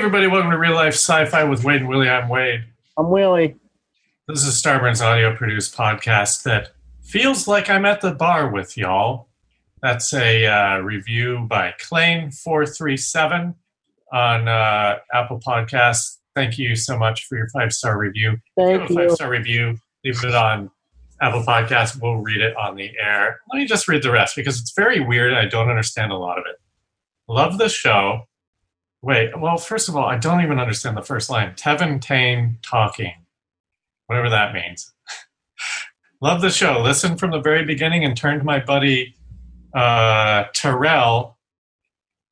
[0.00, 2.08] Everybody, welcome to Real Life Sci-Fi with Wade and Willie.
[2.08, 2.64] I'm Wade.
[2.96, 3.54] I'm Willie.
[4.28, 6.70] This is Starburns audio produced podcast that
[7.02, 9.28] feels like I'm at the bar with y'all.
[9.82, 13.54] That's a uh, review by Claim437
[14.10, 16.16] on uh, Apple Podcasts.
[16.34, 18.38] Thank you so much for your five star review.
[18.56, 19.08] Thank Give a you.
[19.08, 19.76] five star review.
[20.02, 20.70] Leave it on
[21.20, 22.00] Apple Podcasts.
[22.00, 23.38] We'll read it on the air.
[23.52, 25.34] Let me just read the rest because it's very weird.
[25.34, 26.56] I don't understand a lot of it.
[27.28, 28.22] Love the show.
[29.02, 31.54] Wait, well, first of all, I don't even understand the first line.
[31.54, 33.14] Tevin Tane talking,
[34.06, 34.92] whatever that means.
[36.20, 36.80] Love the show.
[36.82, 39.14] Listen from the very beginning and turned my buddy
[39.74, 41.38] uh, Terrell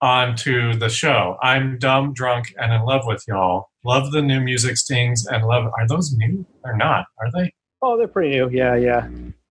[0.03, 1.39] onto the show.
[1.43, 3.71] I'm dumb, drunk, and in love with y'all.
[3.85, 5.73] Love the new music stings and love.
[5.77, 7.07] Are those new or not?
[7.19, 7.53] Are they?
[7.81, 8.49] Oh, they're pretty new.
[8.51, 9.09] Yeah, yeah.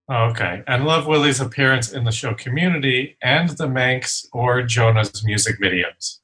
[0.10, 0.64] Oh, okay.
[0.68, 6.20] And love Willie's appearance in the show Community and the Manx or Jonah's music videos.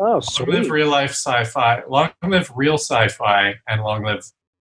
[0.00, 1.82] Oh, Long live real life sci-fi.
[1.88, 4.24] Long live real sci-fi, and long live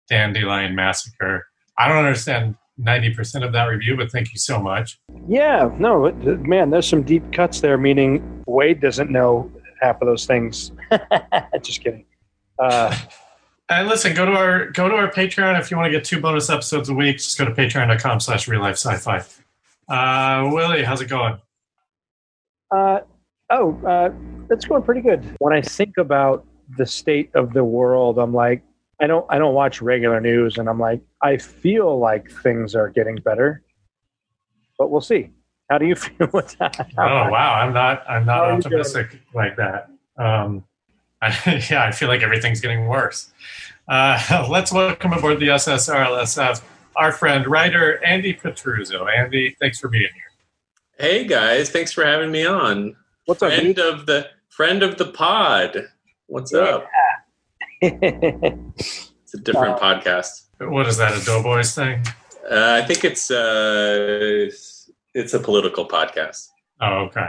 [0.08, 1.46] Dandelion Massacre.
[1.78, 4.98] I don't understand ninety percent of that review, but thank you so much.
[5.28, 7.78] Yeah, no, man, there's some deep cuts there.
[7.78, 10.72] Meaning Wade doesn't know half of those things.
[11.62, 12.04] Just kidding.
[12.58, 12.96] Uh,
[13.72, 16.20] And listen, go to our go to our Patreon if you want to get two
[16.20, 17.18] bonus episodes a week.
[17.18, 19.22] Just go to patreon.com/slash real life sci-fi.
[19.88, 21.38] Uh, Willie, how's it going?
[22.72, 22.98] uh,
[23.50, 24.10] oh, uh,
[24.50, 25.24] it's going pretty good.
[25.38, 28.62] When I think about the state of the world, I'm like,
[29.00, 32.88] I don't, I don't watch regular news, and I'm like, I feel like things are
[32.88, 33.62] getting better,
[34.78, 35.30] but we'll see.
[35.70, 36.88] How do you feel with that?
[36.98, 39.88] Oh wow, I'm not I'm not are optimistic like that.
[40.16, 40.64] Um,
[41.22, 43.32] I, yeah, I feel like everything's getting worse.
[43.88, 46.62] Uh, let's welcome aboard the SSRLSF
[46.96, 49.08] our friend writer Andy Petruzzo.
[49.10, 50.22] Andy, thanks for being here.
[50.98, 52.96] Hey guys, thanks for having me on.
[53.30, 53.52] What's up?
[53.52, 55.86] Friend of the friend of the pod.
[56.26, 56.88] What's up?
[57.80, 60.46] It's a different podcast.
[60.58, 61.12] What is that?
[61.16, 62.04] A Doughboys thing?
[62.50, 64.50] Uh, I think it's uh,
[65.14, 66.48] it's a political podcast.
[66.80, 67.28] Oh, okay.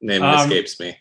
[0.00, 0.96] Name Um, escapes me.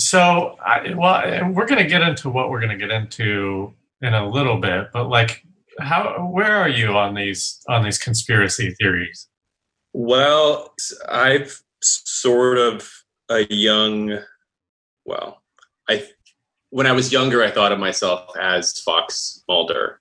[0.00, 4.12] So, I, well, we're going to get into what we're going to get into in
[4.12, 5.44] a little bit, but like,
[5.78, 6.28] how?
[6.32, 9.28] Where are you on these on these conspiracy theories?
[9.92, 10.74] Well,
[11.08, 12.99] I've sort of
[13.30, 14.18] a young.
[15.04, 15.42] Well,
[15.88, 16.06] I
[16.70, 20.00] when I was younger, I thought of myself as Fox Mulder.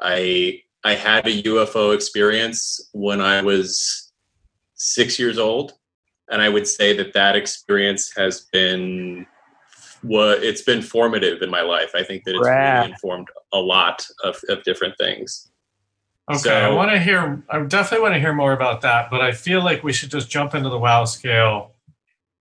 [0.00, 4.12] I I had a UFO experience when I was
[4.74, 5.72] six years old,
[6.28, 9.26] and I would say that that experience has been
[10.02, 11.90] what it's been formative in my life.
[11.94, 12.78] I think that it's Rad.
[12.80, 15.50] really informed a lot of, of different things.
[16.30, 17.42] Okay, So- I want to hear.
[17.48, 20.30] I definitely want to hear more about that, but I feel like we should just
[20.30, 21.72] jump into the WoW scale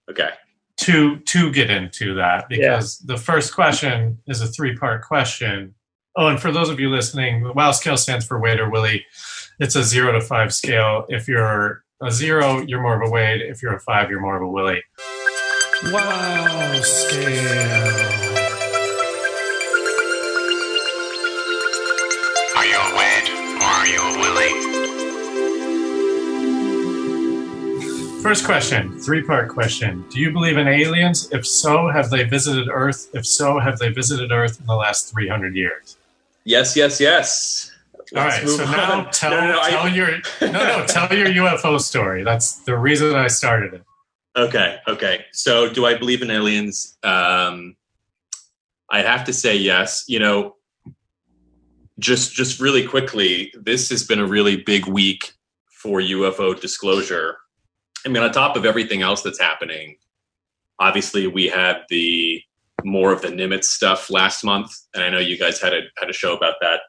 [0.09, 0.29] Okay.
[0.77, 5.73] to to get into that because the first question is a three part question.
[6.15, 9.05] Oh, and for those of you listening, the WoW scale stands for Wade or Willie.
[9.59, 11.05] It's a zero to five scale.
[11.09, 13.41] If you're a zero, you're more of a Wade.
[13.41, 14.83] If you're a five, you're more of a Willie.
[15.91, 18.16] WoW scale.
[28.27, 30.03] First question, three part question.
[30.09, 31.29] Do you believe in aliens?
[31.31, 33.07] If so, have they visited Earth?
[33.13, 35.95] If so, have they visited Earth in the last 300 years?
[36.43, 37.71] Yes, yes, yes.
[37.93, 40.09] All Let's right, so move now tell, No, no, no, I- tell your
[40.41, 42.25] no no tell your UFO story.
[42.25, 43.83] That's the reason I started it.
[44.35, 45.23] Okay, okay.
[45.31, 46.97] So, do I believe in aliens?
[47.03, 47.77] Um,
[48.91, 50.03] I have to say yes.
[50.09, 50.57] You know,
[51.97, 55.31] just just really quickly, this has been a really big week
[55.69, 57.37] for UFO disclosure.
[58.07, 59.97] I mean, on top of everything else that's happening,
[60.79, 62.41] obviously we had the
[62.85, 66.09] more of the Nimitz stuff last month, and I know you guys had a had
[66.09, 66.79] a show about that.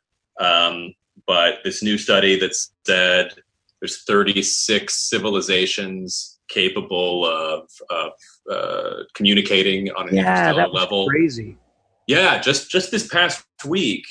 [0.40, 0.94] Um,
[1.26, 2.54] but this new study that
[2.86, 3.34] said
[3.80, 8.12] there's 36 civilizations capable of, of
[8.48, 11.08] uh, communicating on an yeah, interstellar that was level.
[11.08, 11.56] crazy.
[12.06, 14.06] Yeah, just just this past week,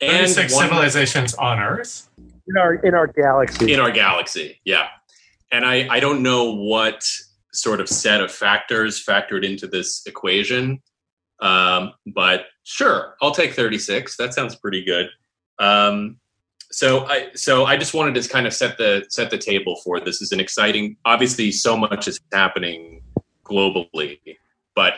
[0.00, 2.08] and 36 one- civilizations on Earth.
[2.48, 3.72] In our in our galaxy.
[3.72, 4.60] in our galaxy.
[4.64, 4.88] Yeah,
[5.54, 7.06] and I I don't know what
[7.52, 10.82] sort of set of factors factored into this equation,
[11.40, 14.16] um, but sure, I'll take 36.
[14.16, 15.08] That sounds pretty good.
[15.60, 16.16] Um,
[16.72, 20.00] so I so I just wanted to kind of set the set the table for
[20.00, 20.20] this.
[20.20, 20.96] is an exciting.
[21.04, 23.02] Obviously, so much is happening
[23.44, 24.18] globally,
[24.74, 24.94] but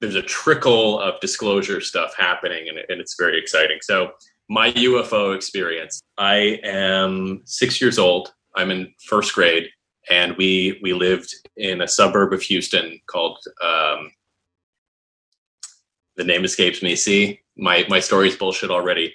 [0.00, 3.78] there's a trickle of disclosure stuff happening, and, and it's very exciting.
[3.82, 4.12] So
[4.48, 6.00] my UFO experience.
[6.16, 8.32] I am six years old.
[8.54, 9.68] I'm in first grade,
[10.10, 14.10] and we we lived in a suburb of Houston called um,
[16.16, 16.96] the name escapes me.
[16.96, 19.14] See, my my story's bullshit already.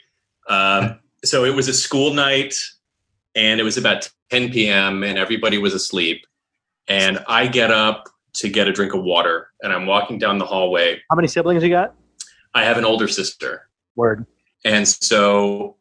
[0.50, 2.56] Um, so it was a school night,
[3.36, 5.04] and it was about 10 p.m.
[5.04, 6.26] and everybody was asleep.
[6.88, 10.46] And I get up to get a drink of water, and I'm walking down the
[10.46, 11.02] hallway.
[11.10, 11.94] How many siblings you got?
[12.54, 14.26] I have an older sister, Word.
[14.66, 15.78] and so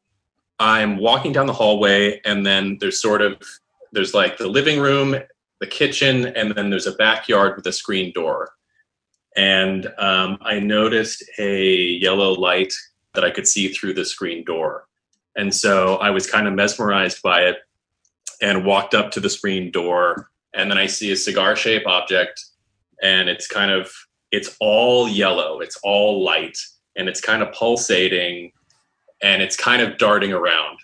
[0.63, 3.43] I'm walking down the hallway, and then there's sort of
[3.91, 5.17] there's like the living room,
[5.61, 8.53] the kitchen, and then there's a backyard with a screen door.
[9.37, 11.67] And um, I noticed a
[12.01, 12.73] yellow light
[13.15, 14.87] that I could see through the screen door,
[15.35, 17.57] and so I was kind of mesmerized by it,
[18.41, 22.41] and walked up to the screen door, and then I see a cigar-shaped object,
[23.03, 23.91] and it's kind of
[24.31, 26.57] it's all yellow, it's all light,
[26.95, 28.53] and it's kind of pulsating
[29.23, 30.79] and it's kind of darting around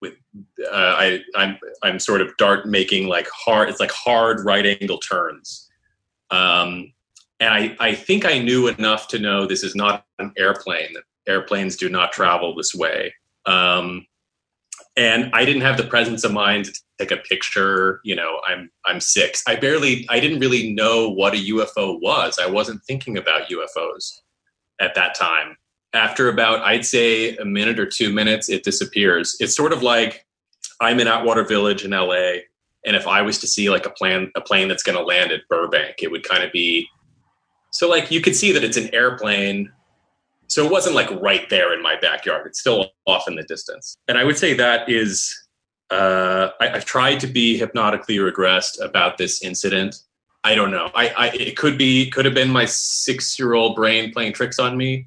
[0.00, 0.14] with
[0.60, 4.98] uh, I I'm I'm sort of dart making like hard it's like hard right angle
[4.98, 5.68] turns.
[6.30, 6.92] Um,
[7.40, 10.94] and I, I think I knew enough to know this is not an airplane.
[11.28, 13.12] Airplanes do not travel this way.
[13.44, 14.06] Um,
[14.96, 18.00] and I didn't have the presence of mind to take a picture.
[18.04, 19.42] You know, I'm I'm six.
[19.46, 22.38] I barely I didn't really know what a UFO was.
[22.38, 24.20] I wasn't thinking about UFOs
[24.80, 25.56] at that time
[25.94, 29.36] after about i'd say a minute or two minutes it disappears.
[29.40, 30.26] It's sort of like
[30.80, 32.12] i'm in atwater village in la
[32.86, 35.32] and if i was to see like a plane a plane that's going to land
[35.32, 36.88] at burbank it would kind of be
[37.70, 39.70] so like you could see that it's an airplane
[40.48, 42.46] so it wasn't like right there in my backyard.
[42.46, 43.96] It's still off in the distance.
[44.08, 45.34] And i would say that is
[45.90, 49.96] uh, I, i've tried to be hypnotically regressed about this incident.
[50.42, 50.90] I don't know.
[50.94, 54.58] I, I it could be could have been my six year old brain playing tricks
[54.58, 55.06] on me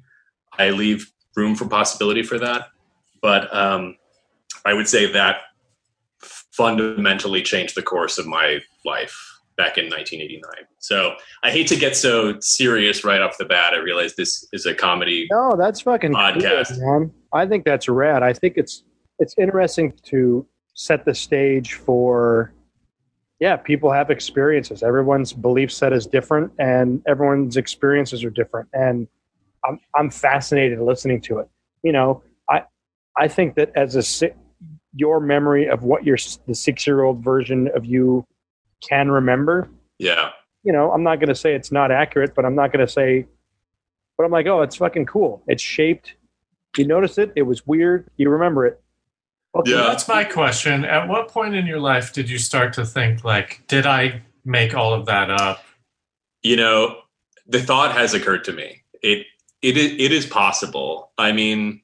[0.58, 2.68] I leave room for possibility for that.
[3.22, 3.96] But um,
[4.64, 5.40] I would say that
[6.20, 9.16] fundamentally changed the course of my life
[9.56, 10.66] back in 1989.
[10.78, 13.74] So I hate to get so serious right off the bat.
[13.74, 15.26] I realize this is a comedy.
[15.30, 16.78] No, that's fucking Podcast.
[16.78, 17.12] cool, man.
[17.32, 18.22] I think that's rad.
[18.22, 18.84] I think it's
[19.18, 22.52] it's interesting to set the stage for
[23.40, 24.82] yeah, people have experiences.
[24.82, 28.68] Everyone's belief set is different and everyone's experiences are different.
[28.72, 29.06] And
[29.64, 31.48] I'm I'm fascinated listening to it.
[31.82, 32.62] You know, I
[33.16, 34.30] I think that as a
[34.94, 36.16] your memory of what your
[36.46, 38.26] the six year old version of you
[38.86, 39.68] can remember.
[39.98, 40.30] Yeah.
[40.64, 42.92] You know, I'm not going to say it's not accurate, but I'm not going to
[42.92, 43.26] say.
[44.16, 45.42] But I'm like, oh, it's fucking cool.
[45.46, 46.14] It's shaped.
[46.76, 47.32] You notice it.
[47.36, 48.08] It was weird.
[48.16, 48.80] You remember it.
[49.54, 49.82] Okay, Yeah.
[49.82, 50.84] That's my question.
[50.84, 54.74] At what point in your life did you start to think like, did I make
[54.74, 55.62] all of that up?
[56.42, 56.96] You know,
[57.46, 58.82] the thought has occurred to me.
[59.02, 59.26] It
[59.62, 61.12] it is, it is possible.
[61.18, 61.82] I mean,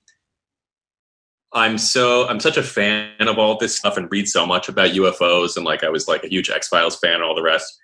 [1.52, 4.90] I'm so I'm such a fan of all this stuff and read so much about
[4.90, 7.78] UFOs and like I was like a huge X Files fan and all the rest.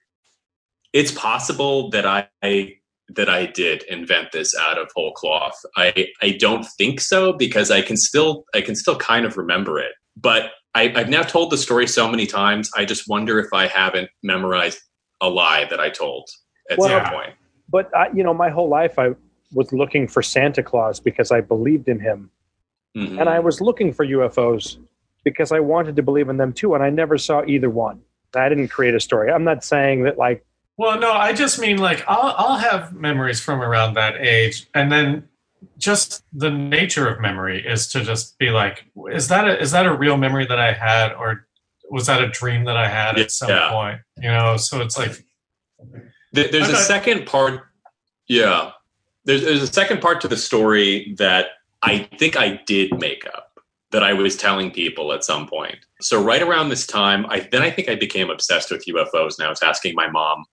[0.92, 2.76] It's possible that I
[3.12, 5.58] that I did invent this out of whole cloth.
[5.76, 9.78] I I don't think so because I can still I can still kind of remember
[9.78, 9.92] it.
[10.16, 12.70] But I, I've now told the story so many times.
[12.76, 14.80] I just wonder if I haven't memorized
[15.20, 16.28] a lie that I told
[16.70, 17.35] at Well- some point.
[17.68, 19.11] but I, you know, my whole life I
[19.52, 22.30] was looking for Santa Claus because I believed in him.
[22.97, 23.21] Mhm.
[23.21, 24.76] and I was looking for UFOs
[25.23, 28.00] because I wanted to believe in them too, and I never saw either one.
[28.35, 29.30] I didn't create a story.
[29.30, 30.45] I'm not saying that like
[30.76, 34.90] Well, no, I just mean like I'll I'll have memories from around that age, and
[34.90, 35.28] then
[35.78, 39.87] just the nature of memory is to just be like, is that a, is that
[39.87, 41.47] a real memory that I had, or
[41.90, 43.71] was that a dream that I had at some Yeah.
[43.71, 44.00] point?
[44.19, 45.12] You know, so it's like,
[46.35, 46.80] Th- There's a Okay.
[46.83, 47.61] second part.
[48.26, 48.73] Yeah.
[49.25, 51.49] There's, there's a second part to the story that
[51.83, 53.50] I think I did make up
[53.91, 55.79] that I was telling people at some point.
[56.00, 59.39] So right around this time, I then I think I became obsessed with UFOs.
[59.39, 60.45] And I was asking my mom,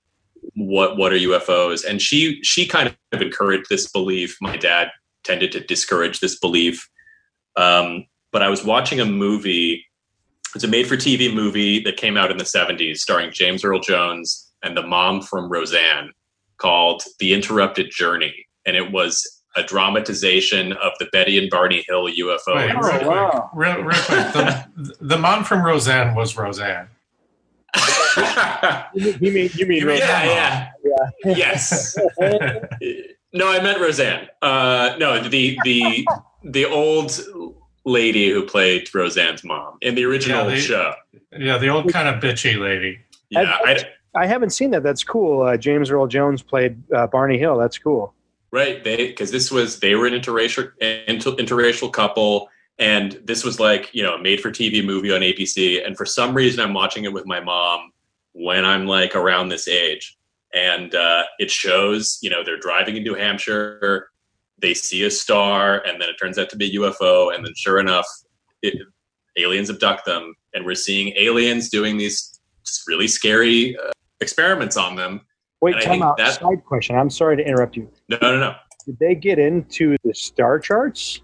[0.56, 4.38] "What what are UFOs?" And she she kind of encouraged this belief.
[4.42, 4.92] My dad
[5.24, 6.90] tended to discourage this belief.
[7.56, 9.86] Um, but I was watching a movie.
[10.56, 14.76] It's a made-for-TV movie that came out in the '70s, starring James Earl Jones and
[14.76, 16.12] the mom from Roseanne,
[16.58, 22.04] called "The Interrupted Journey," and it was a dramatization of the Betty and Barney Hill
[22.08, 22.56] UFO.
[22.56, 23.02] wait, Oh, real incident.
[23.04, 23.50] quick, wow.
[23.56, 24.68] real, real quick, the,
[25.02, 26.90] the mom from Roseanne was Roseanne.
[28.96, 31.98] you mean you mean You mean- yeah, yeah, yes.
[33.34, 34.28] no, I meant Roseanne.
[34.42, 36.08] Uh, no, the the
[36.44, 37.20] the old
[37.86, 40.94] lady who played Roseanne's mom in the original Yeah, the- show.
[41.38, 43.00] Yeah, the old kind of bitchy lady.
[43.30, 43.78] Yeah, I,
[44.16, 44.82] I haven't seen that.
[44.84, 45.42] That's cool.
[45.44, 47.58] Uh, James Earl Jones played uh, Barney Hill.
[47.58, 48.14] That's cool.
[48.58, 48.84] Right.
[48.84, 50.72] They because this was they were an interracial
[51.08, 55.22] inter, interracial couple, and this was like you know a made for TV movie on
[55.22, 55.86] ABC.
[55.86, 57.92] And for some reason, I'm watching it with my mom,
[58.38, 60.18] when I'm like around this age.
[60.54, 64.10] And uh, it shows, you know, they're driving in New Hampshire,
[64.60, 67.34] they see a star, and then it turns out to be a UFO.
[67.34, 68.08] And then sure enough,
[68.62, 68.76] it,
[69.38, 70.36] aliens abduct them.
[70.54, 72.40] And we're seeing aliens doing these
[72.88, 75.22] really scary uh, experiments on them.
[75.62, 76.18] Wait, And time out.
[76.18, 76.96] that- Side question.
[76.96, 77.90] I'm sorry to interrupt you.
[78.10, 78.56] No, no, no.
[78.86, 81.22] Did they get into the star charts?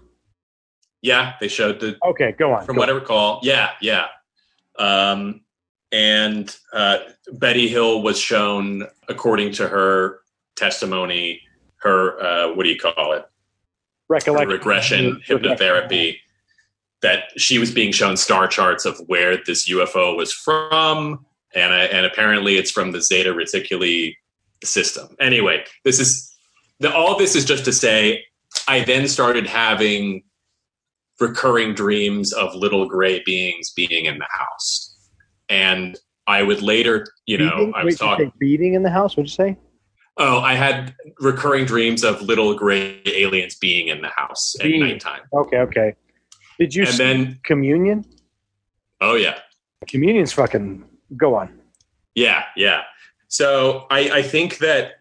[1.02, 2.64] Yeah, they showed the Okay, go on.
[2.64, 3.40] from go what I recall.
[3.42, 4.06] Yeah, yeah.
[4.78, 5.42] Um,
[5.92, 6.98] and uh,
[7.34, 10.20] Betty Hill was shown, according to her
[10.56, 11.40] testimony,
[11.76, 13.24] her uh, what do you call it?
[14.08, 14.48] Recollection.
[14.48, 16.16] regression hypnotherapy.
[17.02, 21.24] That she was being shown star charts of where this UFO was from,
[21.54, 24.16] and uh, and apparently it's from the Zeta Reticuli
[24.64, 25.08] system.
[25.20, 26.34] Anyway, this is
[26.80, 27.18] the, all.
[27.18, 28.24] This is just to say,
[28.68, 30.22] I then started having
[31.20, 34.96] recurring dreams of little gray beings being in the house.
[35.48, 37.72] And I would later, you know, Beating?
[37.76, 39.16] I was talking, beating in the house.
[39.16, 39.56] What'd you say?
[40.16, 44.80] oh, I had recurring dreams of little gray aliens being in the house at Being.
[44.80, 45.22] nighttime.
[45.32, 45.94] Okay, okay.
[46.58, 48.04] Did you And then, communion?
[49.00, 49.40] oh, yeah.
[49.88, 50.84] Communion's fucking.
[51.16, 51.58] Go on.
[52.14, 52.82] Yeah, yeah.
[53.34, 55.00] So I, I think that,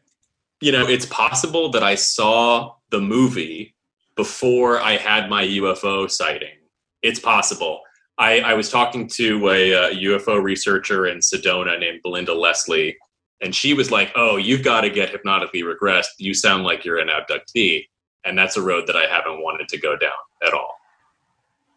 [0.60, 3.75] you know, it's possible that I saw the movie
[4.16, 6.58] before I had my UFO sighting.
[7.04, 7.82] It's possible.
[8.18, 12.98] I, I was talking to a, uh UFO researcher in Sedona named Belinda Leslie,
[13.40, 16.16] and she was like, "Oh, you've got to get hypnotically regressed.
[16.18, 17.86] You sound like you're an abductee."
[18.25, 20.74] And that's a road that I haven't wanted to go down at all.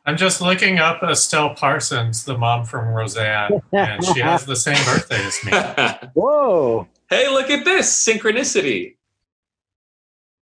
[0.07, 4.83] I'm just looking up Estelle Parsons, the mom from Roseanne, and she has the same
[4.85, 6.09] birthday as me.
[6.15, 6.87] Whoa.
[7.11, 8.97] hey, look at this synchronicity.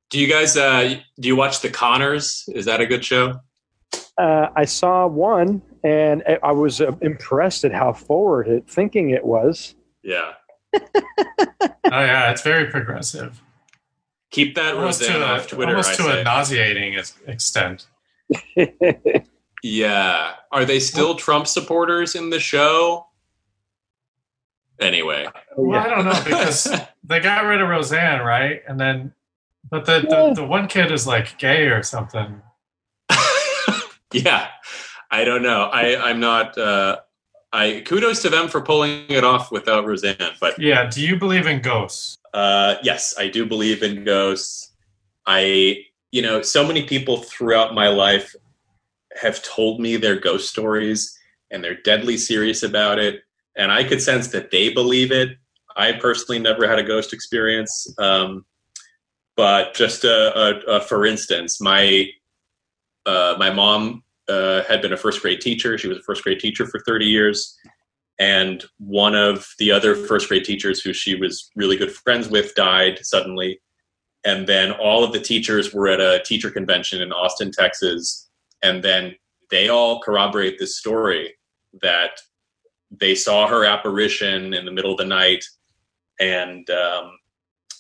[0.10, 2.48] Do you guys uh, do you watch The Connors?
[2.54, 3.40] Is that a good show?
[4.18, 9.10] Uh, I saw one, and I- I was uh, impressed at how forward it thinking
[9.12, 9.76] it was.
[10.04, 10.34] Yeah.
[10.76, 10.80] Oh
[11.86, 13.42] yeah, it's very progressive.
[14.32, 15.72] Keep that Almost Roseanne to, off a, Twitter.
[15.72, 16.22] almost I to say.
[16.22, 16.94] a nauseating
[17.28, 17.88] extent.
[19.64, 20.34] yeah.
[20.52, 23.08] Are they still Trump supporters in the show?
[24.80, 25.26] Anyway.
[25.56, 26.68] Well, I don't know because
[27.04, 28.62] they got rid of Roseanne, right?
[28.68, 29.14] And then,
[29.70, 32.42] but the, the, the one kid is like gay or something.
[34.14, 34.50] yeah.
[35.10, 35.70] I don't know.
[35.72, 36.58] I, I'm not.
[36.58, 36.98] Uh,
[37.54, 40.90] I kudos to them for pulling it off without Roseanne, but Yeah.
[40.90, 42.18] Do you believe in ghosts?
[42.34, 44.72] Uh, yes, I do believe in ghosts.
[45.26, 48.36] I, you know, so many people throughout my life
[49.22, 51.18] have told me their ghost stories
[51.52, 53.22] and they're deadly serious about it.
[53.56, 55.38] And I could sense that they believe it.
[55.76, 57.88] I personally never had a ghost experience.
[57.98, 58.46] Um,
[59.36, 62.08] but just a, a, a for instance, my
[63.06, 65.78] uh, my mom uh, had been a first grade teacher.
[65.78, 67.58] She was a first grade teacher for 30 years.
[68.20, 72.56] And one of the other first grade teachers who she was really good friends with
[72.56, 73.60] died suddenly.
[74.24, 78.30] And then all of the teachers were at a teacher convention in Austin, Texas.
[78.64, 79.16] And then
[79.52, 81.36] they all corroborate this story
[81.82, 82.20] that
[82.90, 85.44] they saw her apparition in the middle of the night
[86.20, 87.18] and um,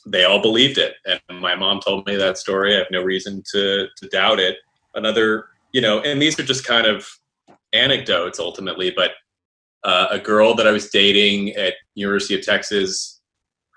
[0.06, 0.96] they all believed it.
[1.06, 2.76] And my mom told me that story.
[2.76, 4.58] I have no reason to, to doubt it.
[4.96, 7.08] Another, you know, and these are just kind of
[7.74, 9.12] anecdotes ultimately, but
[9.84, 13.22] uh, a girl that I was dating at University of Texas,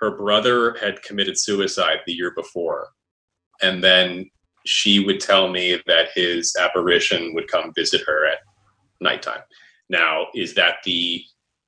[0.01, 2.89] her brother had committed suicide the year before,
[3.63, 4.31] and then
[4.67, 8.39] she would tell me that his apparition would come visit her at
[9.01, 9.41] nighttime.
[9.89, 11.23] Now, is that the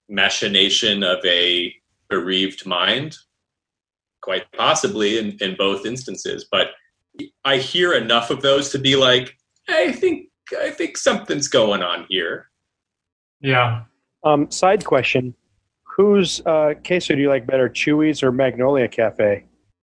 [0.08, 1.74] machination of a
[2.08, 3.16] bereaved mind?
[4.22, 6.68] Quite possibly in, in both instances, but
[7.44, 9.36] I hear enough of those to be like,
[9.68, 10.28] I think
[10.58, 12.50] I think something's going on here.
[13.40, 13.84] Yeah.
[14.24, 15.34] Um, side question:
[15.96, 19.44] Whose uh, queso do you like better, Chuy's or Magnolia Cafe?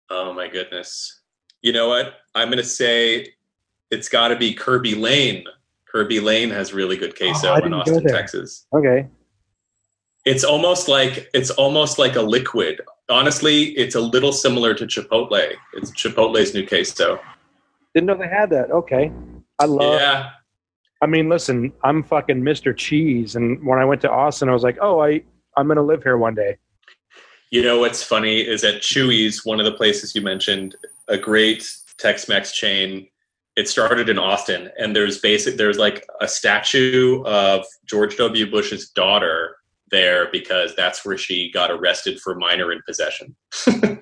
[0.09, 1.21] Oh my goodness.
[1.61, 2.13] You know what?
[2.35, 3.33] I'm going to say
[3.91, 5.45] it's got to be Kerbey Lane.
[5.93, 8.03] Kerbey Lane has really good oh, queso Oh, in Austin.
[8.03, 8.65] Texas.
[8.73, 9.07] Okay.
[10.25, 12.81] It's almost like it's almost like a liquid.
[13.09, 15.53] Honestly, it's a little similar to Chipotle.
[15.73, 17.19] It's Chipotle's new queso.
[17.95, 18.69] Didn't know they had that.
[18.69, 19.11] Okay.
[19.57, 19.99] I love.
[19.99, 20.29] yeah.
[21.01, 22.75] I mean, listen, I'm fucking Mr.
[22.75, 25.23] Cheese, and when I went to Austin, I was like, oh, I
[25.55, 26.57] I'm gonna live here one day.
[27.51, 30.75] You know what's funny is at Chuy's, one of the places you mentioned,
[31.07, 31.63] a great
[31.99, 33.07] Tex-Mex chain.
[33.55, 38.49] It started in Austin, and there's basic there's like a statue of George W.
[38.49, 39.55] Bush's daughter
[39.91, 43.35] there because that's where she got arrested for minor in possession.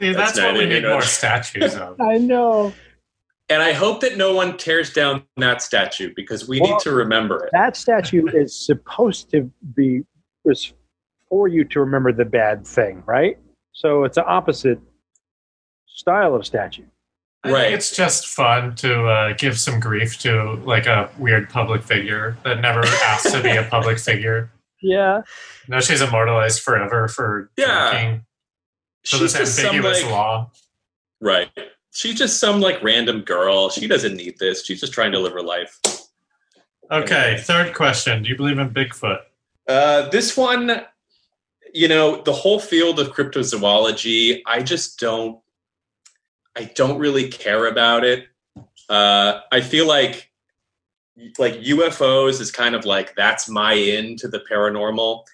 [0.00, 2.00] See, That's that's, what we need more statues of.
[2.00, 2.72] I know.
[3.50, 6.92] And I hope that no one tears down that statue because we Well- need to
[6.92, 7.50] remember it.
[7.52, 10.02] That statue is supposed to be
[10.44, 10.72] was
[11.28, 13.38] for you to remember the bad thing, right?
[13.72, 14.78] So it's the opposite
[15.86, 16.84] style of statue.
[17.42, 17.60] I Right.
[17.62, 22.36] think it's just fun to uh, give some grief to like a weird public figure
[22.44, 24.50] that never asked to be a public figure.
[24.82, 25.22] Yeah.
[25.68, 27.90] Now she's immortalized forever for Yeah.
[27.90, 28.26] drinking.
[29.04, 30.50] So She's this just some, like- law.
[31.20, 31.48] Right.
[31.92, 33.70] She's just some like random girl.
[33.70, 34.64] She doesn't need this.
[34.64, 35.78] She's just trying to live her life.
[36.90, 38.22] Okay, third question.
[38.22, 39.20] Do you believe in Bigfoot?
[39.68, 40.82] Uh, this one,
[41.72, 45.40] you know, the whole field of cryptozoology, I just don't,
[46.56, 48.26] I don't really care about it.
[48.88, 50.30] Uh, I feel like,
[51.38, 55.24] like UFOs is kind of like that's my in to the paranormal.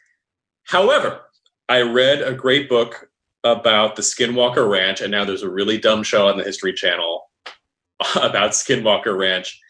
[0.64, 1.21] However,
[1.69, 3.09] I read a great book
[3.45, 7.31] about the Skinwalker Ranch, and now there's a really dumb show on the History Channel
[8.16, 9.61] about Skinwalker Ranch.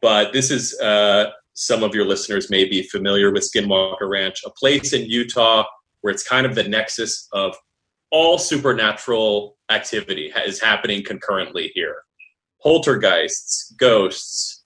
[0.00, 4.50] But this is uh, some of your listeners may be familiar with Skinwalker Ranch, a
[4.50, 5.64] place in Utah
[6.00, 7.56] where it's kind of the nexus of
[8.10, 11.96] all supernatural activity is happening concurrently here.
[12.62, 14.64] Poltergeists, ghosts,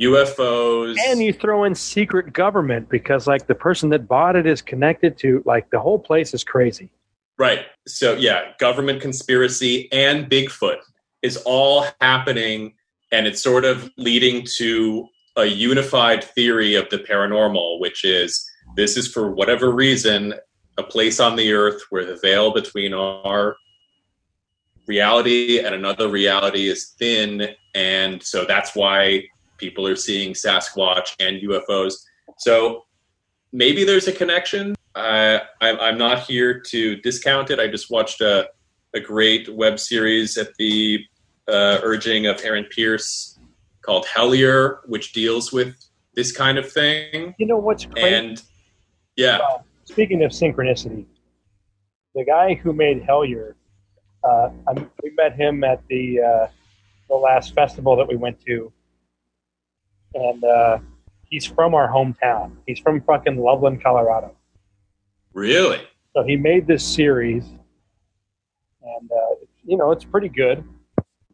[0.00, 0.96] UFOs.
[1.06, 5.18] And you throw in secret government because like the person that bought it is connected
[5.18, 6.90] to like the whole place is crazy.
[7.38, 7.66] Right.
[7.86, 10.78] So yeah, government conspiracy and Bigfoot
[11.22, 12.74] is all happening
[13.10, 18.44] and it's sort of leading to a unified theory of the paranormal, which is
[18.76, 20.34] this is for whatever reason
[20.78, 23.56] a place on the earth where the veil between our
[24.86, 29.24] reality and another reality is thin and so that's why
[29.58, 31.94] people are seeing Sasquatch and UFOs.
[32.38, 32.84] So
[33.52, 34.74] maybe there's a connection.
[34.94, 37.58] I, I'm, I'm not here to discount it.
[37.58, 38.48] I just watched a,
[38.94, 41.04] a great web series at the
[41.48, 43.38] uh, urging of Aaron Pierce
[43.82, 45.74] called Hellier, which deals with
[46.14, 47.34] this kind of thing.
[47.38, 48.14] You know what's crazy?
[48.14, 48.42] And
[49.16, 49.38] yeah,
[49.84, 51.06] Speaking of synchronicity,
[52.14, 53.54] the guy who made Hellier,
[54.24, 56.46] uh, I'm, we met him at the uh,
[57.08, 58.72] the last festival that we went to,
[60.14, 60.78] and uh,
[61.24, 62.52] he's from our hometown.
[62.66, 64.36] He's from fucking Loveland, Colorado.
[65.32, 65.80] really.
[66.14, 70.62] So he made this series, and uh, you know it's pretty good.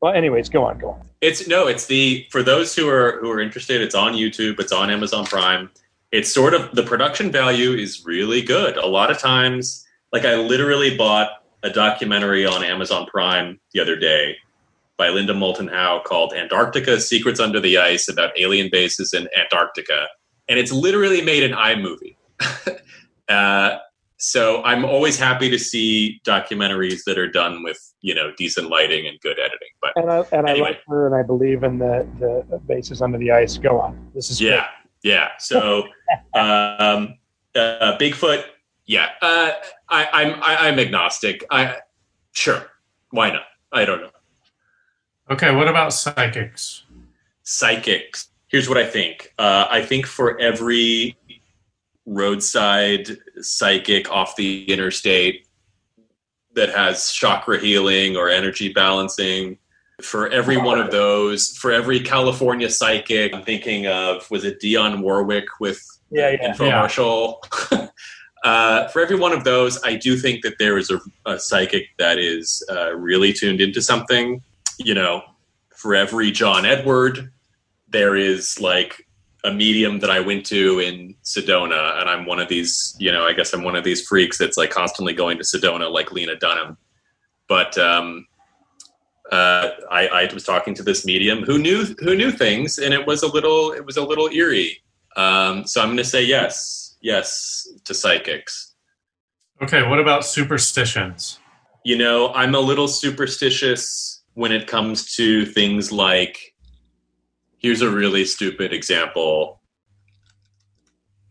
[0.00, 1.08] Well, anyways, go on, go on.
[1.20, 3.80] It's no, it's the for those who are who are interested.
[3.82, 4.60] It's on YouTube.
[4.60, 5.70] It's on Amazon Prime.
[6.12, 8.76] It's sort of the production value is really good.
[8.76, 11.30] A lot of times, like I literally bought
[11.62, 14.36] a documentary on Amazon Prime the other day
[14.96, 20.06] by Linda Moulton Howe called Antarctica: Secrets Under the Ice about alien bases in Antarctica,
[20.48, 22.16] and it's literally made an iMovie.
[23.28, 23.78] uh,
[24.18, 29.06] so I'm always happy to see documentaries that are done with you know decent lighting
[29.06, 29.68] and good editing.
[29.80, 30.66] But And I and Anyway.
[30.66, 33.56] I like her, and I believe in the the bases under the ice.
[33.56, 34.10] Go on.
[34.14, 34.66] This is yeah,
[35.02, 35.30] yeah.
[35.38, 35.84] So
[36.34, 37.18] um,
[37.54, 38.44] uh, Bigfoot,
[38.86, 39.10] yeah.
[39.20, 39.52] Uh,
[39.88, 41.44] I, I'm I, I'm agnostic.
[41.50, 41.76] I
[42.32, 42.70] sure,
[43.10, 43.44] why not?
[43.72, 44.10] I don't know.
[45.30, 46.84] Okay, what about psychics?
[47.42, 48.28] Psychics.
[48.48, 49.34] Here's what I think.
[49.38, 51.16] Uh, I think for every
[52.06, 55.46] roadside psychic off the interstate
[56.54, 59.58] that has chakra healing or energy balancing.
[60.02, 65.00] For every one of those, for every California psychic, I'm thinking of was it Dionne
[65.00, 66.52] Warwick with Yeah, yeah.
[66.52, 67.38] infomercial.
[68.44, 71.86] uh, for every one of those, I do think that there is a, a psychic
[71.98, 74.40] that is uh, really tuned into something.
[74.78, 75.22] You know,
[75.74, 77.32] for every John Edward,
[77.88, 79.04] there is like
[79.44, 82.96] a medium that I went to in Sedona, and I'm one of these.
[83.00, 85.90] You know, I guess I'm one of these freaks that's like constantly going to Sedona,
[85.90, 86.76] like Lena Dunham.
[87.48, 88.26] But um,
[89.30, 93.06] uh, I, I was talking to this medium who knew who knew things, and it
[93.06, 94.82] was a little it was a little eerie.
[95.16, 98.74] Um, so I'm going to say yes, yes to psychics.
[99.62, 101.40] Okay, what about superstitions?
[101.84, 106.54] You know, I'm a little superstitious when it comes to things like.
[107.58, 109.60] Here's a really stupid example.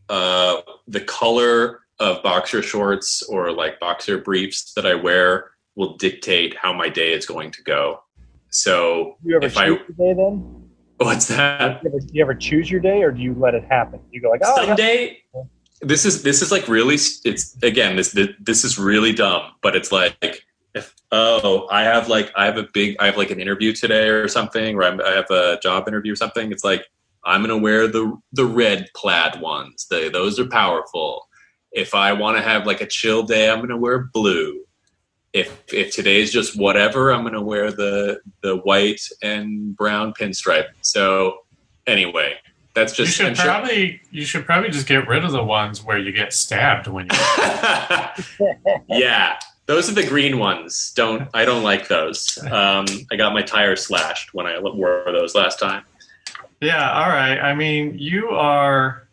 [0.09, 0.57] Uh,
[0.87, 6.73] the color of boxer shorts or like boxer briefs that I wear will dictate how
[6.73, 8.01] my day is going to go.
[8.49, 10.63] So You ever choose I your day then?
[10.97, 11.81] what's that?
[11.83, 14.01] You ever, you ever choose your day, or do you let it happen?
[14.11, 15.21] You go like, oh, someday
[15.81, 19.91] this is this is like really it's again this this is really dumb but it's
[19.91, 23.71] like if oh i have like i have a big i have like an interview
[23.71, 26.83] today or something or I'm, i have a job interview or something it's like
[27.25, 31.27] i'm gonna wear the the red plaid ones those are powerful
[31.71, 34.63] if i want to have like a chill day i'm gonna wear blue
[35.33, 40.13] if if today is just whatever, I'm going to wear the the white and brown
[40.13, 40.67] pinstripe.
[40.81, 41.39] So
[41.85, 42.35] anyway,
[42.73, 42.99] that's just.
[42.99, 45.83] You just should I'm sure- probably you should probably just get rid of the ones
[45.83, 47.17] where you get stabbed when you.
[48.89, 50.93] yeah, those are the green ones.
[50.95, 52.37] Don't I don't like those.
[52.51, 55.83] Um, I got my tires slashed when I wore those last time.
[56.61, 56.91] yeah.
[56.93, 57.37] All right.
[57.39, 59.07] I mean, you are.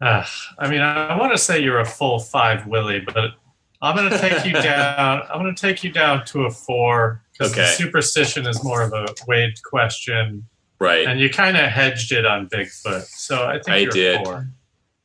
[0.00, 0.24] Uh,
[0.60, 3.32] I mean, I want to say you're a full five, Willie, but
[3.80, 5.22] I'm going to take you down.
[5.30, 7.72] I'm going to take you down to a four because the Okay.
[7.74, 10.46] superstition is more of a Wade question,
[10.80, 11.06] Right.
[11.06, 13.04] and you kind of hedged it on Bigfoot.
[13.04, 14.24] So I think I you're did.
[14.24, 14.48] four.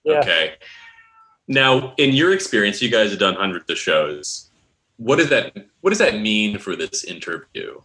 [0.04, 0.20] Yeah.
[0.20, 0.54] Okay.
[1.48, 4.50] Now, in your experience, you guys have done hundreds of shows.
[4.98, 7.82] What does that What does that mean for this interview?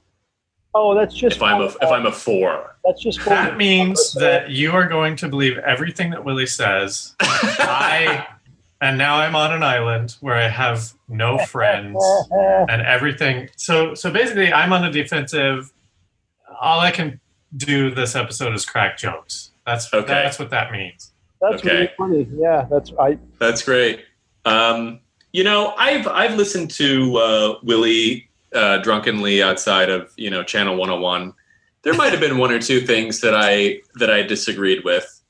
[0.74, 4.51] Oh, that's just If I'm a If I'm a four, that's just That means that
[4.51, 7.14] you are going to believe everything that Willie says.
[7.20, 8.27] I
[8.81, 11.97] and now I'm on an island where I have no friends
[12.31, 13.49] and everything.
[13.57, 15.73] So so basically, I'm on the defensive.
[16.61, 17.21] All I can
[17.57, 19.51] do this episode is crack jokes.
[19.67, 20.07] That's Okay.
[20.07, 21.12] that's what that means.
[21.41, 21.71] That's Okay.
[21.75, 22.29] really funny.
[22.37, 23.19] Yeah, that's I.
[23.38, 24.05] That's great.
[24.45, 25.01] Um,
[25.33, 30.77] you know, I've I've listened to uh, Willie uh, drunkenly outside of you know Channel
[30.77, 31.33] 101.
[31.83, 35.21] There might have been one or two things that I that I disagreed with.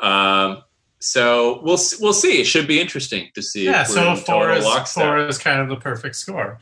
[0.00, 0.62] Um,
[1.04, 2.40] so we'll we'll see.
[2.40, 3.64] It should be interesting to see.
[3.66, 3.82] Yeah.
[3.82, 5.04] if we're So in four total is lockstep.
[5.04, 6.58] four is kind of the perfect score.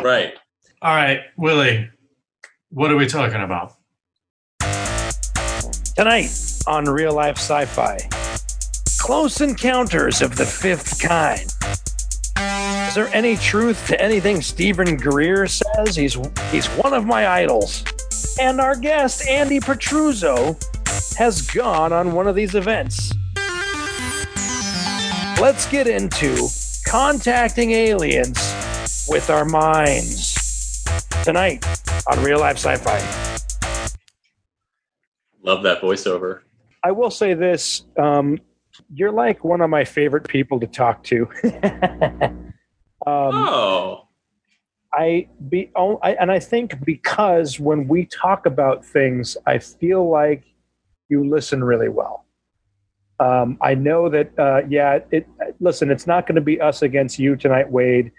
[0.00, 0.34] Right.
[0.82, 1.90] All right, Willie.
[2.70, 3.74] What are we talking about?
[5.96, 6.30] Tonight
[6.66, 7.98] on Real Life Sci Fi
[9.00, 11.52] Close Encounters of the Fifth Kind.
[12.88, 15.94] Is there any truth to anything Steven Greer says?
[15.94, 16.16] He's,
[16.50, 17.84] he's one of my idols.
[18.40, 20.56] And our guest, Andy Petruzzo,
[21.16, 23.12] has gone on one of these events.
[25.40, 26.48] Let's get into
[26.86, 30.34] contacting aliens with our minds.
[31.24, 31.66] Tonight
[32.06, 33.88] on Real Life Sci Fi.
[35.42, 36.40] Love that voiceover.
[36.82, 38.38] I will say this: um,
[38.92, 41.28] you're like one of my favorite people to talk to.
[43.04, 44.08] um, oh,
[44.92, 50.08] I be, oh, I, and I think because when we talk about things, I feel
[50.08, 50.44] like
[51.08, 52.23] you listen really well.
[53.20, 54.98] Um, I know that, uh, yeah.
[55.10, 55.28] It
[55.60, 55.90] listen.
[55.90, 58.10] It's not going to be us against you tonight, Wade,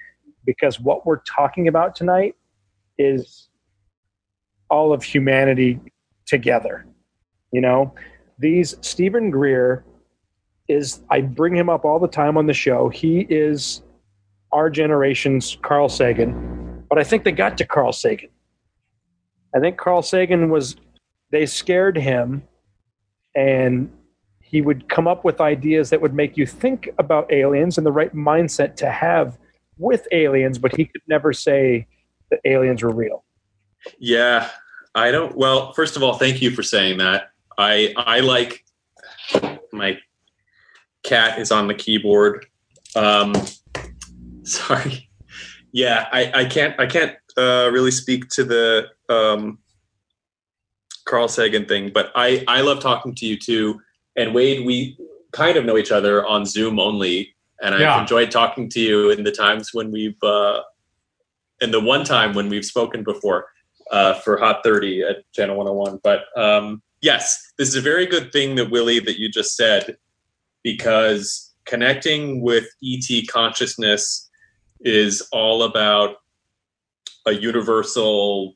[0.45, 2.35] because what we're talking about tonight
[2.97, 3.49] is
[4.69, 5.79] all of humanity
[6.25, 6.85] together.
[7.51, 7.93] You know,
[8.39, 9.83] these Steven Greer
[10.67, 11.01] is.
[11.09, 12.89] I bring him up all the time on the show.
[12.89, 13.83] He is
[14.51, 18.29] our generation's Carl Sagan, but I think they got to Carl Sagan.
[19.53, 20.75] I think Carl Sagan was,
[21.31, 22.43] they scared him,
[23.35, 23.89] and
[24.55, 27.91] he would come up with ideas that would make you think about aliens and the
[27.91, 29.37] right mindset to have
[29.77, 31.85] with aliens, but he could never say
[32.31, 33.25] that aliens were real.
[33.99, 34.49] yeah.
[34.95, 35.35] I don't.
[35.35, 37.31] Well, first of all, thank you for saying that.
[37.57, 38.63] I I like
[39.73, 39.99] my
[41.03, 42.45] cat is on the keyboard.
[42.95, 43.33] Um,
[44.43, 45.09] sorry.
[45.73, 49.59] Yeah, I, I can't I can't uh, really speak to the um,
[51.03, 53.81] Carl Sagan thing, but I I love talking to you too.
[54.15, 54.97] And Wade, we
[55.31, 58.01] kind of know each other on Zoom only, and I've Yeah.
[58.01, 60.61] enjoyed talking to you in the times when we've uh,
[61.61, 63.47] and the one time when we've spoken before
[63.91, 65.99] uh, for Hot 30 at Channel 101.
[66.03, 69.97] But um, yes, this is a very good thing that Willie that you just said
[70.63, 74.29] because connecting with ET consciousness
[74.81, 76.17] is all about
[77.25, 78.55] a universal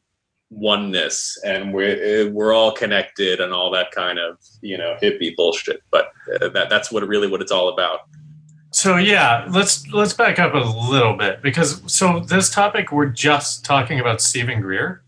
[0.52, 5.84] oneness and we're we're all connected and all that kind of you know hippie bullshit
[5.92, 8.00] but uh, that that's what really what it's all about
[8.72, 13.66] So yeah, let's let's back up a little bit because so this topic we're just
[13.66, 15.02] talking about Steven Greer.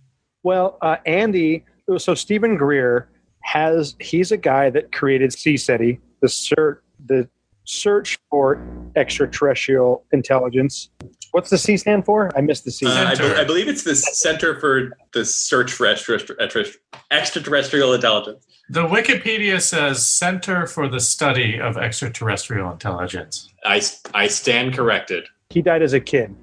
[0.43, 1.65] Well, uh, Andy,
[1.97, 3.07] so Steven Greer
[3.43, 7.29] has, he's a guy that created CSETI, the search, the
[7.65, 8.59] search for
[8.95, 10.89] extraterrestrial intelligence.
[11.31, 12.29] What's the C stand for?
[12.37, 12.85] I missed the C.
[12.85, 16.65] Uh, I, be- I believe it's the Center for the Search for Extra- Extra-
[17.09, 18.45] Extraterrestrial Intelligence.
[18.69, 23.49] The Wikipedia says Center for the Study of Extraterrestrial Intelligence.
[23.63, 23.81] I,
[24.13, 25.25] I stand corrected.
[25.49, 26.35] he died as a kid.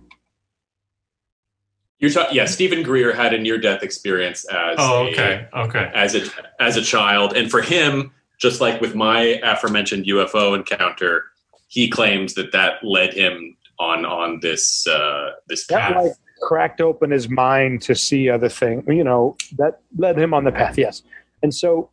[1.99, 5.91] You're ta- yeah, Steven Greer had a near-death experience as Oh, a- okay, okay.
[5.95, 6.23] as a
[6.61, 11.25] as a child, and for him, just like with my aforementioned UFO encounter,
[11.67, 16.03] he claims that that led him on on this uh, this That path.
[16.05, 16.13] like
[16.43, 18.85] cracked open his mind to see other things.
[18.87, 20.77] You know, that led him on the path.
[20.79, 21.03] Yes,
[21.43, 21.91] and so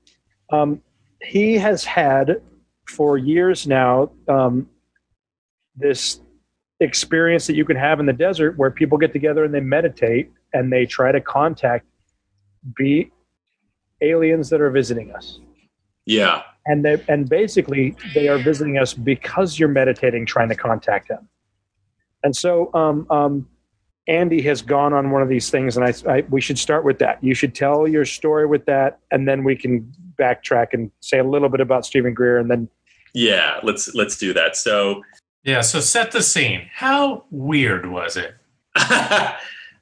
[0.52, 0.82] um,
[1.22, 2.42] he has had
[2.88, 4.70] for years now um,
[5.76, 6.20] this
[6.80, 10.30] experience that you can have in the desert where people get together and they meditate
[10.54, 11.86] and they try to contact
[12.76, 13.10] be
[14.02, 15.40] aliens that are visiting us
[16.06, 16.42] Yeah.
[16.66, 21.30] and they and basically they are visiting us because you're meditating trying to contact them
[22.26, 23.48] and so um, um,
[24.08, 27.00] andy has gone on one of these things and I, I we should start with
[27.00, 31.20] that you should tell your story with that and then we can backtrack and say
[31.20, 32.70] a little bit about steven greer and then
[33.14, 33.60] Yeah.
[33.64, 34.56] Let's let's do that.
[34.56, 35.04] So
[35.44, 36.70] Yeah, so set the scene.
[36.74, 38.36] How weird was it?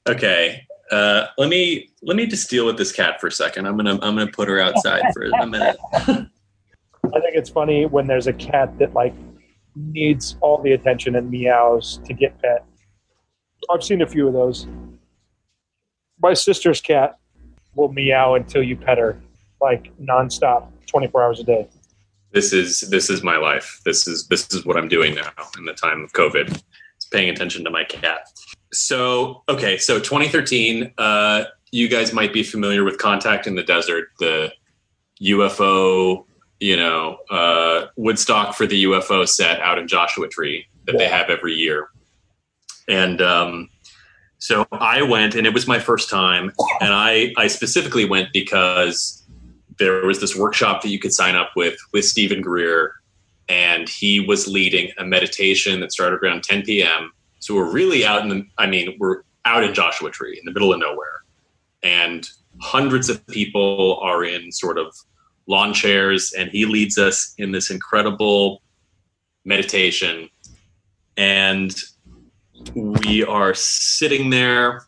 [0.08, 0.66] okay.
[0.92, 3.66] Uh, let me let me just deal with this cat for a second.
[3.66, 5.78] I'm gonna I'm gonna put her outside for a minute.
[7.14, 9.14] i think it's funny when there's a cat that like
[9.76, 12.66] needs all the attention and meows to get pet
[13.72, 14.68] i've seen a few of those
[16.22, 17.18] my sister's cat
[17.76, 19.20] will meow until you pet her
[19.62, 21.68] like nonstop 24 hours a day
[22.34, 23.80] This is this is my life.
[23.86, 26.50] This is this is what I'm doing now in the time of COVID.
[26.96, 28.28] It's paying attention to my cat.
[28.74, 30.94] So okay, so 2013.
[30.98, 34.52] Uh, you guys might be familiar with Contact in the Desert, the
[35.22, 36.26] UFO,
[36.64, 41.30] you know, uh, Woodstock for the UFO set out in Joshua Tree that they have
[41.30, 41.90] every year.
[42.88, 43.70] And um,
[44.38, 49.26] so I went, and it was my first time, and I I specifically went because
[49.78, 52.94] there was this workshop that you could sign up with with Steven Greer,
[53.50, 57.12] and he was leading a meditation that started around 10 p.m.
[57.40, 60.54] So we're really out in the, I mean, we're out in Joshua Tree in the
[60.54, 61.24] middle of nowhere,
[61.84, 62.26] and
[62.62, 64.96] hundreds of people are in sort of
[65.48, 68.62] lawn chairs, and he leads us in this incredible
[69.46, 70.30] meditation,
[71.18, 71.76] and
[72.76, 74.86] we are sitting there,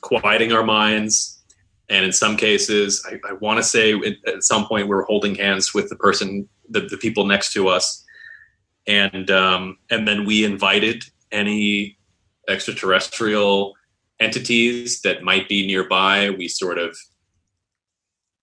[0.00, 1.42] quieting our minds.
[1.90, 3.94] And in some cases i, I want to say
[4.26, 7.68] at, some point we are holding hands with the person the, the people next to
[7.68, 8.04] us.
[8.86, 11.98] And um, and then we invited any
[12.48, 13.74] extraterrestrial
[14.20, 16.30] entities that might be nearby.
[16.30, 16.96] We sort of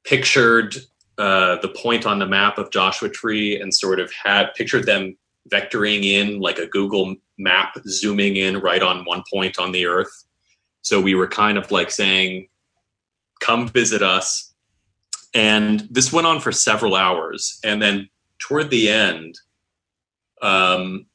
[0.03, 0.75] pictured
[1.17, 5.15] uh, the point on the map of joshua tree and sort of had pictured them
[5.51, 10.25] vectoring in like a google map zooming in right on one point on the earth
[10.81, 12.47] so we were kind of like saying
[13.39, 14.53] come visit us.
[15.33, 17.59] And this went on for several hours.
[17.63, 19.37] And then toward the end,
[20.41, 21.07] um,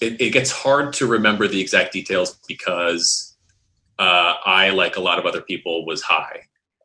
[0.00, 3.36] it, it gets hard to remember the exact details because
[3.98, 6.42] uh, I, like a lot of other people, was high.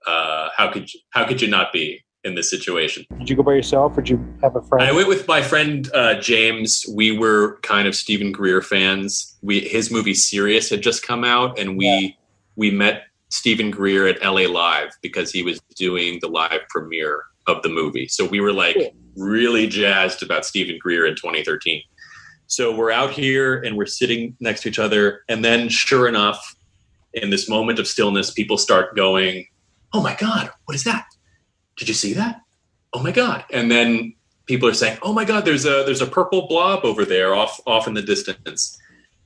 [0.07, 3.05] Uh, how could you, how could you not be in this situation?
[3.17, 5.41] did you go by yourself or did you have a friend I went with my
[5.41, 6.85] friend uh, James.
[6.93, 9.37] We were kind of Steven Greer fans.
[9.41, 12.17] We his movie Sirius had just come out, and we
[12.55, 17.61] we met Steven Greer at LA Live because he was doing the live premiere of
[17.63, 18.07] the movie.
[18.07, 18.77] So we were like
[19.15, 21.81] really jazzed about Steven Greer in 2013.
[22.47, 26.55] So we're out here and we're sitting next to each other, and then sure enough,
[27.13, 29.45] in this moment of stillness, people start going,
[29.93, 31.05] "Oh my God, what is that?
[31.77, 32.41] Did you see that?
[32.93, 34.13] Oh my God!" And then
[34.45, 37.59] people are saying, "Oh my God, there's a there's a purple blob over there, off
[37.65, 38.77] off in the distance,"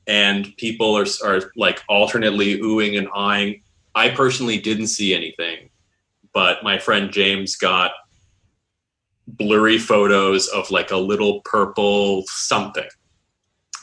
[0.07, 3.61] and people are are like alternately oohing and eyeing.
[3.95, 5.69] I personally didn't see anything,
[6.33, 7.91] but my friend James got
[9.27, 12.87] blurry photos of like a little purple something.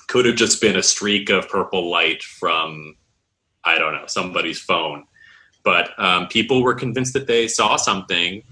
[0.09, 2.97] Could have just been a streak of purple light from
[3.65, 5.05] I don't know somebody's phone,
[5.65, 8.43] but um, people were convinced that they saw something,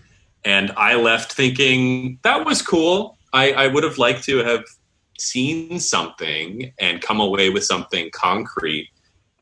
[0.44, 3.18] and I left thinking that was cool.
[3.32, 4.64] I, I would have liked to have
[5.18, 8.88] seen something and come away with something concrete.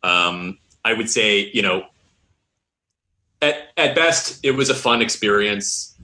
[0.02, 1.84] Um, I would say, you know,
[3.40, 5.96] at, at best, it was a fun experience,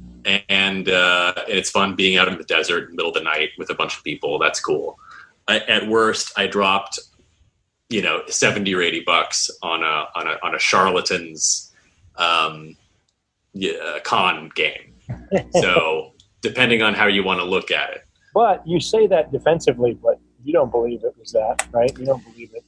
[0.48, 3.50] and uh, it's fun being out in the desert in the middle of the night
[3.59, 4.38] with a bunch of people.
[4.38, 4.98] That's cool.
[5.48, 7.00] I, at worst, I dropped,
[7.88, 11.73] you know, seventy or eighty bucks on a on a on a charlatans
[12.16, 12.77] um,
[13.53, 14.94] yeah, con game.
[15.61, 18.03] So depending on how you want to look at it.
[18.35, 22.23] but you say that defensively but you don't believe it was that right you don't
[22.25, 22.64] believe it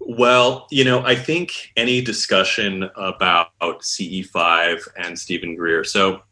[0.00, 5.84] Well, you know, I think any discussion about CE5 and Steven Greer.
[5.84, 6.22] So,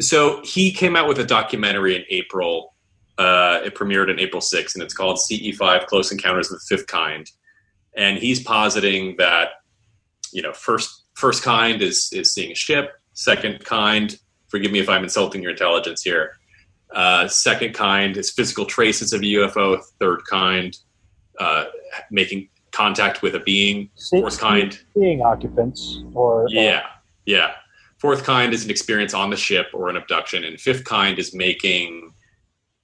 [0.00, 2.74] so he came out with a documentary in April.
[3.18, 6.86] Uh, it premiered on April 6th, and it's called CE5: Close Encounters of the Fifth
[6.86, 7.30] Kind.
[7.96, 9.48] And he's positing that,
[10.32, 12.92] you know, first first kind is is seeing a ship.
[13.14, 16.38] Second kind, forgive me if I'm insulting your intelligence here.
[16.94, 19.82] Uh, second kind is physical traces of a UFO.
[19.98, 20.76] Third kind,
[21.40, 21.64] uh,
[22.12, 23.90] making contact with a being.
[24.10, 26.86] Fourth kind, seeing occupants or yeah,
[27.26, 27.54] yeah.
[27.98, 31.34] Fourth kind is an experience on the ship or an abduction, and fifth kind is
[31.34, 32.14] making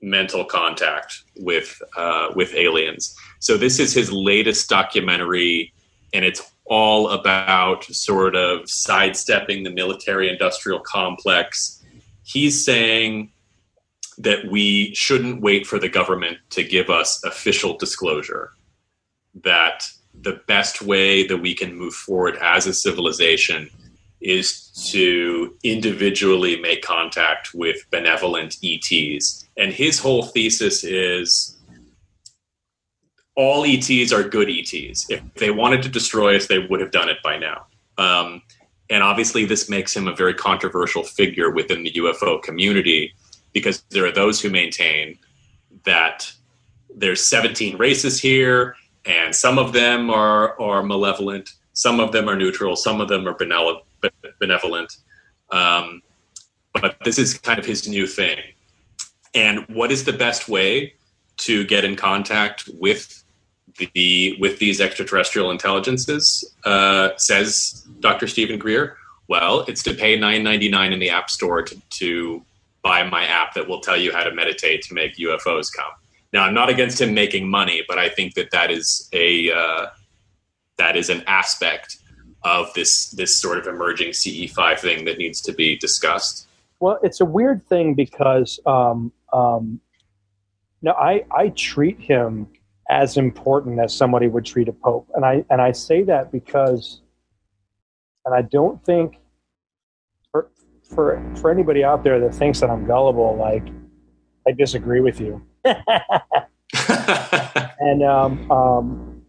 [0.05, 3.17] mental contact with uh, with aliens.
[3.41, 5.73] So this is his latest documentary,
[6.13, 11.83] and it's all about sort of sidestepping the military industrial complex.
[12.23, 13.33] He's saying
[14.19, 18.51] that we shouldn't wait for the government to give us official disclosure.
[19.43, 23.69] That the best way that we can move forward as a civilization
[24.25, 29.47] is to individually make contact with benevolent ETs.
[29.57, 31.57] And his whole thesis is
[33.37, 35.11] all ETs are good ETs.
[35.11, 37.67] If they wanted to destroy us, they would have done it by now.
[37.99, 38.43] Um,
[38.91, 43.15] and obviously, this makes him a very controversial figure within the UFO community
[43.53, 45.19] because there are those who maintain
[45.85, 46.31] that
[46.95, 52.37] there's 17 races here, and some of them are are malevolent, some of them are
[52.37, 53.81] neutral, some of them are benevolent.
[55.51, 56.03] Um,
[56.73, 58.39] but this is kind of his new thing.
[59.35, 60.95] And what is the best way
[61.39, 63.23] to get in contact with
[63.95, 66.45] the with these extraterrestrial intelligences?
[66.65, 68.27] Uh, says Dr.
[68.27, 68.97] Steven Greer.
[69.29, 72.45] Well, it's to pay nine ninety nine in the App Store to, to
[72.83, 75.91] buy my app that will tell you how to meditate to make UFOs come.
[76.33, 79.87] Now, I'm not against him making money, but I think that that is a uh,
[80.77, 81.99] that is an aspect
[82.45, 86.47] of this this sort of emerging CE5 thing that needs to be discussed.
[86.79, 89.81] Well, it's a weird thing because um, um,
[90.83, 92.49] now I I treat him
[92.91, 97.01] as important as somebody would treat a pope, and I and I say that because,
[98.27, 99.19] and I don't think
[100.31, 100.51] for
[100.95, 103.67] for for anybody out there that thinks that I'm gullible, like
[104.47, 105.43] I disagree with you.
[107.81, 109.23] and um, um,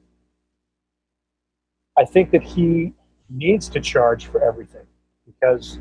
[1.98, 2.94] I think that he
[3.30, 4.86] needs to charge for everything
[5.26, 5.80] because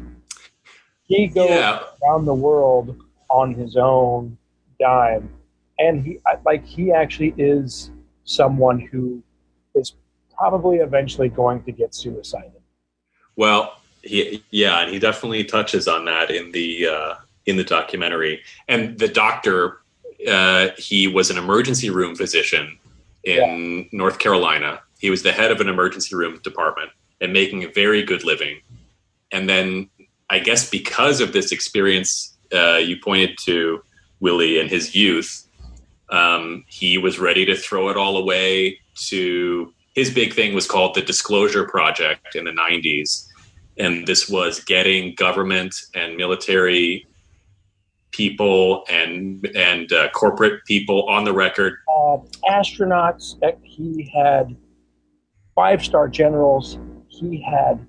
[1.04, 1.80] he goes yeah.
[2.02, 2.96] around the world
[3.30, 4.36] on his own
[4.80, 5.30] dime.
[5.78, 7.90] And he like he actually is
[8.24, 9.22] someone who
[9.74, 9.94] is
[10.36, 12.52] probably eventually going to get suicided.
[13.36, 17.14] Well he yeah and he definitely touches on that in the uh
[17.46, 18.42] in the documentary.
[18.68, 19.80] And the doctor
[20.28, 22.78] uh he was an emergency room physician
[23.24, 23.84] in yeah.
[23.92, 24.80] north carolina.
[24.98, 28.60] He was the head of an emergency room department and making a very good living.
[29.32, 29.88] And then
[30.30, 33.82] I guess because of this experience uh, you pointed to,
[34.20, 35.46] Willy, and his youth,
[36.10, 40.94] um, he was ready to throw it all away to his big thing was called
[40.94, 43.28] the Disclosure Project in the 90s.
[43.78, 47.06] And this was getting government and military
[48.12, 51.74] people and and uh, corporate people on the record.
[51.88, 54.56] Uh, astronauts he had
[55.56, 56.78] five star generals
[57.20, 57.86] he had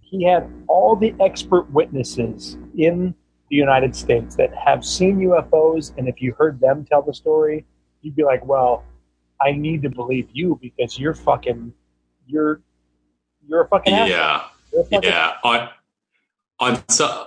[0.00, 3.14] he had all the expert witnesses in
[3.50, 7.64] the United States that have seen UFOs, and if you heard them tell the story,
[8.02, 8.84] you'd be like, "Well,
[9.40, 11.72] I need to believe you because you're fucking,
[12.26, 12.60] you're,
[13.46, 15.68] you're a fucking yeah, fucking yeah." On
[16.60, 17.26] on some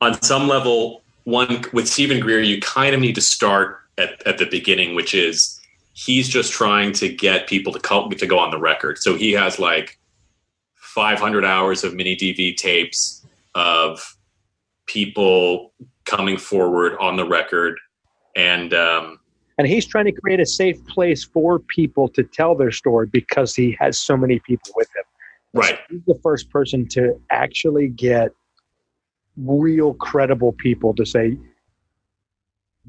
[0.00, 4.38] on some level, one with Steven Greer, you kind of need to start at, at
[4.38, 5.60] the beginning, which is
[5.92, 8.98] he's just trying to get people to come, to go on the record.
[8.98, 9.98] So he has like
[10.76, 13.24] 500 hours of mini DV tapes
[13.54, 14.16] of
[14.86, 15.72] people
[16.04, 17.78] coming forward on the record,
[18.36, 19.18] and um,
[19.58, 23.54] and he's trying to create a safe place for people to tell their story because
[23.54, 25.04] he has so many people with him.
[25.54, 28.32] Right, so he's the first person to actually get
[29.36, 31.36] real credible people to say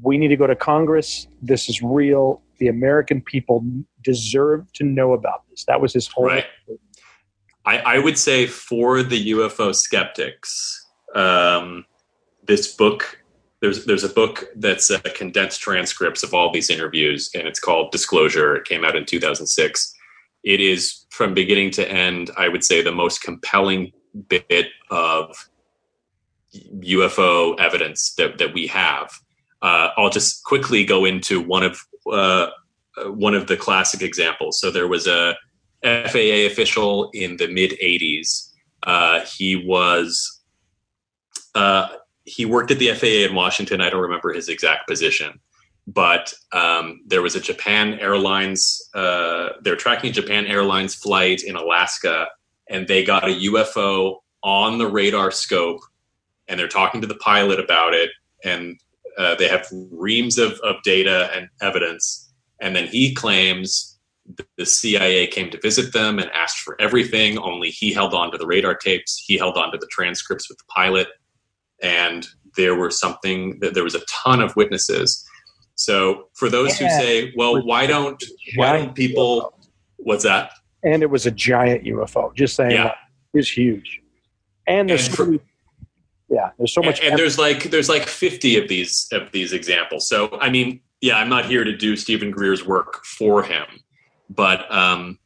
[0.02, 1.28] we need to go to Congress.
[1.42, 3.64] This is real the American people
[4.02, 5.64] deserve to know about this.
[5.64, 6.26] That was his whole.
[6.26, 6.46] Right.
[7.64, 11.86] I, I, would say for the UFO skeptics, um,
[12.46, 13.24] this book
[13.64, 17.92] there's there's a book that's uh, condensed transcripts of all these interviews, and it's called
[17.92, 18.54] Disclosure.
[18.56, 19.94] It came out in 2006.
[20.44, 23.92] It is from beginning to end, I would say, the most compelling
[24.28, 25.48] bit of
[26.54, 29.10] UFO evidence that, that we have.
[29.62, 32.50] Uh, I'll just quickly go into one of uh,
[33.06, 34.60] one of the classic examples.
[34.60, 35.34] So there was a
[35.82, 38.50] FAA official in the mid '80s.
[38.82, 40.42] Uh, he was
[41.54, 41.88] uh,
[42.24, 43.80] he worked at the FAA in Washington.
[43.80, 45.40] I don't remember his exact position,
[45.86, 48.80] but um, there was a Japan Airlines.
[48.94, 52.28] Uh, they're tracking Japan Airlines flight in Alaska,
[52.68, 55.80] and they got a UFO on the radar scope,
[56.48, 58.10] and they're talking to the pilot about it,
[58.42, 58.78] and
[59.18, 62.32] uh, they have reams of, of data and evidence.
[62.60, 63.98] And then he claims
[64.56, 68.38] the CIA came to visit them and asked for everything, only he held on to
[68.38, 71.08] the radar tapes, he held on to the transcripts with the pilot.
[71.82, 75.24] And there were something that there was a ton of witnesses.
[75.74, 76.88] So for those Yeah.
[76.96, 78.22] who say, well, why don't
[78.56, 79.58] why don't people?
[79.96, 80.52] What's that?
[80.84, 82.34] And it was a giant UFO.
[82.34, 82.84] Just saying, Yeah.
[82.84, 82.94] like,
[83.32, 84.00] it was huge.
[84.66, 85.38] And the And for-
[86.34, 87.00] yeah, there's so much.
[87.00, 90.80] and, and there's like there's like 50 of these of these examples so i mean
[91.00, 93.66] yeah i'm not here to do steven greer's work for him
[94.28, 95.18] but um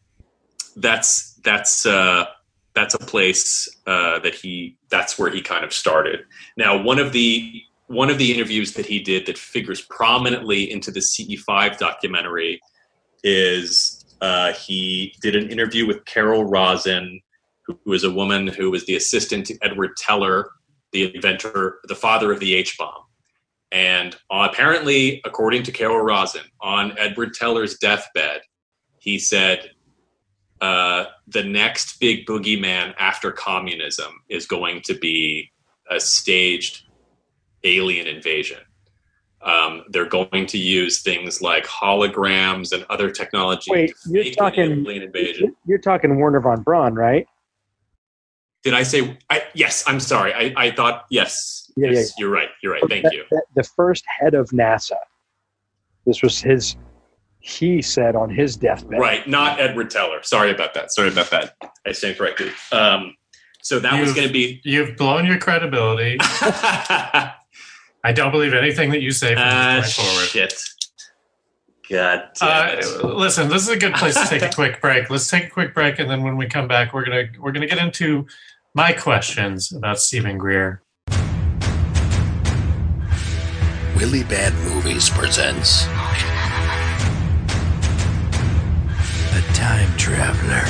[0.76, 2.26] that's that's uh
[2.74, 6.20] that's a place uh that he that's where he kind of started
[6.56, 10.90] now one of the one of the interviews that he did that figures prominently into
[10.90, 12.60] the ce5 documentary
[13.24, 17.20] is uh he did an interview with carol rosin
[17.66, 20.50] who was a woman who was the assistant to edward teller
[20.92, 23.02] the inventor, the father of the H bomb.
[23.70, 28.40] And uh, apparently, according to Carol Rosin, on Edward Teller's deathbed,
[28.98, 29.70] he said,
[30.60, 35.50] uh, the next big boogeyman after communism is going to be
[35.90, 36.84] a staged
[37.64, 38.58] alien invasion.
[39.42, 43.70] Um, they're going to use things like holograms and other technology.
[43.70, 45.54] Wait, you're talking- alien invasion.
[45.64, 47.26] You're talking Wernher von Braun, right?
[48.64, 49.16] Did I say?
[49.30, 50.32] I, yes, I'm sorry.
[50.34, 51.70] I, I thought yes.
[51.76, 52.24] Yeah, yes, yeah.
[52.24, 52.48] you're right.
[52.62, 52.82] You're right.
[52.88, 53.24] Thank The- you.
[53.30, 54.96] The, the first head of NASA.
[56.06, 56.76] This was his.
[57.40, 58.98] He said on his deathbed.
[58.98, 60.22] Right, not Edward Teller.
[60.22, 60.92] Sorry about that.
[60.92, 61.54] Sorry about that.
[61.86, 62.52] I stand corrected.
[62.72, 63.14] Um,
[63.62, 64.60] so that was You've- going to be.
[64.64, 66.16] You've blown your credibility.
[66.20, 67.36] ah,
[68.04, 69.44] I don't believe anything that you say from
[69.80, 70.26] this point forward.
[70.28, 70.54] shit.
[71.90, 75.08] God damn Uh, listen, this is a good place to take a quick break.
[75.10, 77.66] Let's take a quick break, and then when we come back, we're gonna we're gonna
[77.66, 78.26] get into
[78.74, 80.82] my questions about Steven Greer.
[83.96, 85.86] Willy Bad Movies presents
[89.34, 90.64] A Time Traveler.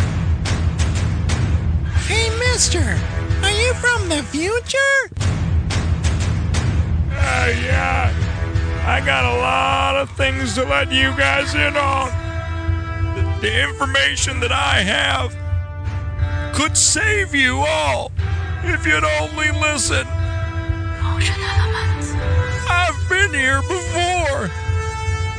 [2.07, 2.79] Hey, mister,
[3.43, 4.79] are you from the future?
[7.11, 8.28] Uh, yeah.
[8.89, 12.09] I got a lot of things to let you guys in on.
[13.15, 15.37] The, the information that I have
[16.55, 18.11] could save you all
[18.65, 20.07] if you'd only listen.
[20.99, 22.15] Emotion elements.
[22.67, 24.51] I've been here before.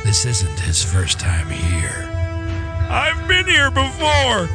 [0.04, 2.08] This isn't his first time here.
[2.88, 4.46] I've been here before.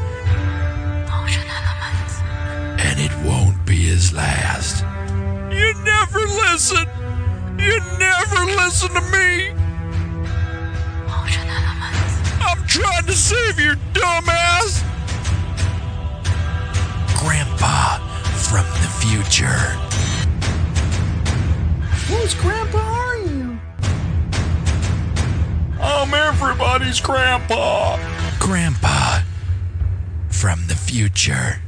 [1.04, 2.22] Emotion elements.
[2.80, 4.86] And it won't be his last.
[5.54, 6.88] You never listen.
[7.66, 9.50] You never listen to me.
[12.42, 14.84] I'm trying to save your dumb ass.
[17.20, 17.98] Grandpa
[18.48, 19.64] from the future.
[22.08, 23.60] Whose grandpa are you?
[25.82, 27.98] I'm everybody's grandpa.
[28.40, 29.22] Grandpa
[30.30, 31.60] from the future.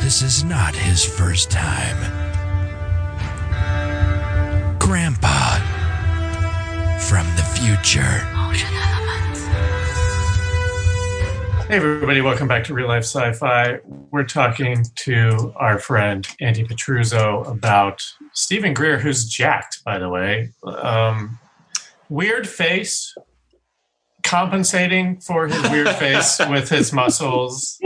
[0.00, 2.15] This is not his first time.
[4.90, 5.56] Grandpa
[7.08, 8.20] from the future.
[11.66, 13.80] Hey, everybody, welcome back to Real Life Sci Fi.
[14.12, 18.00] We're talking to our friend Andy Petruzzo about
[18.32, 20.50] Steven Greer, who's jacked, by the way.
[20.64, 21.40] Um,
[22.08, 23.12] weird face,
[24.22, 27.80] compensating for his weird face with his muscles.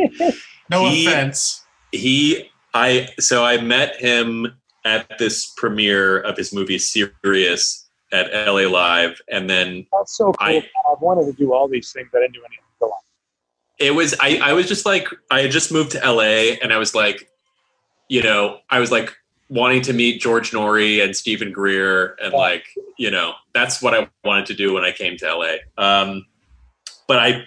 [0.69, 1.65] No He- offense.
[1.93, 4.47] he i so i met him
[4.85, 10.37] at this premiere of his movie Sirius at la live and then That's so cool.
[10.49, 12.09] I- I've wanted to do all these things.
[12.15, 12.65] I didn't do anything.
[12.81, 12.93] Go on.
[13.79, 16.23] it was i i was just like i had just moved to la
[16.63, 17.29] and i was like
[18.09, 19.15] you know i was like
[19.49, 22.65] wanting to meet george noory and steven greer and like
[22.99, 26.25] you know that's what i wanted to do when i came to la um
[27.07, 27.43] but i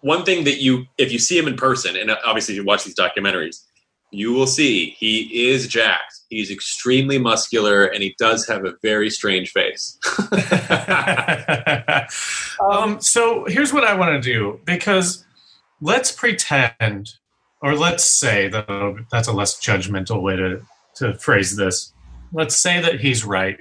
[0.00, 2.96] one thing that you if you see him in person and obviously you watch these
[2.96, 3.64] documentaries
[4.10, 9.10] you will see he is jacked he's extremely muscular and he does have a very
[9.10, 9.98] strange face
[12.70, 15.24] um, so here's what I want to do because
[15.80, 17.14] let's pretend,
[17.62, 20.62] or let's say that that's a less judgmental way to
[20.96, 21.92] to phrase this.
[22.32, 23.58] Let's say that he's right.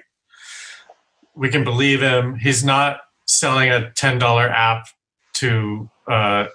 [1.36, 2.36] We can believe him.
[2.36, 4.88] He's not selling a ten dollar app
[5.36, 6.48] to uh,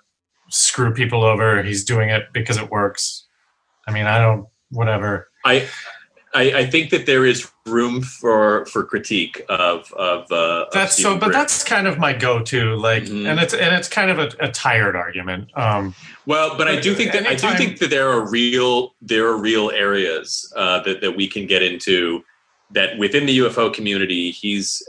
[0.51, 1.63] screw people over.
[1.63, 3.27] He's doing it because it works.
[3.87, 4.47] I mean, I don't.
[4.71, 5.29] Whatever.
[5.45, 5.69] I,
[6.35, 11.01] I I think that there is room for for critique of of uh, of That's
[11.01, 12.75] so, but that's kind of my go-to.
[12.77, 13.27] Like, Mhm.
[13.31, 15.51] and it's and it's kind of a, a tired argument.
[15.57, 15.95] Um,
[16.27, 19.37] well, but I do think that I do think that there are real there are
[19.37, 22.25] real areas uh, that that we can get into
[22.73, 24.83] that within the UFO community he's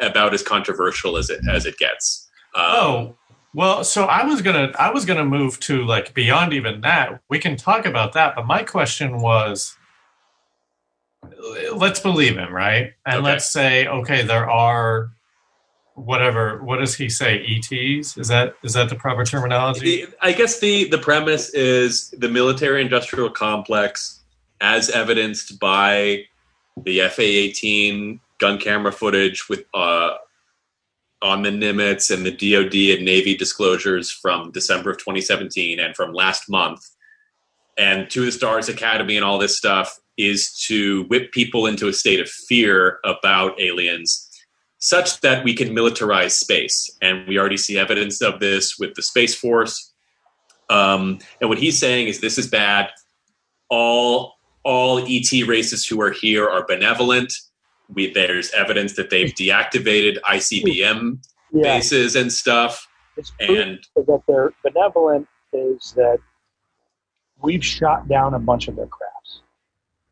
[0.00, 2.28] about as controversial as it as it gets.
[2.54, 3.17] Um, Oh,
[3.54, 7.20] well, so I was gonna I was gonna move to like beyond even that.
[7.28, 9.76] We can talk about that, but my question was
[11.74, 12.92] let's believe him, right?
[13.06, 13.24] And Okay.
[13.24, 15.10] let's say, okay, there are
[15.94, 16.62] whatever.
[16.62, 17.44] What does he say?
[17.44, 18.16] ETs?
[18.16, 19.80] Is that is that the proper terminology?
[20.04, 24.20] The- I guess the the premise is the military industrial complex,
[24.60, 26.24] as evidenced by
[26.84, 30.10] the FA-18 gun camera footage with uh,
[31.22, 36.12] on the Nimitz and the DoD and Navy disclosures from December of 2017 and from
[36.12, 36.80] last month,
[37.76, 41.92] and to the Stars Academy and all this stuff is to whip people into a
[41.92, 44.28] state of fear about aliens
[44.78, 46.90] such that we can militarize space.
[47.02, 49.92] And we already see evidence of this with the Space Force.
[50.70, 52.90] Um, and what he's saying is this is bad.
[53.70, 57.32] All all ET races who are here are benevolent.
[57.88, 61.18] We, there's evidence that they've deactivated ICBM
[61.52, 62.86] Yeah, bases and stuff.
[63.16, 66.18] it's And that they're benevolent is that
[67.42, 69.40] we've shot down a bunch of their crafts.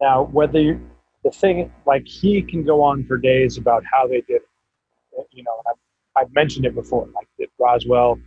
[0.01, 0.81] Now, whether you,
[1.25, 4.43] the thing, like he can go on for days about how they did
[5.13, 5.75] it, you know, and
[6.17, 8.19] I've, I've mentioned it before, like at Roswell,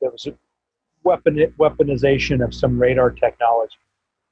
[0.00, 0.34] there was a
[1.04, 3.76] weapon weaponization of some radar technology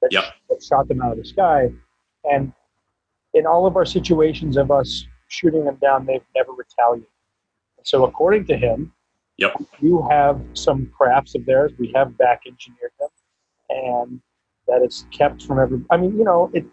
[0.01, 0.23] that, Yep.
[0.49, 1.69] that shot them out of the sky,
[2.25, 2.51] and
[3.33, 7.07] in all of our situations of us shooting them down, they've never retaliated.
[7.83, 8.91] So, according to him,
[9.79, 11.71] you have some crafts of theirs.
[11.77, 13.09] We have back engineered them,
[13.69, 14.21] and
[14.67, 15.81] that it's kept from every.
[15.89, 16.65] I mean, you know, it.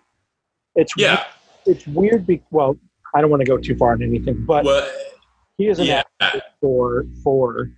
[0.74, 1.24] It's yeah,
[1.64, 2.26] it's weird.
[2.26, 2.76] Be, well,
[3.14, 4.90] I don't want to go too far into anything, but well,
[5.58, 7.70] he is an yeah, advocate for for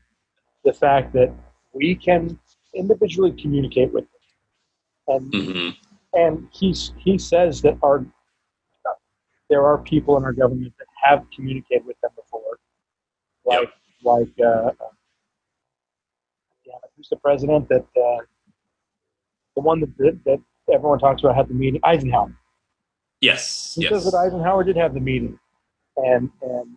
[0.65, 1.33] the fact that
[1.73, 2.39] we can
[2.75, 4.05] individually communicate with
[5.07, 5.77] them, and mhm.
[6.15, 8.05] and he's he says that our
[9.49, 12.59] there are people in our government that have communicated with them before,
[13.45, 13.71] like
[14.05, 14.73] like uh, uh,
[16.65, 18.23] damn it, who's the president that uh,
[19.57, 20.41] the one that, that that
[20.73, 22.35] everyone talks about had the meeting Eisenhower.
[23.21, 23.91] yes, He yes.
[23.91, 25.39] says that Eisenhower did have the meeting,
[25.97, 26.77] and and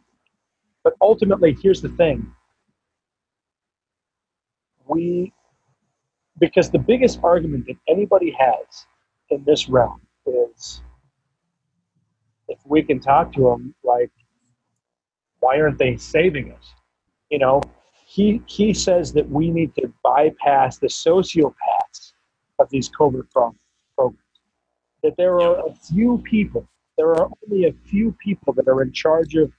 [0.84, 2.34] but ultimately, here's the thing:
[4.88, 5.34] we
[6.40, 8.86] because the biggest argument that anybody has
[9.30, 10.82] in this realm is
[12.52, 14.12] if we can talk to them, like,
[15.40, 16.74] why aren't they saving us?
[17.30, 17.62] You know,
[18.06, 22.14] he he says that we need to bypass the sociopaths
[22.60, 23.56] of these covert pro-
[23.96, 24.20] programs.
[25.04, 28.92] That there are a few people, there are only a few people that are in
[28.92, 29.52] charge of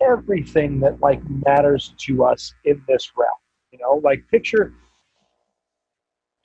[0.00, 3.30] everything that like matters to us in this realm.
[3.72, 4.72] You know, like picture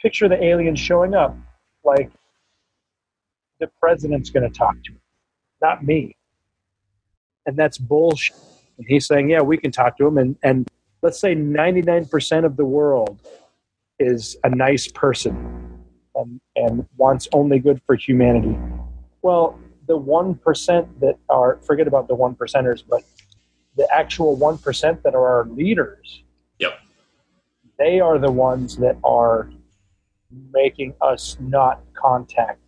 [0.01, 1.37] picture the aliens showing up,
[1.85, 2.11] like
[3.61, 5.00] the president's going to talk to him,
[5.61, 6.15] not me.
[7.45, 8.35] And that's bullshit.
[8.77, 10.17] And he's saying, yeah, we can talk to him.
[10.17, 10.67] And, and
[11.01, 13.21] let's say 99% of the world
[13.99, 15.81] is a nice person
[16.15, 18.57] and, and wants only good for humanity.
[19.21, 23.03] Well, the 1% that are, forget about the one percenters, but
[23.77, 26.23] the actual 1% that are our leaders,
[26.59, 26.79] Yep.
[27.77, 29.49] they are the ones that are
[30.53, 32.59] making us not contact.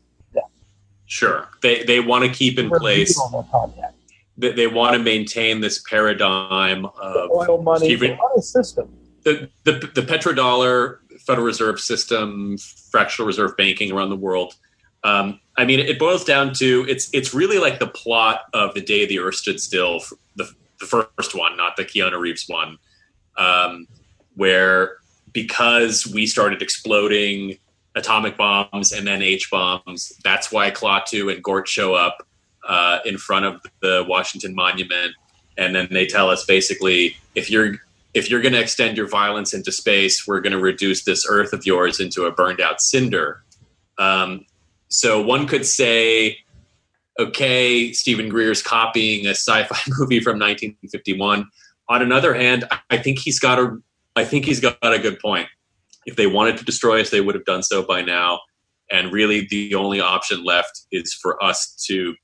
[1.06, 1.50] Sure.
[1.62, 3.18] They they want to keep in place.
[3.18, 3.96] legal no contact.
[4.38, 8.90] They, they want to maintain this paradigm of Oil money, the money system.
[9.24, 12.58] the, the the petrodollar, Federal Reserve System,
[12.92, 14.56] fractional reserve banking around the world.
[15.04, 18.82] Um, I mean, it boils down to it's it's really like the plot of the
[18.82, 20.02] day the Earth stood still,
[20.36, 20.50] the
[20.80, 22.78] the first one, not the Keanu Reeves one,
[23.38, 23.88] um,
[24.36, 24.98] where
[25.32, 27.58] because we started exploding
[27.96, 32.26] atomic bombs and then H bombs, that's why Klaatu and Gort show up
[32.68, 35.14] uh, in front of the Washington Monument,
[35.58, 37.76] and then they tell us basically if you're
[38.14, 41.52] if you're going to extend your violence into space, we're going to reduce this Earth
[41.52, 43.44] of yours into a burned out cinder.
[43.98, 44.46] Um,
[44.90, 46.38] so one could say,
[47.20, 51.50] okay, Steven Greer's copying a sci-fi movie from 1951.
[51.90, 53.78] On another hand, I think he's got a,
[54.16, 55.48] I think he's got a good point.
[56.06, 58.40] If they wanted to destroy us, they would have done so by now.
[58.92, 62.16] And really, the only option left is for us to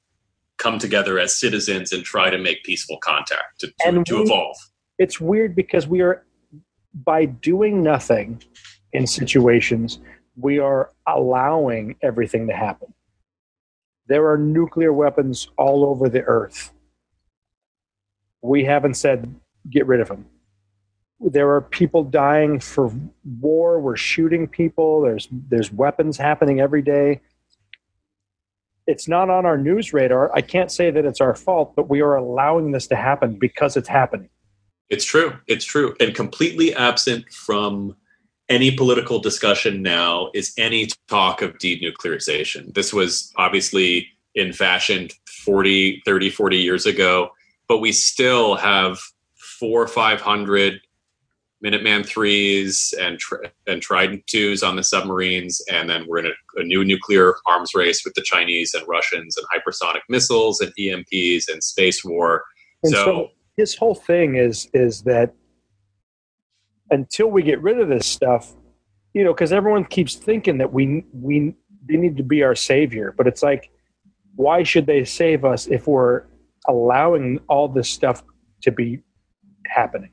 [0.57, 4.57] come together as citizens and try to make peaceful contact to, to, to we- evolve.
[4.97, 6.25] It's weird because we are,
[6.93, 8.43] by doing nothing
[8.91, 9.99] in situations,
[10.35, 12.93] we are allowing everything to happen.
[14.07, 16.73] There are nuclear weapons all over the earth.
[18.41, 19.33] We haven't said
[19.69, 20.25] get rid of them.
[21.19, 22.91] There are people dying for
[23.41, 23.79] war.
[23.79, 25.01] We're shooting people.
[25.01, 27.21] There's there's weapons happening every day.
[28.87, 30.33] It's not on our news radar.
[30.35, 33.77] I can't say that it's our fault, but we are allowing this to happen because
[33.77, 34.29] it's happening.
[34.89, 35.33] It's true.
[35.47, 35.95] It's true.
[35.99, 37.95] And completely absent from
[38.47, 42.73] any political discussion now is any talk of denuclearization.
[42.73, 45.09] This was obviously in fashion
[45.43, 47.31] 40 30 40 years ago
[47.69, 48.99] but we still have
[49.37, 50.81] four or five hundred
[51.63, 56.59] minuteman threes and tr- and trident twos on the submarines and then we're in a,
[56.61, 61.49] a new nuclear arms race with the chinese and russians and hypersonic missiles and emps
[61.51, 62.43] and space war
[62.83, 65.33] And so, so his whole thing is is that
[66.91, 68.53] until we get rid of this stuff,
[69.13, 71.55] you know, because everyone keeps thinking that we we
[71.87, 73.69] they need to be our savior, but it's like,
[74.35, 76.23] why should they save us if we're
[76.67, 78.23] allowing all this stuff
[78.61, 78.99] to be
[79.67, 80.11] happening?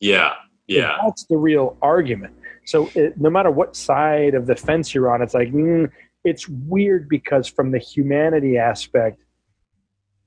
[0.00, 0.34] yeah
[0.68, 2.34] yeah that's the real argument.
[2.64, 5.90] So it, no matter what side of the fence you're on, it's like mm,
[6.24, 9.22] it's weird because from the humanity aspect,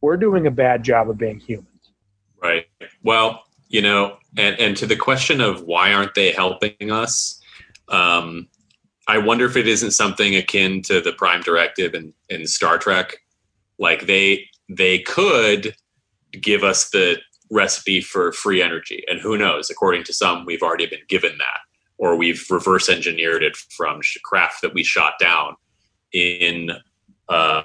[0.01, 1.67] we're doing a bad job of being humans.
[2.41, 2.65] Right.
[3.03, 7.39] Well, you know, and, and to the question of why aren't they helping us,
[7.89, 8.47] um,
[9.07, 13.17] I wonder if it isn't something akin to the Prime Directive in, in Star Trek.
[13.77, 15.75] Like they they could
[16.39, 17.17] give us the
[17.51, 19.69] recipe for free energy, and who knows?
[19.69, 21.59] According to some, we've already been given that,
[21.97, 25.55] or we've reverse engineered it from craft that we shot down
[26.13, 26.71] in
[27.29, 27.63] uh,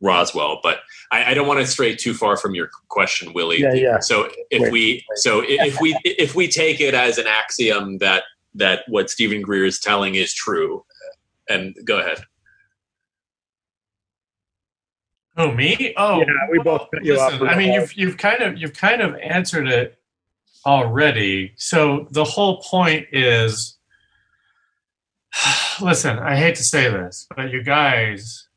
[0.00, 0.60] Roswell.
[0.62, 0.80] But
[1.10, 3.60] I, I don't want to stray too far from your question, Willy.
[3.60, 3.98] Yeah, yeah.
[4.00, 8.24] So if Wait, we so if we if we take it as an axiom that
[8.54, 10.84] that what Steven Greer is telling is true,
[11.48, 12.24] and go ahead.
[15.36, 15.94] Who me?
[15.96, 19.00] Oh, Yeah, we both cut you listen, I mean, you've you've kind of you've kind
[19.00, 19.98] of answered it
[20.66, 21.52] already.
[21.56, 23.78] So the whole point is,
[25.80, 26.18] listen.
[26.18, 28.48] I hate to say this, but you guys,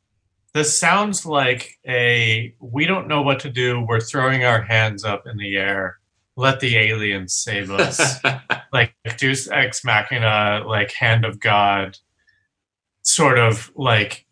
[0.52, 3.80] this sounds like a we don't know what to do.
[3.80, 5.98] We're throwing our hands up in the air.
[6.36, 8.22] Let the aliens save us.
[8.72, 11.96] like Deus Ex Machina, like Hand of God,
[13.00, 14.25] sort of like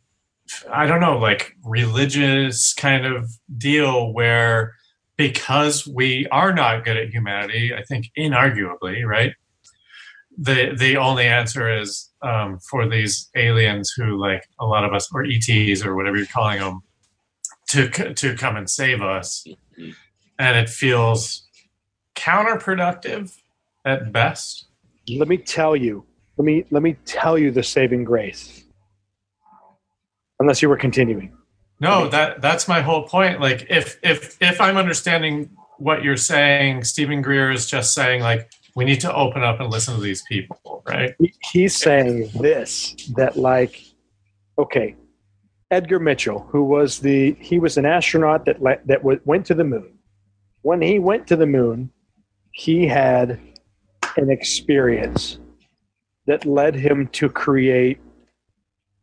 [0.70, 4.74] I don't know, like religious kind of deal where
[5.16, 9.32] because we are not good at humanity, I think inarguably, right?
[10.36, 15.08] The the only answer is um, for these aliens who, like a lot of us,
[15.14, 16.80] or ETs or whatever you're calling them,
[17.68, 19.46] to to come and save us,
[20.38, 21.46] and it feels
[22.16, 23.36] counterproductive
[23.84, 24.66] at best.
[25.08, 26.04] let me tell you
[26.36, 28.63] let me let me tell you the saving grace
[30.44, 31.32] unless you were continuing
[31.80, 33.40] No, that that's my whole point.
[33.40, 38.50] Like if if if I'm understanding what you're saying, Steven Greer is just saying like
[38.76, 41.14] we need to open up and listen to these people, right?
[41.52, 43.82] He's saying this that like
[44.58, 44.94] okay
[45.70, 49.98] edgar mitchell who was the he was an astronaut that that went to the moon
[50.62, 51.90] when he went to the moon
[52.52, 53.40] he had
[54.16, 55.38] an experience
[56.26, 57.98] that led him to create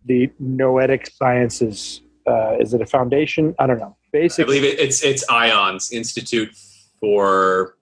[0.06, 4.80] the noetic sciences uh, is it a foundation i don't know Basically, I believe it,
[4.80, 6.54] it's it's IONS Institute
[6.99, 7.78] for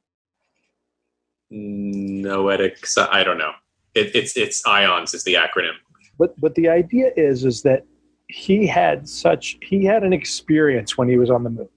[1.49, 2.85] noetic.
[2.97, 3.53] I don't know.
[3.95, 5.73] It, it's it's IONS is the acronym.
[6.19, 7.85] but but the idea is is that
[8.27, 11.69] he had such he had an experience when he was on the moon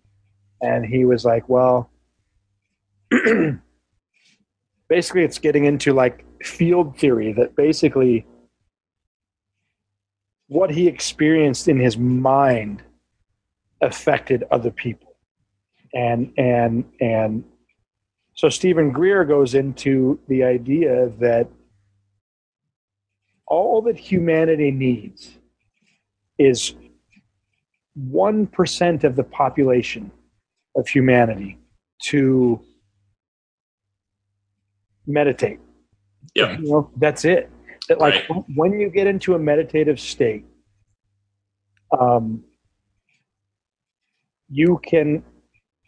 [0.61, 1.91] and he was like well
[4.91, 8.27] basically it's getting into like field theory that basically
[10.53, 12.83] what he experienced in his mind
[13.81, 15.17] affected other people
[15.95, 17.45] and and and
[18.35, 21.49] so Steven Greer goes into the idea that
[23.47, 25.39] all that humanity needs
[26.39, 26.75] is
[28.11, 30.11] 1% of the population
[30.75, 31.59] of humanity
[32.05, 32.59] to
[35.07, 35.61] meditate.
[36.35, 36.59] Yeah.
[36.59, 37.51] You know, that's it.
[37.89, 38.45] That like Right.
[38.55, 40.45] when you get into a meditative state,
[41.99, 42.45] um,
[44.49, 45.23] you can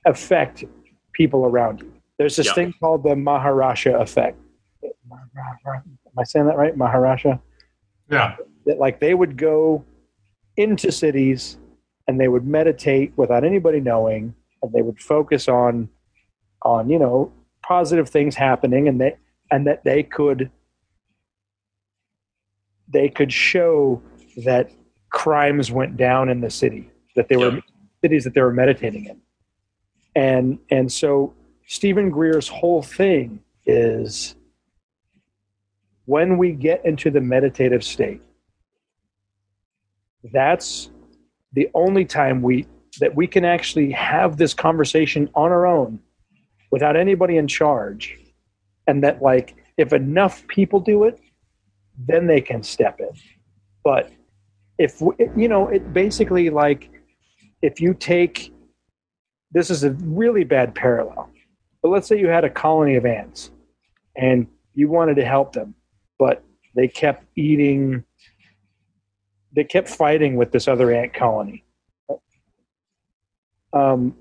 [0.04, 0.64] affect
[1.12, 1.92] people around you.
[2.18, 2.54] There's this Yeah.
[2.54, 4.38] thing called the Maharaja effect.
[4.82, 6.76] Am I saying that right?
[6.76, 7.38] Maharaja?
[8.10, 8.36] Yeah.
[8.66, 9.84] that like they would go
[10.56, 11.58] into cities
[12.08, 15.88] and they would meditate without anybody knowing and they would focus on
[16.62, 17.30] on you know
[17.62, 19.16] positive things happening and they
[19.50, 20.50] and that they could
[22.88, 24.02] they could show
[24.44, 24.70] that
[25.10, 27.60] crimes went down in the city that they were Yeah.
[28.02, 29.20] cities that they were meditating in
[30.14, 31.32] and and so
[31.66, 34.34] Steven Greer's whole thing is
[36.04, 38.20] when we get into the meditative state
[40.32, 40.90] that's
[41.52, 42.66] the only time we
[43.00, 45.98] that we can actually have this conversation on our own
[46.70, 48.18] without anybody in charge
[48.86, 51.18] and that like if enough people do it
[51.98, 53.10] then they can step in
[53.82, 54.10] but
[54.78, 55.00] if
[55.36, 56.90] you know it basically like
[57.62, 58.54] if you take
[59.54, 61.30] this is a really bad parallel,
[61.80, 63.52] but let's say you had a colony of ants
[64.16, 65.74] and you wanted to help them,
[66.18, 68.04] but they kept eating,
[69.54, 71.64] they kept fighting with this other ant colony.
[73.72, 74.16] Um,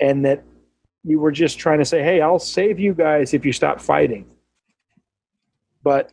[0.00, 0.42] and that
[1.02, 4.26] you were just trying to say, hey, I'll save you guys if you stop fighting.
[5.82, 6.12] But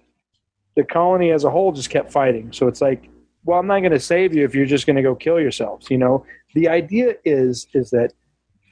[0.75, 2.51] the colony as a whole just kept fighting.
[2.53, 3.09] So it's like,
[3.43, 5.89] well, I'm not going to save you if you're just going to go kill yourselves.
[5.89, 8.13] You know, the idea is is that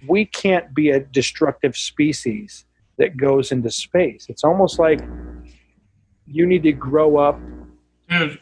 [0.08, 2.66] we can't be a destructive species
[2.98, 4.28] that goes into space.
[4.30, 5.02] It's almost like
[6.26, 7.40] you need to grow up.
[8.10, 8.40] Dude,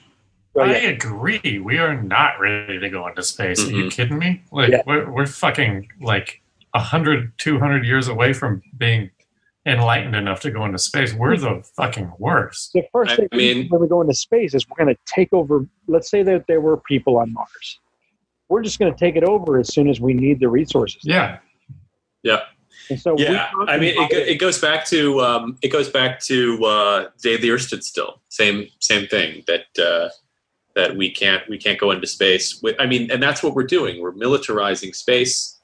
[0.55, 1.60] Oh, I agree.
[1.64, 3.68] We are not ready to go into space.
[3.68, 3.91] Are you Mhm.
[3.91, 4.41] kidding me?
[4.51, 4.82] Like Yeah.
[4.88, 6.41] we're, we're fucking like
[6.74, 9.12] 100, 200 years away from being
[9.68, 11.13] enlightened enough to go into space.
[11.13, 12.72] We're the fucking worst.
[12.74, 15.32] The first thing we mean- when we go into space is we're going to take
[15.34, 15.68] over.
[15.88, 17.80] Let's say that there were people on Mars.
[18.49, 21.01] We're just going to take it over as soon as we need the resources.
[21.03, 21.39] Yeah.
[22.24, 22.43] Yeah.
[22.89, 26.63] And so Yeah, I mean, it, it goes back to um, it goes back to
[26.63, 28.22] uh, Day of the Earth stood still.
[28.30, 30.09] Same same thing that uh,
[30.76, 32.61] that we can't we can't go into space.
[32.61, 34.01] With, I mean, and that's what we're doing.
[34.01, 35.59] We're militarizing space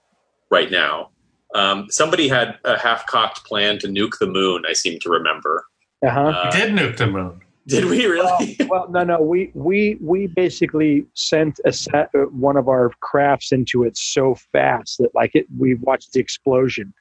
[0.51, 1.11] right now.
[1.53, 4.63] Um, somebody had a half cocked plan to nuke the moon.
[4.67, 5.65] I seem to remember.
[6.05, 6.23] uh-huh.
[6.25, 7.39] We Uh, did nuke the moon.
[7.67, 8.57] did we really?
[8.67, 9.21] well, no, no.
[9.21, 14.35] We we we basically sent a set, uh, one of our crafts into it so
[14.51, 16.93] fast that like it, we watched the explosion.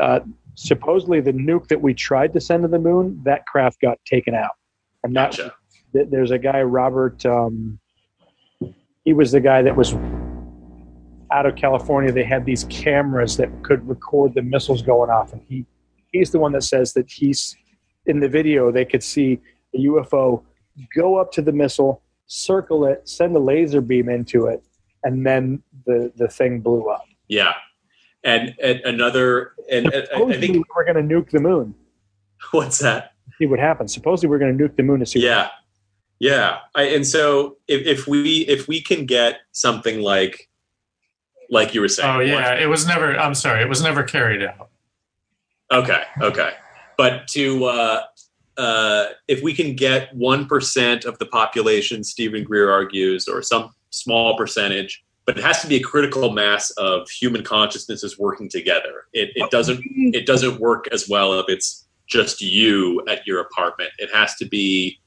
[0.00, 0.20] Uh,
[0.54, 4.34] supposedly, the nuke that we tried to send to the moon, that craft got taken
[4.34, 4.52] out,
[5.02, 5.54] and that Gotcha.
[5.92, 7.24] th- there's a guy Robert.
[7.26, 7.80] Um,
[9.04, 9.94] he was the guy that was
[11.32, 12.12] out of California.
[12.12, 15.64] They had these cameras that could record the missiles going off, and he
[16.12, 17.56] he's the one that says that he's
[18.06, 18.70] in the video.
[18.72, 19.40] They could see
[19.74, 20.42] a UFO
[20.96, 24.62] go up to the missile, circle it, send a laser beam into it,
[25.04, 27.04] and then the the thing blew up.
[27.28, 27.52] Yeah,
[28.24, 31.74] and, and another and, and I- think we're going to nuke the moon.
[32.52, 33.12] what's that?
[33.38, 33.92] See what happens.
[33.92, 35.20] Supposedly we're going to nuke the moon to see.
[35.20, 35.48] what yeah
[36.20, 40.47] yeah I, and so if, if we if we can get something like
[41.50, 43.16] like you were saying Oh yeah, it was never.
[43.18, 44.70] I'm sorry, it was never carried out.
[45.72, 46.52] okay okay
[46.96, 48.02] but to uh
[48.56, 54.36] uh if we can get 1% of the population steven greer argues or some small
[54.36, 59.28] percentage but it has to be a critical mass of human consciousnesses working together it,
[59.34, 59.82] it doesn't
[60.14, 64.46] it doesn't work as well if it's just you at your apartment it has to
[64.46, 64.98] be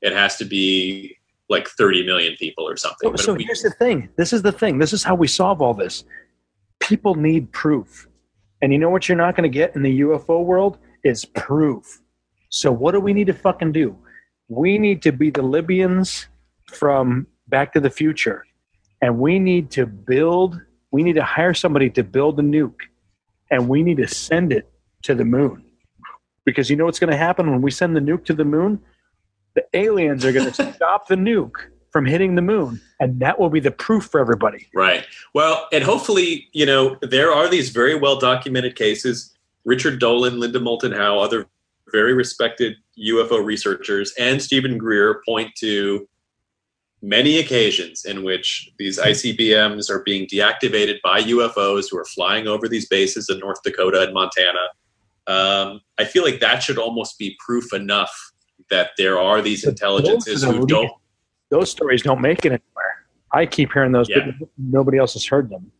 [0.00, 1.16] it has to be
[1.48, 4.08] like 30 million people or something So, But so we- here's the thing.
[4.16, 4.78] This is the thing.
[4.78, 6.04] This is how we solve all this.
[6.80, 8.08] People need proof.
[8.62, 12.00] And you know what you're not going to get in the UFO world is proof.
[12.48, 13.96] So what do we need to fucking do?
[14.48, 16.28] We need to be the Libyans
[16.72, 18.44] from Back to the Future.
[19.02, 20.60] And we need to build,
[20.92, 22.80] we need to hire somebody to build a nuke.
[23.50, 24.70] And we need to send it
[25.02, 25.62] to the moon.
[26.46, 28.80] Because you know what's going to happen when we send the nuke to the moon?
[29.54, 31.56] The aliens are going to stop the nuke
[31.90, 34.66] from hitting the moon, and that will be the proof for everybody.
[34.74, 35.06] Right.
[35.32, 39.32] Well, and hopefully, you know, there are these very well documented cases.
[39.64, 41.46] Richard Dolan, Linda Moulton Howe, other
[41.92, 46.08] very respected UFO researchers, and Steven Greer point to
[47.04, 52.66] many occasions in which these ICBMs are being deactivated by UFOs who are flying over
[52.66, 54.68] these bases in North Dakota and Montana.
[55.26, 58.32] Um, I feel like that should almost be proof enough
[58.70, 60.90] that there are these But intelligences who the don't
[61.50, 63.04] Those stories don't make it anywhere.
[63.32, 64.30] I keep hearing those, Yeah.
[64.38, 65.70] but nobody else has heard them.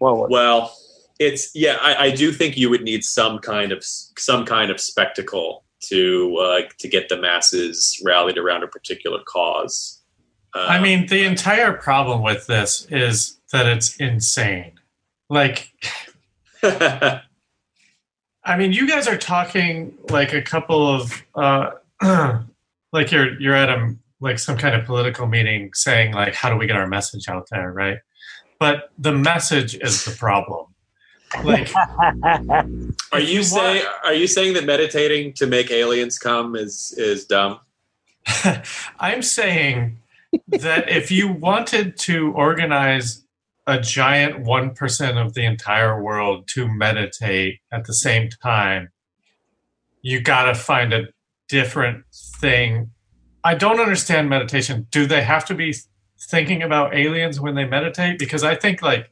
[0.00, 0.76] Well, Well,
[1.18, 1.78] it's yeah.
[1.80, 6.36] I, I do think you would need some kind of some kind of spectacle to
[6.38, 10.02] uh, to get the masses rallied around a particular cause.
[10.54, 14.72] Um, I mean, the entire problem with this is that it's insane.
[15.30, 15.70] Like,
[16.62, 17.20] I
[18.58, 21.70] mean, you guys are talking like a couple of uh,
[22.92, 26.56] like you're you're at a like some kind of political meeting saying like how do
[26.56, 27.98] we get our message out there, right?
[28.58, 30.66] But the message is the problem.
[31.42, 31.70] Like,
[33.12, 37.60] are you saying are you saying that meditating to make aliens come is is dumb?
[39.00, 39.98] I'm saying
[40.48, 43.24] that if you wanted to organize
[43.66, 48.90] a giant 1% of the entire world to meditate at the same time,
[50.02, 51.06] you got to find a
[51.48, 52.04] different
[52.40, 52.90] thing.
[53.42, 54.86] I don't understand meditation.
[54.90, 55.74] Do they have to be
[56.30, 58.18] thinking about aliens when they meditate?
[58.18, 59.10] Because I think like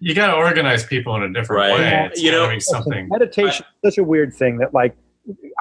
[0.00, 1.78] you got to organize people in a different Right.
[1.78, 2.08] way.
[2.12, 3.08] It's you know- be something.
[3.08, 4.96] meditation is such a weird thing that, like,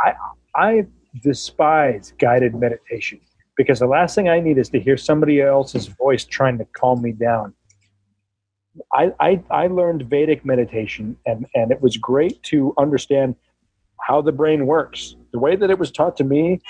[0.03, 0.13] I
[0.55, 0.85] I
[1.23, 3.19] despise guided meditation
[3.55, 7.01] because the last thing I need is to hear somebody else's voice trying to calm
[7.01, 7.53] me down.
[8.93, 13.35] I, I I learned Vedic meditation, and and it was great to understand
[14.01, 15.15] how the brain works.
[15.37, 16.61] The way that it was taught to me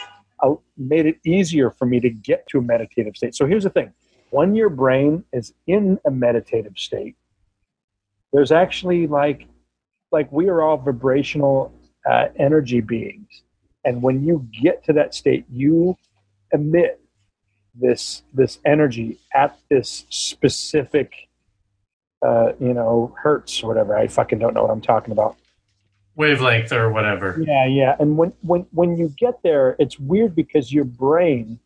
[0.44, 3.34] uh, made it easier for me to get to a meditative state.
[3.34, 3.94] So here's the thing:
[4.30, 7.16] when your brain is in a meditative state,
[8.34, 9.48] there's actually like
[10.12, 11.74] like we are all vibrational
[12.06, 13.44] uh, energy beings,
[13.86, 15.96] and when you get to that state, you
[16.52, 17.00] emit
[17.74, 21.14] this this energy at this specific
[22.22, 23.98] uh, you know hertz or whatever.
[23.98, 25.38] I fucking don't know what I'm talking about.
[26.18, 27.38] Wavelength or whatever.
[27.40, 27.96] Yeah, yeah.
[28.00, 31.60] And when when when you get there, it's weird because your brain,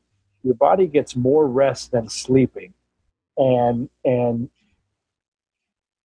[0.43, 2.73] your body gets more rest than sleeping,
[3.37, 4.49] and and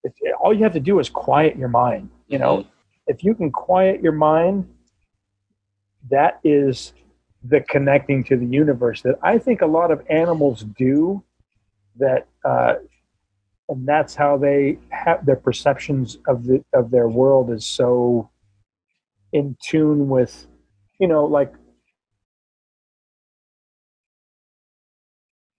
[0.05, 2.09] it, all you have to do is quiet your mind.
[2.29, 2.65] You know,
[3.09, 4.73] if you can quiet your mind,
[6.09, 6.93] that is
[7.43, 11.25] the connecting to the universe that I think a lot of animals do.
[11.97, 12.77] That uh,
[13.69, 18.31] and that's how they have their perceptions of the of their world is so
[19.33, 20.47] in tune with,
[20.99, 21.53] you know, like.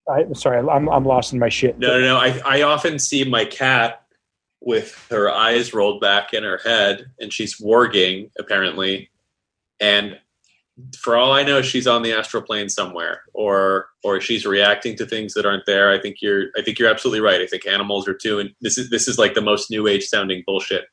[0.09, 1.77] I'm sorry, I'm I'm lost in my shit.
[1.79, 2.17] No, no, no.
[2.17, 4.03] I, I often see my cat
[4.61, 9.09] with her eyes rolled back in her head, and she's warging apparently,
[9.81, 10.17] and
[10.97, 15.05] for all I know, she's on the astral plane somewhere, or or she's reacting to
[15.05, 15.91] things that aren't there.
[15.91, 17.41] I think you're I think you're absolutely right.
[17.41, 20.05] I think animals are too, and this is this is like the most new age
[20.05, 20.85] sounding bullshit.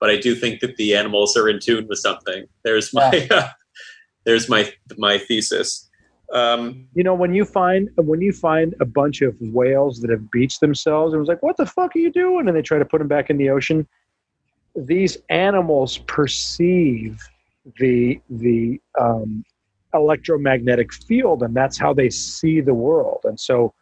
[0.00, 2.46] But I do think that the animals are in tune with something.
[2.64, 3.28] There's my
[4.24, 5.88] there's my my thesis.
[6.32, 10.30] Um, You know, when you find when you find a bunch of whales that have
[10.30, 12.84] beached themselves, it was like, "What the fuck are you doing?" And they try to
[12.84, 13.86] put them back in the ocean.
[14.74, 17.20] These animals perceive
[17.78, 19.44] the the um,
[19.94, 23.20] electromagnetic field, and that's how they see the world.
[23.24, 23.72] And so,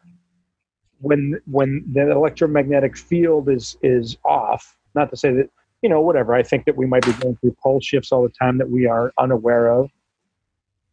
[1.01, 5.51] when when the electromagnetic field is is off, not to say that
[5.85, 6.35] you know whatever.
[6.35, 8.87] I think that we might be going through pole shifts all the time that we
[8.87, 9.91] are unaware of,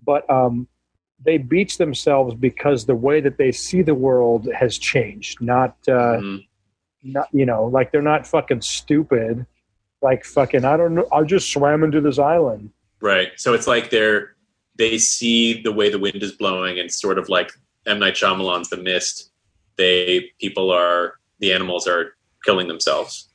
[0.06, 0.68] but um,
[1.24, 5.40] they beach themselves because the way that they see the world has changed.
[5.40, 6.46] Not uh, mhm.
[7.04, 9.46] not you know like they're not fucking stupid.
[10.02, 11.08] Like fucking I don't know.
[11.10, 12.70] I just swam into this island.
[13.00, 13.30] Right.
[13.38, 14.36] So it's like they're
[14.76, 17.50] they see the way the wind is blowing, and sort of like
[17.86, 19.32] M Night Shyamalan's The Mist.
[19.78, 23.31] They people are the animals are killing themselves.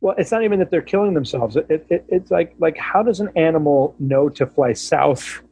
[0.00, 1.56] Well, it's not even that they're killing themselves.
[1.56, 5.42] It, it, it, it's like like how does an animal know to fly south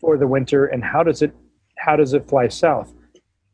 [0.00, 1.34] for the winter, and how does it
[1.78, 2.92] how does it fly south?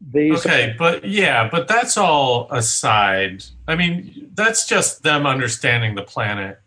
[0.00, 3.44] These Okay, but yeah, but that's all aside.
[3.66, 6.60] I mean, that's just them understanding the planet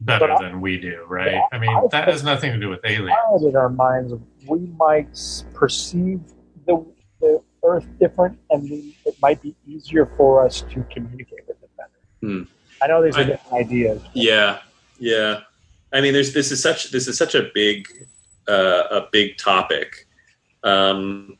[0.00, 1.32] better I- than we do, right?
[1.32, 3.42] Yeah, I mean, I that has nothing to do with aliens.
[3.42, 4.14] in our minds,
[4.46, 5.14] we might
[5.52, 6.20] perceive
[6.66, 6.84] the,
[7.20, 11.70] the Earth different, and we, it might be easier for us to communicate with it
[11.76, 11.90] better.
[12.22, 12.42] Hmm.
[12.82, 14.02] I know these are I- different ideas.
[14.14, 14.60] Yeah,
[14.98, 15.40] yeah.
[15.92, 17.86] I mean, there's this is such this is such a big
[18.48, 20.06] uh, a big topic.
[20.62, 21.36] Um,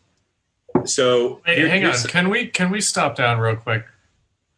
[0.85, 1.95] so Hey, here- hang on.
[2.09, 3.85] Can we can we stop down real quick?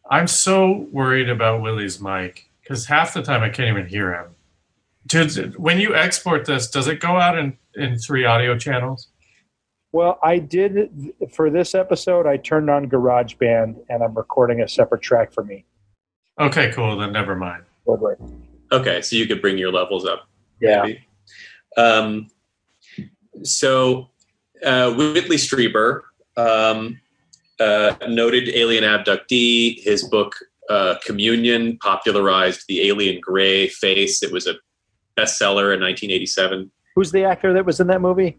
[0.09, 4.35] I'm so worried about Willy's mic because half the time I can't even hear him.
[5.07, 9.07] Dude, when you export this, does it go out in, in three audio channels?
[9.91, 12.25] Well, I did for this episode.
[12.25, 15.65] I turned on GarageBand, and I'm recording a separate track for me.
[16.39, 16.97] Okay, cool.
[16.97, 17.63] Then never mind.
[17.85, 18.01] Don't.
[18.71, 20.27] Okay, so you could bring your levels up.
[20.59, 20.81] Yeah.
[20.83, 21.07] maybe.
[21.77, 22.27] Um,
[23.43, 24.09] so
[24.63, 26.01] uh, Whitley Strieber,
[26.37, 26.99] um,
[27.59, 30.35] uh, noted alien abductee, his book
[30.69, 34.23] uh, Communion popularized the alien gray face.
[34.23, 34.53] It was a
[35.17, 36.71] bestseller in 1987.
[36.95, 38.37] Who's the actor that was in that movie?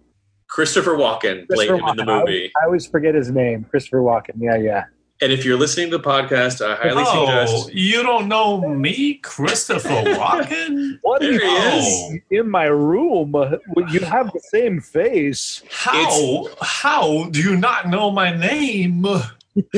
[0.49, 2.09] Christopher Walken played Christopher him in the Walken.
[2.09, 2.53] I always- movie.
[2.61, 3.65] I always forget his name.
[3.71, 4.35] Christopher Walken.
[4.39, 4.85] Yeah, yeah.
[5.23, 7.73] And if you're listening to the podcast, I highly Oh, suggest.
[7.75, 10.99] you don't know me, Christopher Walken?
[11.03, 12.21] What There he is.
[12.31, 13.35] in my room?
[13.35, 13.57] Uh,
[13.91, 15.63] You have the same face.
[15.71, 19.07] How how do you not know my name?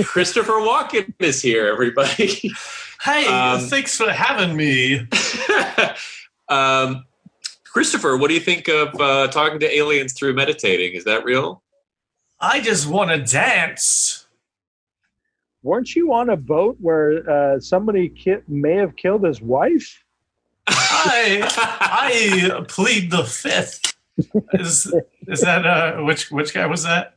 [0.05, 2.51] Christopher Walken is here, everybody.
[3.03, 5.07] Hey, Um, thanks for having me.
[6.49, 7.05] um,
[7.64, 10.95] Christopher, what do you think of uh, talking to aliens through meditating?
[10.95, 11.62] Is that real?
[12.41, 14.26] I just want to dance.
[15.66, 20.04] Weren't you on a boat where uh, somebody ki- may have killed his wife?
[20.68, 21.42] I
[21.80, 23.96] I plead the fifth.
[24.52, 24.94] Is
[25.26, 27.16] is that uh which which guy was that?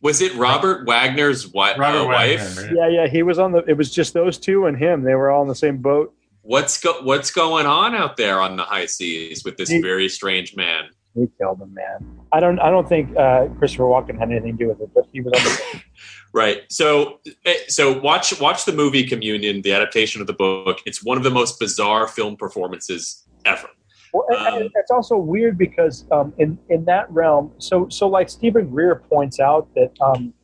[0.00, 2.56] Was it Robert Wagner's wi- Robert uh, wife?
[2.56, 2.74] Wagner.
[2.76, 3.06] Yeah, yeah.
[3.08, 3.58] He was on the.
[3.68, 5.04] It was just those two and him.
[5.04, 6.12] They were all on the same boat.
[6.42, 10.08] What's go- What's going on out there on the high seas with this He- very
[10.08, 10.86] strange man?
[11.14, 12.18] He killed him, man.
[12.32, 12.58] I don't.
[12.58, 15.32] I don't think uh, Christopher Walken had anything to do with it, but he was
[15.34, 15.82] on the.
[16.32, 16.62] Right.
[16.70, 20.80] So, eh, so watch watch the movie Communion, the adaptation of the book.
[20.84, 23.68] It's one of the most bizarre film performances ever.
[24.12, 28.08] Well, and, and Um, it's also weird because um, in in that realm, so so
[28.08, 30.34] like Steven Greer points out that um,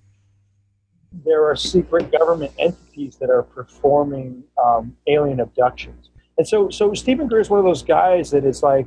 [1.24, 7.28] there are secret government entities that are performing um, alien abductions, and so so Steven
[7.28, 8.87] Greer is one of those guys that is like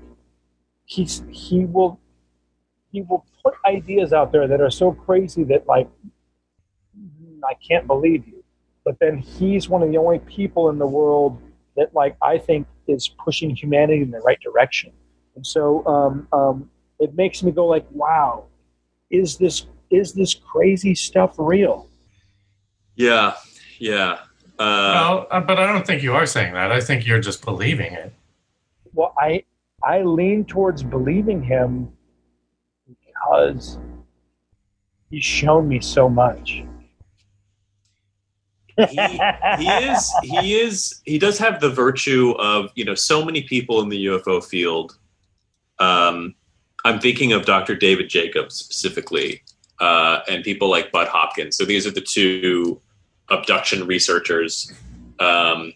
[0.86, 2.00] he's he will
[2.92, 5.88] he will put ideas out there that are so crazy that like
[7.44, 8.44] I can't believe you,
[8.86, 11.42] but then he's one of the only people in the world
[11.76, 14.92] that like I think is pushing humanity in the right direction.
[15.36, 16.70] And so um, um,
[17.00, 18.46] it makes me go like, wow,
[19.10, 21.88] is this is this crazy stuff real?
[22.96, 23.36] Yeah.
[23.80, 24.20] Yeah.
[24.60, 26.72] Uh, well, uh, but I don't think you are saying that.
[26.72, 28.12] I think you're just believing it.
[28.94, 29.44] Well, I
[29.84, 31.92] I lean towards believing him
[32.88, 33.78] because
[35.12, 36.64] he's shown me so much.
[38.78, 43.82] He, is he is he does have the virtue of you know so many people
[43.82, 44.98] in the UFO field.
[45.80, 46.36] Um,
[46.86, 47.76] I'm thinking of Dr.
[47.76, 49.44] David Jacobs specifically,
[49.80, 51.58] uh, and people like Bud Hopkins.
[51.58, 52.80] So these are the two
[53.30, 54.72] abduction researchers.
[55.20, 55.74] Um,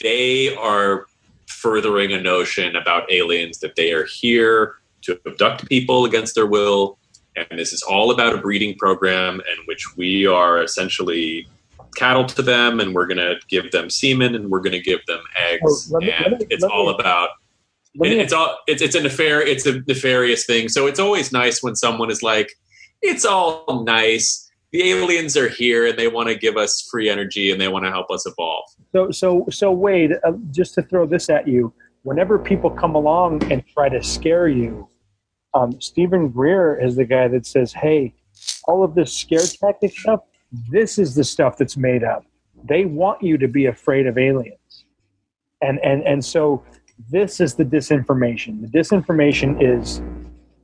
[0.00, 1.06] they are
[1.46, 6.98] furthering a notion about aliens that they are here to abduct people against their will,
[7.34, 11.48] and this is all about a breeding program in which we are essentially
[11.96, 15.04] cattle to them and we're going to give them semen and we're going to give
[15.06, 15.92] them eggs.
[15.94, 17.30] Oh, me- and me- it's let me- all about
[17.94, 20.68] it- it's all it's it's a nefar it's a nefarious thing.
[20.68, 22.52] So it's always nice when someone is like
[23.02, 24.46] it's all nice.
[24.72, 27.84] The aliens are here and they want to give us free energy and they want
[27.86, 28.64] to help us evolve.
[28.92, 31.72] So, so, so Wade, uh, just to throw this at you,
[32.02, 34.86] whenever people come along and try to scare you,
[35.54, 38.14] um, Steven Greer is the guy that says, "Hey,
[38.68, 40.20] all of this scare tactic stuff,
[40.70, 42.24] this is the stuff that's made up.
[42.64, 44.84] They want you to be afraid of aliens,
[45.62, 46.62] and and and so
[47.10, 48.60] this is the disinformation.
[48.60, 49.98] The disinformation is,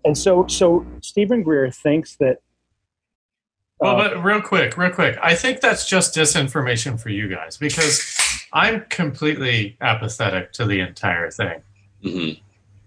[0.05, 2.39] and so so Steven Greer thinks that."
[3.79, 5.19] Well, uh, but real quick, real quick.
[5.23, 8.03] I think that's just disinformation for you guys because
[8.53, 11.61] I'm completely apathetic to the entire thing.
[12.03, 12.41] Mhm.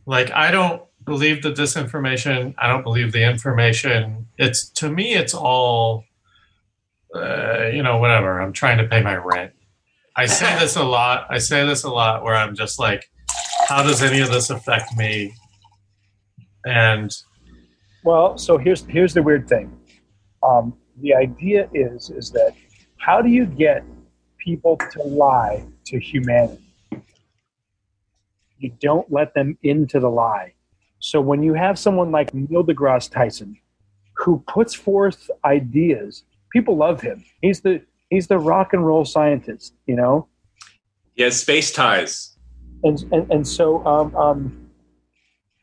[0.06, 2.56] Like, I don't believe the disinformation.
[2.58, 4.28] I don't believe the information.
[4.38, 6.06] It's to me, it's all,
[7.16, 8.40] uh, you know, whatever.
[8.40, 9.54] I'm trying to pay my rent.
[10.16, 11.28] I say this a lot.
[11.30, 13.10] I say this a lot where I'm just like,
[13.68, 15.34] how does any of this affect me?
[16.66, 17.16] And
[18.04, 19.76] Well, so here's here's the weird thing.
[20.44, 22.54] Um, the idea is is that
[22.98, 23.84] how do you get
[24.38, 26.64] people to lie to humanity?
[28.58, 30.54] You don't let them into the lie.
[31.00, 33.58] So when you have someone like Neil deGrasse Tyson,
[34.18, 37.24] who puts forth ideas, people love him.
[37.42, 40.28] He's the he's the rock and roll scientist, you know.
[41.16, 42.38] he has space ties
[42.84, 44.70] and and, and so um, um,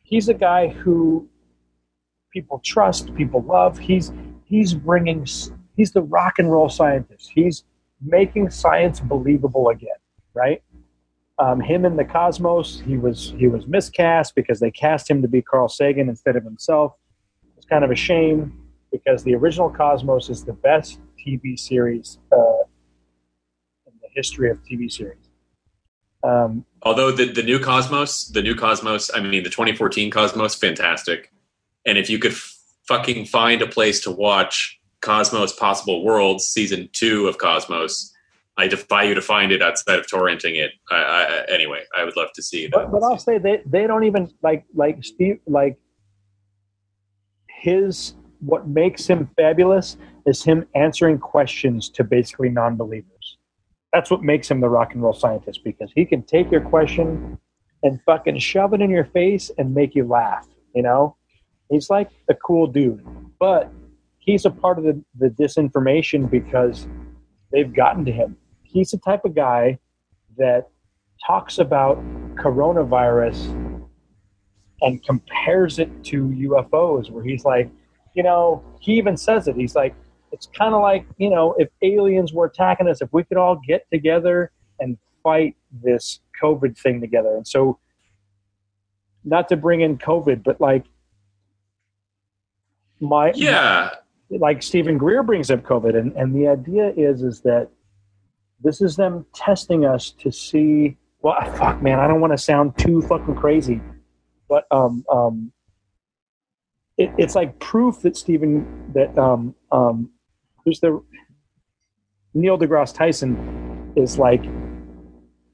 [0.03, 1.27] he's a guy who
[2.31, 3.77] people trust, people love.
[3.77, 4.11] He's
[4.45, 5.25] he's bringing
[5.75, 7.31] he's the rock and roll scientist.
[7.33, 7.63] He's
[8.01, 9.89] making science believable again,
[10.33, 10.61] right?
[11.39, 15.27] Um, him in the Cosmos, he was he was miscast because they cast him to
[15.27, 16.93] be Carl Sagan instead of himself.
[17.57, 22.63] It's kind of a shame because the original Cosmos is the best TV series uh,
[23.85, 25.17] in the history of TV series.
[26.23, 31.31] Um, although the, the new cosmos the new cosmos i mean the 2014 cosmos fantastic.
[31.85, 32.57] And if you could f-
[32.87, 38.11] fucking find a place to watch cosmos possible worlds season two of cosmos
[38.57, 40.71] i defy you to find it outside of torrenting it.
[40.89, 43.85] I, I, anyway i would love to see that but, but I'll say they they
[43.85, 45.77] don't even like like Steve like
[47.47, 53.37] his what makes him fabulous is him answering questions to basically non-believers.
[53.93, 57.37] That's what makes him the rock and roll scientist because he can take your question
[57.83, 60.47] and fucking shove it in your face and make you laugh.
[60.75, 61.15] You know,
[61.69, 63.05] he's like a cool dude,
[63.39, 63.71] but
[64.19, 66.87] he's a part of the, the disinformation because
[67.51, 68.37] they've gotten to him.
[68.63, 69.79] He's the type of guy
[70.37, 70.67] that
[71.25, 71.97] talks about
[72.35, 73.83] coronavirus
[74.81, 77.71] and compares it to UFOs, where he's like,
[78.17, 79.55] you know, he even says it.
[79.55, 79.93] He's like,
[80.31, 83.61] it's kind of like, you know, if aliens were attacking us, if we could all
[83.65, 87.35] get together and fight this COVID thing together.
[87.35, 87.77] And so,
[89.23, 90.85] not to bring in COVID, but like,
[92.99, 93.91] my yeah
[94.31, 97.69] like Steven Greer brings up COVID, and, and the idea is is that
[98.63, 100.97] this is them testing us to see.
[101.21, 103.79] Well, fuck, man, I don't want to sound too fucking crazy,
[104.49, 105.51] but um, um,
[106.97, 110.09] it, it's like proof that Steven that um, um,
[110.65, 111.01] who's the
[112.33, 114.43] Neil deGrasse Tyson is like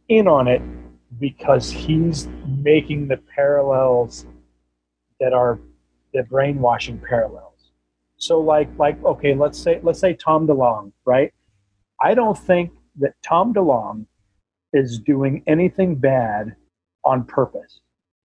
[0.10, 0.62] in on it
[1.20, 2.28] because he's
[2.62, 4.26] making the parallels
[5.20, 5.60] that are
[6.14, 7.72] the brainwashing parallels.
[8.18, 11.34] So like like okay, let's say let's say Tom DeLonge, right?
[12.02, 14.06] I don't think that Tom DeLonge
[14.72, 16.56] is doing anything bad
[17.04, 17.82] on purpose.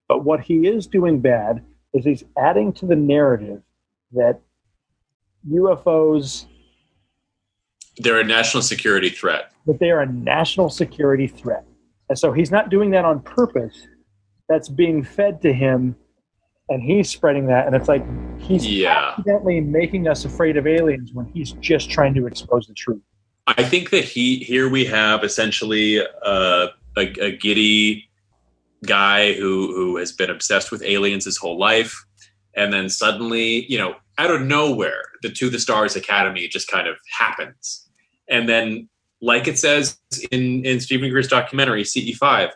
[0.09, 1.65] But what he is doing bad
[1.95, 3.63] is he's adding to the narrative
[4.13, 4.41] that
[5.49, 6.47] UFOs
[7.99, 9.53] They're a national security threat.
[9.67, 11.65] that they are a national security threat.
[12.09, 13.87] And so he's not doing that on purpose.
[14.49, 15.95] That's being fed to him
[16.71, 18.05] and he's spreading that and it's like
[18.41, 19.11] he's Yeah.
[19.17, 23.01] accidentally making us afraid of aliens when he's just trying to expose the truth.
[23.47, 28.08] I think that he here we have essentially uh, a, a giddy
[28.87, 32.05] guy who who has been obsessed with aliens his whole life,
[32.57, 36.89] and then suddenly, you know, out of nowhere, the To the Stars Academy just kind
[36.89, 37.89] of happens,
[38.29, 38.89] and then,
[39.21, 39.99] like it says
[40.31, 42.51] in in Steven Greer's documentary CE five,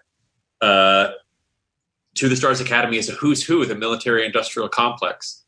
[0.60, 1.10] uh,
[2.16, 5.44] To the Stars Academy is a who's who the military industrial complex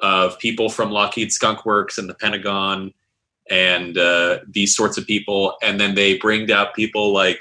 [0.00, 2.92] of people from Lockheed Skunk Works and the Pentagon
[3.50, 7.38] and uh, these sorts of people, and then they bring out people like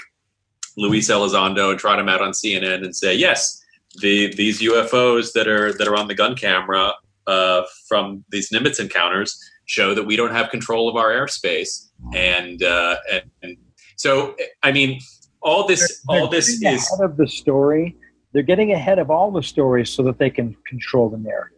[0.78, 3.64] Luis Elizondo and trot him out on CNN and say, "Yes,
[4.02, 6.94] the these UFOs that are that are on the gun camera
[7.28, 12.64] uh, from these Nimitz encounters show that we don't have control of our airspace." And
[12.64, 13.58] uh, and, and
[13.98, 15.00] so, I mean,
[15.42, 17.96] all this all They're this getting is ahead of the story.
[18.32, 21.58] They're getting ahead of all the stories so that they can control the narrative.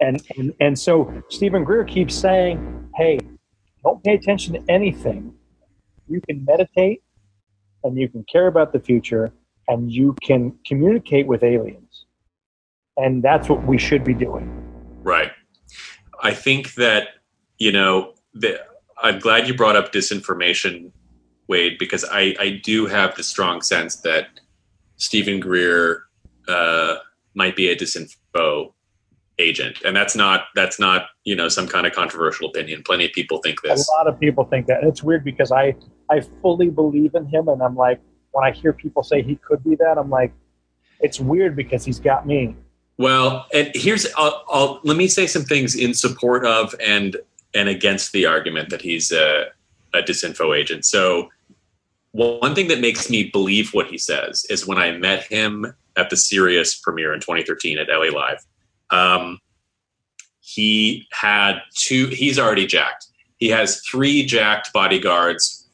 [0.00, 3.18] And and, and so Steven Greer keeps saying, "Hey,
[3.84, 5.34] don't pay attention to anything.
[6.08, 7.02] You can meditate,
[7.84, 9.32] and you can care about the future,
[9.68, 12.06] and you can communicate with aliens.
[12.96, 14.50] And that's what we should be doing."
[15.02, 15.30] Right.
[16.22, 17.08] I think that,
[17.58, 18.58] you know, the,
[19.02, 20.90] I'm glad you brought up disinformation,
[21.48, 24.28] Wade, because I, I do have the strong sense that
[24.96, 26.04] Steven Greer
[26.48, 26.96] uh,
[27.34, 28.72] might be a disinfo
[29.38, 29.78] agent.
[29.84, 32.82] And that's not, that's not, you know, some kind of controversial opinion.
[32.84, 33.88] Plenty of people think this.
[33.88, 34.80] A lot of people think that.
[34.80, 35.74] And it's weird because I
[36.10, 38.00] I fully believe in him, and I'm like,
[38.32, 40.32] when I hear people say he could be that, I'm like,
[41.00, 42.56] it's weird because he's got me.
[42.98, 47.16] Well, and here's I'll, I'll let me say some things in support of and
[47.54, 49.46] and against the argument that he's a,
[49.94, 50.84] a disinfo agent.
[50.84, 51.30] So,
[52.12, 56.10] one thing that makes me believe what he says is when I met him at
[56.10, 58.44] the Sirius premiere in 2013 at LA Live.
[58.90, 59.38] Um,
[60.40, 62.08] he had two.
[62.08, 63.06] He's already jacked.
[63.38, 65.68] He has three jacked bodyguards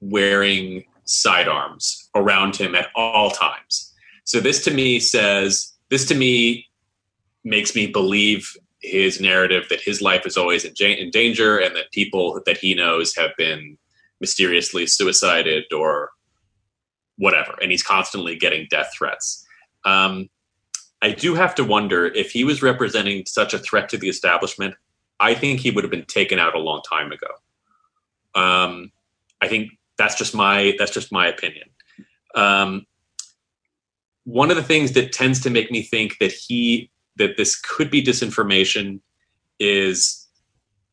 [0.00, 3.92] wearing sidearms around him at all times.
[4.24, 6.66] So this to me says this to me
[7.44, 12.40] makes me believe his narrative that his life is always in, danger and that people
[12.46, 13.78] that he knows have been
[14.20, 16.10] mysteriously suicided or
[17.16, 19.46] whatever, and he's constantly getting death threats.
[19.84, 20.28] Um,
[21.04, 24.74] I do have to wonder if he was representing such a threat to the establishment.
[25.20, 27.26] I think he would have been taken out a long time ago.
[28.34, 28.90] Um,
[29.42, 31.68] I think that's just my that's just my opinion.
[32.34, 32.86] Um,
[34.24, 37.90] one of the things that tends to make me think that he that this could
[37.90, 39.00] be disinformation
[39.60, 40.26] is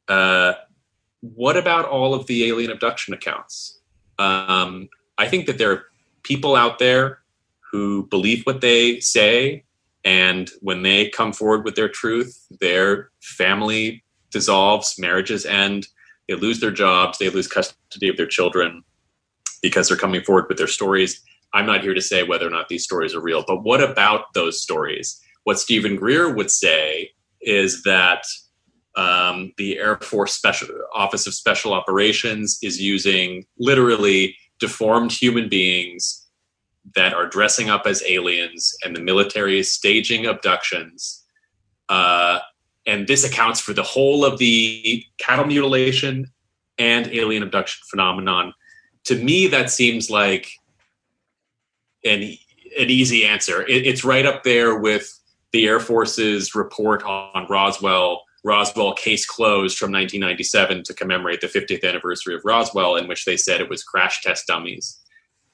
[0.10, 0.56] uh,
[1.22, 3.80] what about all of the alien abduction accounts?
[4.20, 5.86] Um, I think that there are
[6.24, 7.20] people out there
[7.72, 9.64] who believe what they say,
[10.04, 15.88] and when they come forward with their truth, their family dissolves, marriages end,
[16.28, 18.84] they lose their jobs, they lose custody of their children
[19.62, 21.22] because they're coming forward with their stories.
[21.54, 24.34] I'm not here to say whether or not these stories are real, but what about
[24.34, 25.22] those stories?
[25.44, 27.12] What Steven Greer would say
[27.42, 28.24] is that
[28.96, 36.21] um, the Air Force Special Office of Special Operations is using literally deformed human beings
[36.96, 41.24] that are dressing up as aliens, and the military is staging abductions.
[41.90, 42.40] Uh,
[42.86, 46.32] and this accounts for the whole of the cattle mutilation
[46.78, 48.54] and alien abduction phenomenon.
[49.06, 50.52] To me, that seems like
[52.04, 52.36] an
[52.80, 53.64] an easy answer.
[53.68, 55.12] It, it's right up there with
[55.52, 58.24] the Air Force's report on Roswell.
[58.44, 63.38] Roswell case closed from 1997 to commemorate the 50th anniversary of Roswell, in which they
[63.38, 65.01] said it was crash test dummies.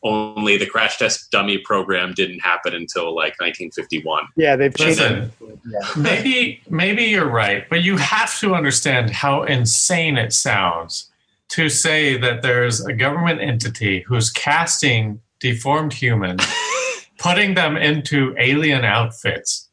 [0.04, 4.26] Only the crash test dummy program didn't happen until like 1951.
[4.36, 5.00] Yeah, they've changed.
[5.02, 5.32] Listen,
[5.66, 5.80] Yeah.
[5.98, 11.10] maybe maybe you're right, but you have to understand how insane it sounds
[11.50, 16.44] to say that there's a government entity who's casting deformed humans,
[17.20, 19.68] putting them into alien outfits,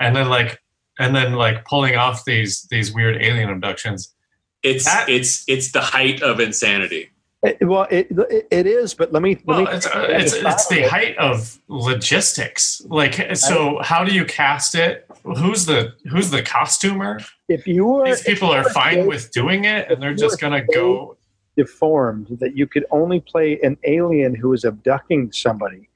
[0.00, 0.58] and then like
[0.98, 4.14] and then like pulling off these these weird alien abductions.
[4.62, 7.10] It's That- it's it's the height of insanity.
[7.46, 9.38] It- well, it, it it is, but let me.
[9.44, 12.82] Well, let me it's, uh, it's it's the height of logistics.
[12.86, 15.06] Like, so how do you cast it?
[15.22, 17.20] Who's the who's the costumer?
[17.48, 21.16] If you were These people are fine with doing it, and they're just gonna go.
[21.56, 25.88] deformed that you could only play an alien who is abducting somebody,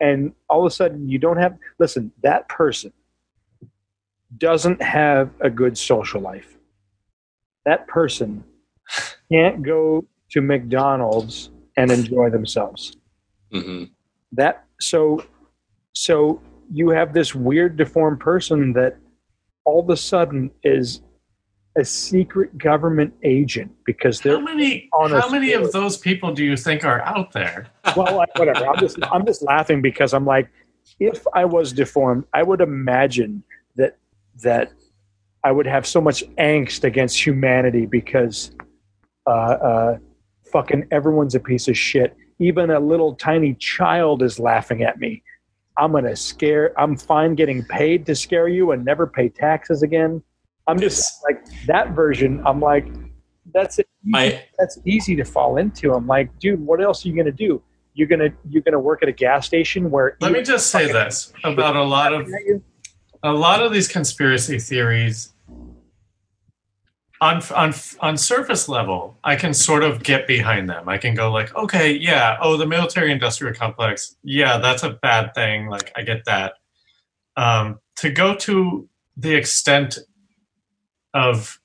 [0.00, 1.56] and all of a sudden you don't have.
[1.78, 2.92] Listen, that person
[4.38, 6.56] doesn't have a good social life.
[7.64, 8.44] That person
[9.30, 12.96] can't go to McDonald's and enjoy themselves.
[13.52, 13.84] hmm
[14.32, 15.24] that so
[15.92, 16.40] so
[16.72, 18.96] you have this weird deformed person that
[19.64, 21.02] all of a sudden is
[21.78, 26.44] a secret government agent because How they're many on how many of those people do
[26.44, 27.68] you think are out there?
[27.96, 30.48] well like, whatever i'm just i'm just laughing because i'm like
[30.98, 33.44] if i was deformed i would imagine
[33.76, 33.98] that
[34.42, 34.72] that
[35.44, 38.50] i would have so much angst against humanity because
[39.28, 39.98] uh uh
[40.54, 42.16] fucking everyone's a piece of shit.
[42.38, 45.22] Even a little tiny child is laughing at me.
[45.76, 50.22] I'm gonna scare i'm fine getting paid to scare you and never pay taxes again.
[50.66, 52.86] I'm just like that version i'm like
[53.54, 53.88] that's it.
[54.14, 55.94] I that's easy to fall into.
[55.94, 57.62] I'm like, dude, what else are you gonna do?
[57.94, 61.32] You're gonna you're gonna work at a gas station where Let me just say this
[61.44, 62.28] about a lot of
[63.22, 65.33] a lot of these conspiracy theories
[67.28, 71.26] on on on surface level i can sort of get behind them i can go
[71.38, 76.02] like okay yeah oh the military industrial complex yeah that's a bad thing like i
[76.02, 76.50] get that
[77.36, 79.98] um, to go to the extent
[81.14, 81.58] of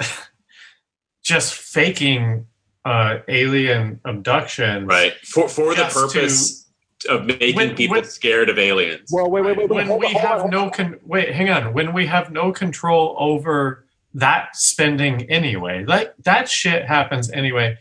[1.24, 2.46] just faking
[2.84, 6.58] uh, alien abductions right for for the Just to- purpose
[7.08, 9.08] of making When- people when- scared of aliens.
[9.12, 9.76] Well, wait, wait, wait, wait.
[9.76, 12.52] when hold we hold have hold no con- wait hang on when we have no
[12.52, 13.81] control over
[14.14, 15.84] that spending anyway.
[15.84, 17.76] Like that shit happens anyway.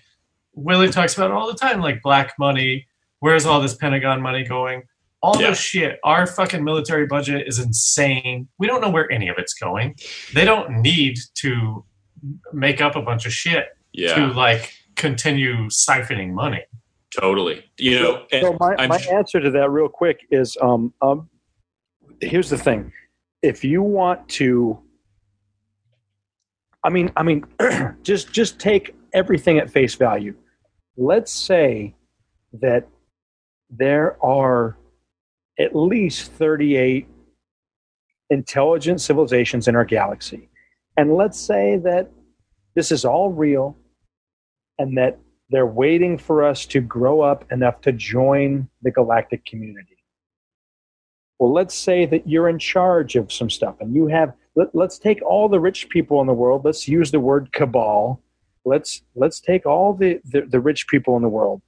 [0.53, 2.87] Willy talks about it all the time like black money
[3.21, 4.83] where's all this pentagon money going?
[5.21, 5.51] All Yeah.
[5.51, 5.99] this shit.
[6.03, 8.47] Our fucking military budget is insane.
[8.57, 9.95] We don't know where any of it's going.
[10.33, 11.85] They don't need to
[12.51, 16.63] make up a bunch of shit yeah, to like continue siphoning money.
[17.15, 17.63] Totally.
[17.77, 20.93] You know, and So my, I'm my sh- answer to that, real quick, is um,
[21.03, 21.29] um,
[22.21, 22.91] here's the thing:
[23.43, 24.79] if you want to,
[26.83, 27.45] I mean, I mean,
[28.03, 30.35] just just take everything at face value.
[30.97, 31.95] Let's say
[32.53, 32.87] that
[33.69, 34.77] there are
[35.59, 37.07] at least 38
[38.29, 40.49] intelligent civilizations in our galaxy,
[40.97, 42.09] and let's say that
[42.75, 43.77] this is all real,
[44.79, 49.97] and that they're waiting for us to grow up enough to join the galactic community.
[51.37, 54.99] Well, let's say that you're in charge of some stuff and you have let, let's
[54.99, 58.21] take all the rich people in the world, let's use the word cabal.
[58.63, 61.61] Let's let's take all the, the, the rich people in the world.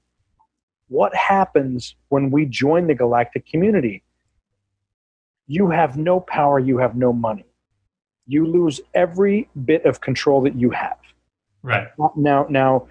[0.89, 4.03] What happens when we join the galactic community?
[5.47, 7.45] You have no power, you have no money.
[8.27, 10.97] You lose every bit of control that you have
[11.63, 12.87] right now now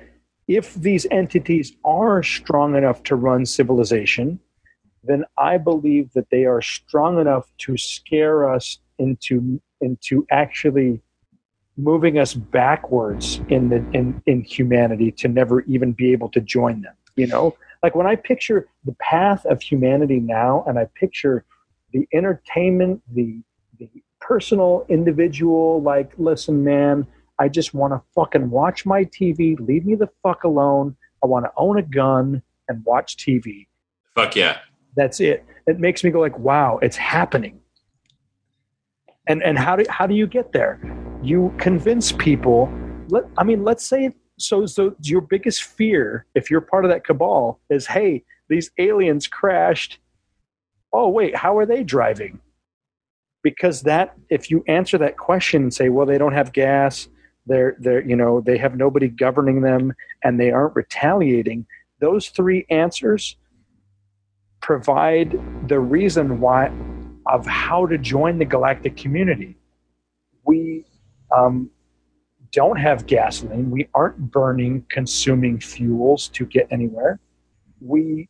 [0.49, 4.41] if these entities are strong enough to run civilization
[5.05, 11.01] then i believe that they are strong enough to scare us into into actually
[11.77, 16.83] moving us backwards in the in in humanity to never even be able to join
[16.83, 21.45] them you know like when i picture the path of humanity now and i picture
[21.93, 23.41] the entertainment the
[23.79, 23.89] the
[24.21, 27.07] personal individual like listen man
[27.43, 29.59] I just want to fucking watch my TV.
[29.59, 30.97] Leave me the fuck alone.
[31.25, 33.67] I want to own a gun and watch TV.
[34.15, 34.59] fuck yeah.
[34.95, 35.45] That's it.
[35.67, 37.62] It makes me go like, wow, it's happening.
[39.29, 40.81] And and how do how do you get there?
[41.23, 42.73] You convince people.
[43.09, 44.67] Let I mean, let's say so.
[44.67, 49.99] So your biggest fear, if you're part of that cabal, is hey, these aliens crashed.
[50.93, 52.41] Oh wait, how are they driving?
[53.43, 57.09] Because that, if you answer that question and say, well, they don't have gas,
[57.47, 59.93] they're they're you know they have nobody governing them,
[60.25, 61.67] and they aren't retaliating.
[62.01, 63.37] Those three answers
[64.61, 65.39] provide
[65.69, 66.71] the reason why
[67.27, 69.57] of how to join the galactic community.
[70.45, 70.85] We
[71.35, 71.71] um,
[72.53, 73.71] don't have gasoline.
[73.71, 77.21] We aren't burning, consuming fuels to get anywhere.
[77.81, 78.29] We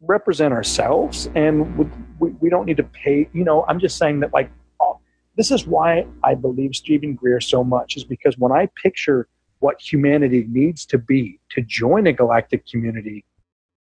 [0.00, 1.76] represent ourselves, and
[2.18, 3.28] we, we, don't need to pay.
[3.32, 4.50] You know, I'm just saying that, like,
[4.80, 5.00] oh,
[5.36, 9.28] this is why I believe Steven Greer so much, is because when I picture
[9.60, 13.24] what humanity needs to be to join a galactic community,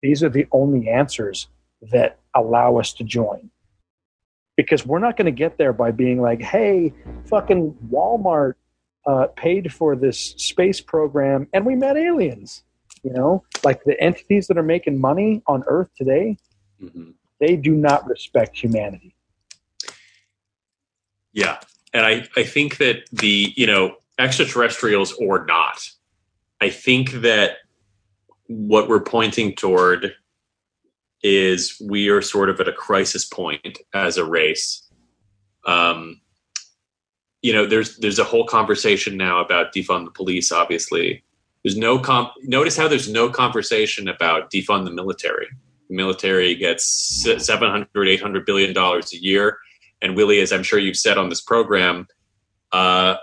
[0.03, 1.47] these are the only answers
[1.91, 3.49] that allow us to join.
[4.55, 6.93] Because we're not going to get there by being like, hey,
[7.25, 8.53] fucking Walmart,
[9.05, 12.63] uh, paid for this space program, and we met aliens.
[13.03, 16.37] You know, like the entities that are making money on Earth today,
[16.81, 17.15] Mhm.
[17.39, 19.13] they do not respect humanity.
[21.33, 21.59] Yeah.
[21.93, 25.85] And I, I think that the, you know, extraterrestrials or not,
[26.61, 27.57] I think that
[28.47, 30.13] what we're pointing toward
[31.23, 34.87] is we are sort of at a crisis point as a race.
[35.65, 36.19] Um,
[37.41, 40.51] you know, there's there's a whole conversation now about defund the police.
[40.51, 41.23] Obviously,
[41.63, 42.31] there's no comp.
[42.43, 45.47] Notice how there's no conversation about defund the military.
[45.89, 46.85] The military gets
[47.23, 49.57] 700, 800 billion dollars a year
[50.03, 52.07] and Willy, as I'm sure you've said on this program,
[52.73, 53.15] uh,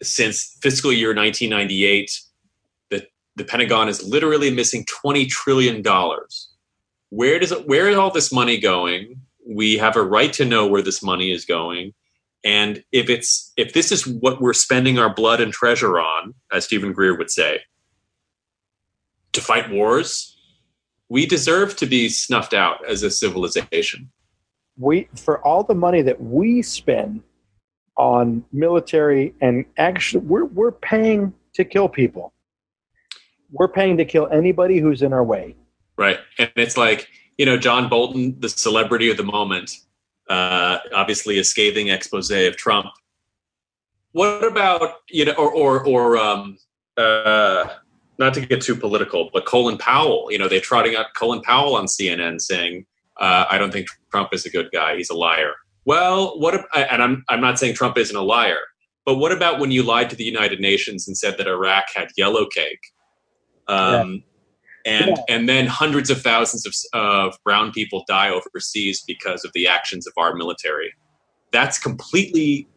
[0.00, 2.20] since fiscal year 1998,
[2.90, 6.50] the the Pentagon is literally missing 20 trillion dollars.
[7.14, 9.20] Where does it, where is all this money going?
[9.46, 11.94] We have a right to know where this money is going,
[12.42, 16.64] and if it's if this is what we're spending our blood and treasure on, as
[16.64, 17.60] Steven Greer would say,
[19.32, 20.36] to fight wars,
[21.08, 24.10] we deserve to be snuffed out as a civilization.
[24.76, 27.22] we for all the money that we spend
[27.96, 32.32] on military and actually we're we're paying to kill people.
[33.52, 35.54] We're paying to kill anybody who's in our way.
[35.96, 36.18] Right.
[36.38, 37.08] And it's like,
[37.38, 39.78] you know, John Bolton, the celebrity of the moment,
[40.28, 42.86] uh, obviously a scathing expose of Trump.
[44.12, 46.58] What about, you know, or, or, or um,
[46.96, 47.66] uh,
[48.18, 51.74] not to get too political, but Colin Powell, you know, they're trotting out Colin Powell
[51.74, 52.86] on CNN saying,
[53.18, 54.96] uh, I don't think Trump is a good guy.
[54.96, 55.54] He's a liar.
[55.84, 58.60] Well, what, and I'm, I'm not saying Trump isn't a liar,
[59.04, 62.08] but what about when you lied to the United Nations and said that Iraq had
[62.16, 62.80] yellow cake?
[63.68, 64.22] Um,
[64.84, 65.22] and Yeah.
[65.28, 70.06] and then hundreds of thousands of, of brown people die overseas because of the actions
[70.06, 70.92] of our military.
[71.52, 72.68] That's completely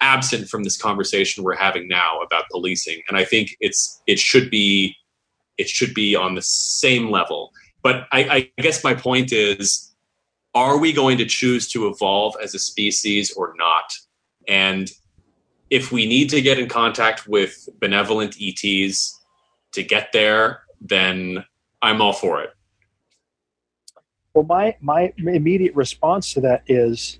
[0.00, 4.50] absent from this conversation we're having now about policing, and I think it's it should
[4.50, 4.96] be
[5.58, 7.50] it should be on the same level.
[7.82, 9.94] But I, I guess my point is,
[10.54, 13.92] are we going to choose to evolve as a species or not?
[14.48, 14.90] And
[15.70, 19.18] if we need to get in contact with benevolent ETs
[19.72, 21.44] to get there, then
[21.82, 22.50] I'm all for it.
[24.34, 27.18] Well, my my immediate response to that is,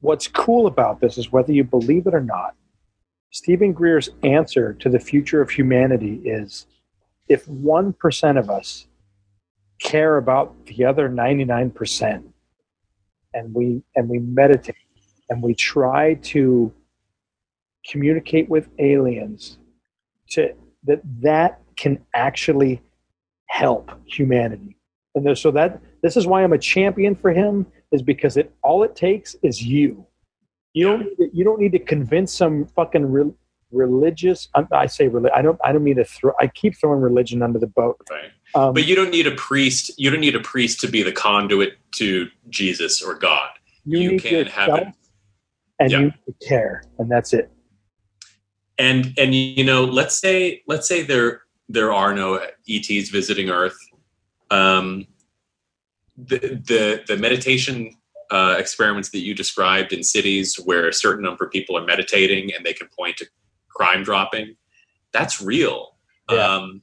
[0.00, 2.54] what's cool about this is whether you believe it or not.
[3.30, 6.66] Steven Greer's answer to the future of humanity is,
[7.28, 8.86] if one percent of us
[9.80, 12.24] care about the other ninety nine percent,
[13.34, 14.76] and we and we meditate
[15.28, 16.72] and we try to
[17.90, 19.58] communicate with aliens,
[20.30, 22.80] to that that can actually
[23.54, 24.76] help humanity.
[25.14, 28.82] And so that this is why I'm a champion for him is because it all
[28.82, 30.04] it takes is you.
[30.72, 33.30] You don't need to, you don't need to convince some fucking re,
[33.70, 34.48] religious.
[34.56, 36.32] I, I say I don't I don't mean to throw.
[36.40, 37.96] I keep throwing religion under the boat.
[38.10, 38.32] Right.
[38.56, 39.92] Um, But you don't need a priest.
[39.98, 43.50] You don't need a priest to be the conduit to Jesus or God.
[43.84, 44.88] you, you can have it.
[45.78, 45.98] and Yeah.
[45.98, 47.52] you need to care, and that's it.
[48.78, 53.78] And and you know, let's say let's say there there are no ETs visiting Earth.
[54.50, 55.06] Um,
[56.16, 57.96] the the the meditation
[58.30, 62.50] uh, experiments that you described in cities where a certain number of people are meditating
[62.54, 63.26] and they can point to
[63.68, 64.56] crime dropping,
[65.12, 65.96] that's real.
[66.30, 66.38] Yeah.
[66.38, 66.82] Um,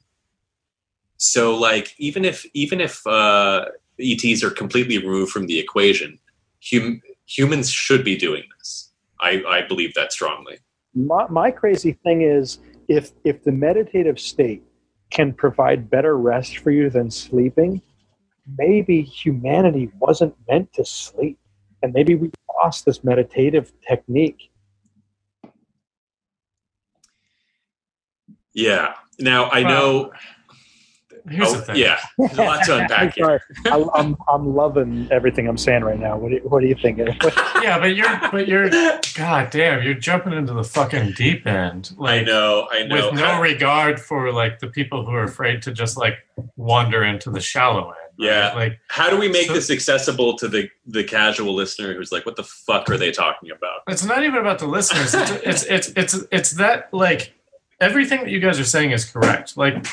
[1.16, 3.66] so like even if even if uh,
[3.98, 6.18] ETs are completely removed from the equation,
[6.70, 8.90] hum, humans should be doing this.
[9.20, 10.58] I, I believe that strongly.
[10.94, 14.62] My, my crazy thing is if if the meditative state
[15.12, 17.82] can provide better rest for you than sleeping,
[18.58, 21.38] maybe humanity wasn't meant to sleep,
[21.82, 22.30] and maybe we
[22.62, 24.50] lost this meditative technique.
[28.54, 28.94] Yeah.
[29.18, 30.12] Now I know.
[31.28, 31.76] Here's oh, the thing.
[31.76, 33.42] yeah, there's a lot to unpack I'm here.
[33.66, 36.16] I, I'm I'm loving everything I'm saying right now.
[36.16, 36.98] What do you, what do you think?
[37.62, 38.68] Yeah, but you're, but you're,
[39.14, 41.94] god damn, you're jumping into the fucking deep end.
[42.02, 42.66] I know.
[42.72, 43.10] I know.
[43.10, 46.14] with no regard for like the people who are afraid to just like
[46.56, 47.96] wander into the shallow end.
[48.18, 48.26] right?
[48.26, 48.52] Yeah.
[48.54, 52.26] Like, How do we make So- this accessible to the the casual listener who's like,
[52.26, 55.14] "What the fuck are they talking about?" it's not even about the listeners.
[55.14, 57.32] It's, it's, it's, it's, it's that like
[57.80, 59.56] everything that you guys are saying is correct.
[59.56, 59.86] Like,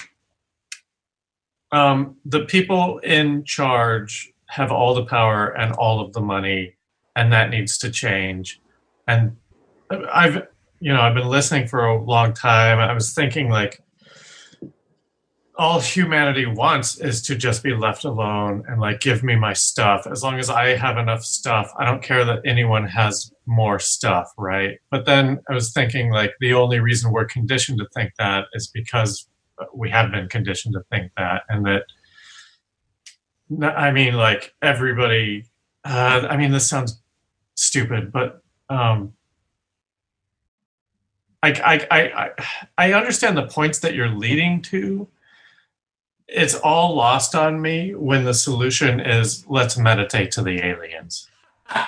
[1.71, 6.75] um, the people in charge have all the power and all of the money,
[7.15, 8.59] and that needs to change.
[9.07, 9.37] And
[9.89, 10.47] I've,
[10.79, 12.79] you know, I've been listening for a long time.
[12.79, 13.81] I was thinking like,
[15.59, 20.07] all humanity wants is to just be left alone and like give me my stuff
[20.09, 24.31] as long as i have enough stuff i don't care that anyone has more stuff
[24.37, 28.45] right but then i was thinking like the only reason we're conditioned to think that
[28.53, 29.27] is because
[29.73, 31.83] we have been conditioned to think that and that
[33.77, 35.45] i mean like everybody
[35.85, 37.01] uh, i mean this sounds
[37.55, 39.13] stupid but um
[41.41, 42.31] I, I, I, I-
[42.77, 45.07] I understand the points that you're leading to.
[46.27, 51.29] It's all lost on me when the solution is let's meditate to the aliens.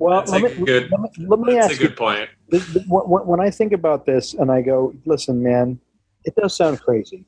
[0.00, 1.96] Well, That's let a me, good- let me, let me That's a ask you good
[1.96, 2.28] point.
[2.50, 5.78] th- th- when when I think about this and I go, listen, man,
[6.24, 7.26] it does sound crazy.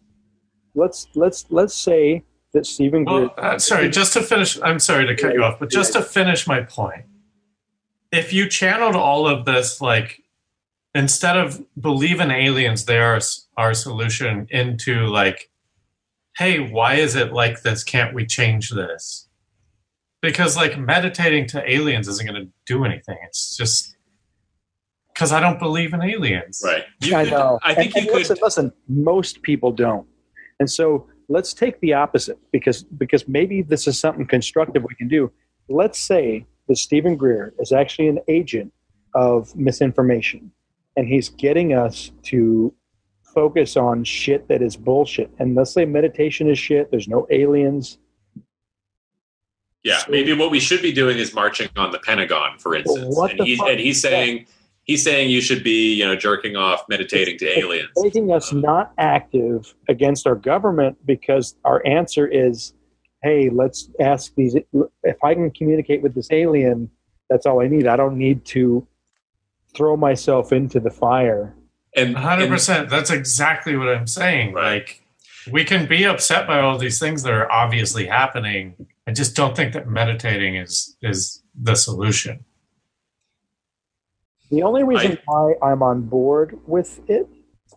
[0.74, 5.14] Let's let's let's say that Steven Well, uh, sorry, just to finish, I'm sorry to
[5.16, 7.04] cut you off, but just to finish my point,
[8.12, 10.22] if you channeled all of this, like,
[10.94, 13.20] instead of believe in aliens, they are
[13.56, 15.50] our solution, into like,
[16.38, 17.84] hey, why is it like this?
[17.84, 19.28] Can't we change this?
[20.22, 23.18] Because, like, meditating to aliens isn't going to do anything.
[23.26, 23.95] It's just
[25.16, 26.60] because I don't believe in aliens.
[26.62, 26.84] Right.
[27.00, 27.58] You I know.
[27.62, 28.18] I think and, you and could.
[28.18, 28.38] listen.
[28.42, 30.06] Listen, most people don't,
[30.60, 35.08] and so let's take the opposite because because maybe this is something constructive we can
[35.08, 35.32] do.
[35.68, 38.72] Let's say that Steven Greer is actually an agent
[39.14, 40.52] of misinformation,
[40.96, 42.74] and he's getting us to
[43.34, 45.30] focus on shit that is bullshit.
[45.38, 46.90] And let's say meditation is shit.
[46.90, 47.98] There's no aliens.
[49.82, 53.16] Yeah, maybe what we should be doing is marching on the Pentagon, for instance.
[53.16, 54.46] what and, he's, and he's is saying
[54.86, 57.90] he's saying you should be, you know, jerking off, meditating to aliens.
[57.96, 62.72] making us uh, not active against our government because our answer is,
[63.22, 64.56] hey, let's ask these.
[65.02, 66.90] If I can communicate with this alien,
[67.28, 67.86] that's all I need.
[67.86, 68.86] I don't need to
[69.76, 71.54] throw myself into the fire.
[71.94, 72.88] And, hundred and percent.
[72.88, 74.54] That's exactly what I'm saying.
[74.54, 74.74] Right.
[74.74, 75.02] Like
[75.50, 78.86] we can be upset by all these things that are obviously happening.
[79.06, 82.44] I just don't think that meditating is is the solution.
[84.50, 87.28] The only reason why I'm on board with it,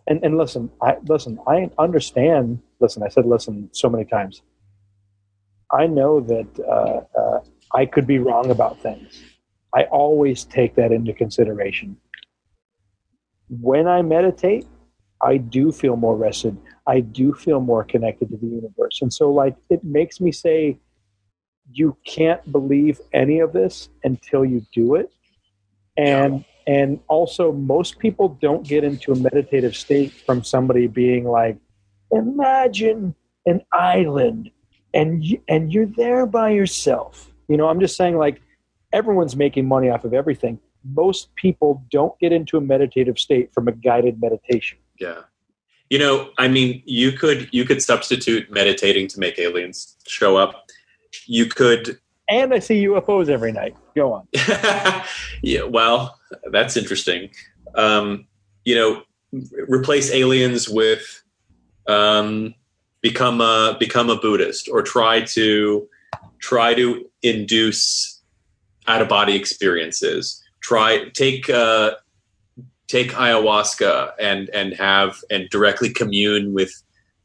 [0.06, 2.60] and, and listen, I listen, I understand.
[2.80, 4.42] Listen, I said listen so many times.
[5.72, 7.40] I know that uh, uh,
[7.74, 9.22] I could be wrong about things.
[9.74, 11.96] I always take that into consideration.
[13.48, 14.66] When I meditate,
[15.22, 16.56] I do feel more rested.
[16.86, 19.02] I do feel more connected to the universe.
[19.02, 20.78] And so, like, it makes me say,
[21.72, 25.12] you can't believe any of this until you do it.
[25.96, 31.56] And and also most people don't get into a meditative state from somebody being like,
[32.12, 34.52] imagine an island
[34.94, 37.32] and and you're there by yourself.
[37.48, 38.40] You know, I'm just saying like
[38.92, 40.60] everyone's making money off of everything.
[40.84, 44.78] Most people don't get into a meditative state from a guided meditation.
[45.00, 45.22] yeah.
[45.92, 50.66] You know, I mean, you could you could substitute meditating to make aliens show up.
[51.26, 51.98] You could
[52.30, 53.76] And I see UFOs every night.
[53.96, 54.28] Go on.
[55.42, 56.18] yeah, well,
[56.52, 57.30] that's interesting.
[57.74, 58.26] Um,
[58.64, 59.02] you know,
[59.68, 61.22] replace aliens with
[61.88, 62.54] um,
[63.00, 65.88] become a become a Buddhist, or try to
[66.38, 68.20] try to induce
[68.86, 70.40] out of body experiences.
[70.60, 71.92] Try take uh,
[72.86, 76.72] take ayahuasca and and have and directly commune with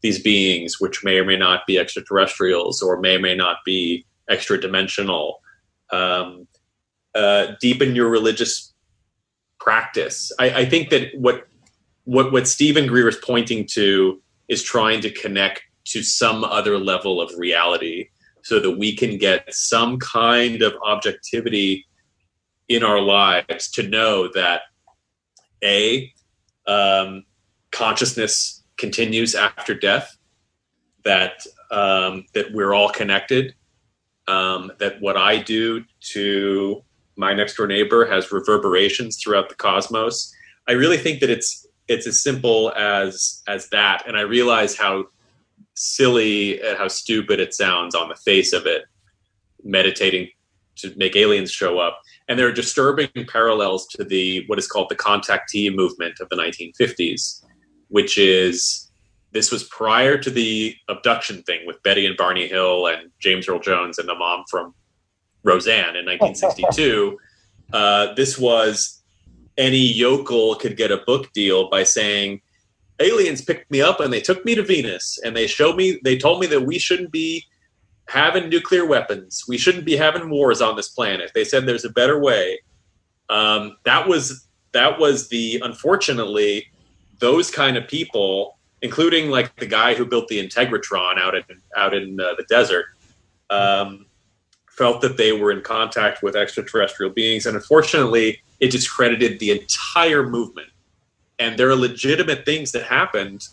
[0.01, 4.05] these beings, which may or may not be extraterrestrials, or may or may not be
[4.29, 5.41] extra dimensional.
[5.91, 6.47] Um,
[7.13, 8.73] uh, deepen your religious
[9.59, 10.31] practice.
[10.39, 11.47] I, I think that what
[12.03, 17.21] what what Steven Greer is pointing to is trying to connect to some other level
[17.21, 18.09] of reality,
[18.43, 21.85] so that we can get some kind of objectivity
[22.67, 24.61] in our lives to know that
[25.63, 26.11] a
[26.67, 27.23] um,
[27.71, 30.17] consciousness continues after death,
[31.05, 33.54] that um, that we're all connected,
[34.27, 36.83] um, that what I do to
[37.15, 40.33] my next door neighbor has reverberations throughout the cosmos.
[40.67, 45.05] I really think that it's it's as simple as as that, and I realize how
[45.75, 48.83] silly and how stupid it sounds on the face of it,
[49.63, 50.29] meditating
[50.77, 52.01] to make aliens show up.
[52.27, 56.35] And there are disturbing parallels to the what is called the contactee movement of the
[56.35, 57.43] 1950s,
[57.89, 58.84] which is
[59.35, 63.59] this was prior to the abduction thing with Betty and Barney Hill and James Earl
[63.59, 64.73] Jones and the mom from
[65.43, 67.17] Roseanne in 1962.
[67.73, 69.01] uh, this was
[69.57, 72.39] any yokel could get a book deal by saying,
[73.01, 76.17] aliens picked me up and they took me to Venus and they showed me, they
[76.17, 77.43] told me that we shouldn't be
[78.07, 79.43] having nuclear weapons.
[79.49, 81.31] We shouldn't be having wars on this planet.
[81.35, 82.61] They said there's a better way.
[83.29, 86.67] Um, that was that was the unfortunately
[87.19, 91.43] those kind of people, including like the guy who built the Integratron out in
[91.75, 92.85] out in uh, the desert,
[93.49, 94.05] um,
[94.69, 100.23] felt that they were in contact with extraterrestrial beings, and unfortunately, it discredited the entire
[100.23, 100.69] movement.
[101.39, 103.47] And there are legitimate things that happened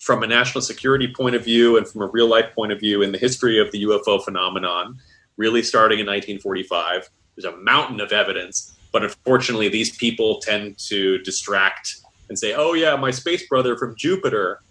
[0.00, 3.02] from a national security point of view and from a real life point of view
[3.02, 4.98] in the history of the UFO phenomenon,
[5.36, 7.08] really starting in 1945.
[7.36, 11.99] There's a mountain of evidence, but unfortunately, these people tend to distract
[12.30, 14.62] and say, "Oh yeah, my space brother from Jupiter,"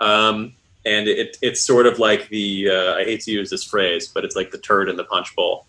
[0.00, 0.54] um,
[0.84, 4.24] and it, it's sort of like the uh, I hate to use this phrase, but
[4.24, 5.66] it's like the turd in the punch bowl.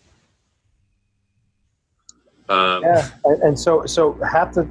[2.50, 4.68] Um, Yeah, and, and so so have to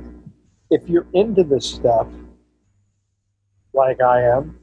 [0.71, 2.09] if you're into this stuff,
[3.73, 4.59] like I am,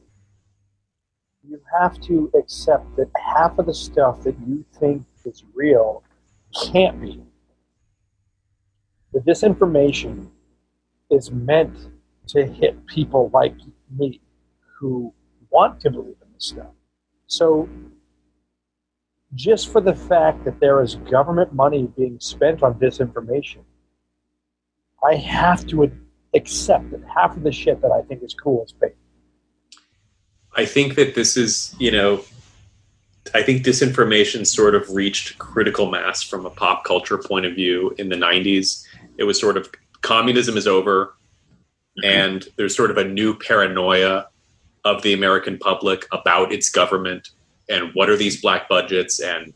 [1.48, 6.04] you have to accept that half of the stuff that you think is real
[6.66, 7.22] can't be.
[9.14, 10.28] The disinformation
[11.10, 11.90] is meant
[12.28, 13.56] to hit people like
[13.98, 14.22] me
[14.80, 15.14] who
[15.50, 16.72] want to believe in this stuff.
[17.28, 17.70] So
[19.36, 23.64] just for the fact that there is government money being spent on disinformation,
[25.04, 25.92] I have to
[26.34, 28.96] accept that half of the shit that I think is cool is fake.
[30.56, 32.24] I think that this is, you know,
[33.34, 37.96] I think disinformation sort of reached critical mass from a pop culture point of view
[37.98, 38.86] in the 90s.
[39.18, 39.72] It was sort of
[40.04, 41.16] communism is over,
[42.04, 44.28] and there's sort of a new paranoia
[44.86, 47.30] of the American public about its government
[47.70, 49.54] and what are these black budgets and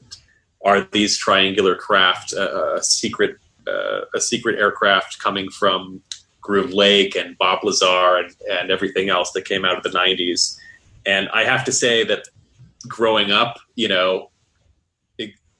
[0.63, 3.37] are these triangular craft uh, a secret
[3.67, 6.01] uh, a secret aircraft coming from
[6.39, 10.57] Groom Lake and Bob Lazar and, and everything else that came out of the 90s.
[11.05, 12.29] And I have to say that
[12.87, 14.29] growing up, you know,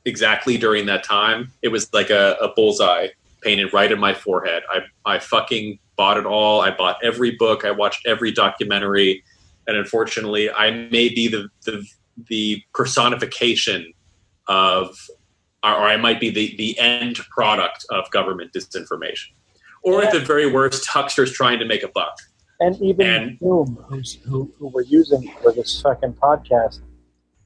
[0.06, 3.10] exactly during that time, it was like a, a bullseye
[3.48, 4.62] painted right in my forehead.
[4.70, 6.60] I, I fucking bought it all.
[6.60, 7.64] I bought every book.
[7.64, 9.24] I watched every documentary.
[9.68, 11.86] And unfortunately, I may be the, the,
[12.28, 13.94] the personification
[14.48, 14.98] of,
[15.64, 19.30] or I might be the, the end product of government disinformation.
[19.82, 22.18] Or at the very worst, hucksters trying to make a buck.
[22.60, 26.82] And even And- Zoom, who's, who, who we're using for this fucking podcast,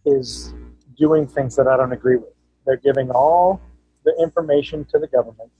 [0.06, 0.52] is
[0.98, 2.34] doing things that I don't agree with.
[2.66, 3.62] They're giving all
[4.04, 5.52] the information to the government.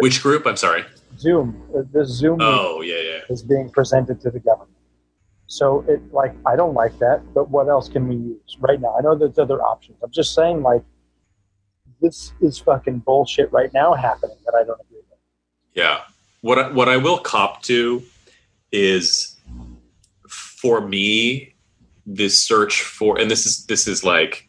[0.00, 0.46] Which group?
[0.46, 0.84] I'm sorry.
[1.18, 3.18] Zoom, uh, this Zoom Oh, yeah, yeah.
[3.28, 4.70] is being presented to the government.
[5.46, 8.96] So it like I don't like that, but what else can we use right now?
[8.98, 9.98] I know there's other options.
[10.02, 10.82] I'm just saying like
[12.00, 15.18] this is fucking bullshit right now happening that I don't agree with.
[15.74, 16.00] Yeah.
[16.40, 18.02] What I, what I will cop to
[18.72, 19.38] is
[20.28, 21.54] for me
[22.06, 24.48] this search for and this is this is like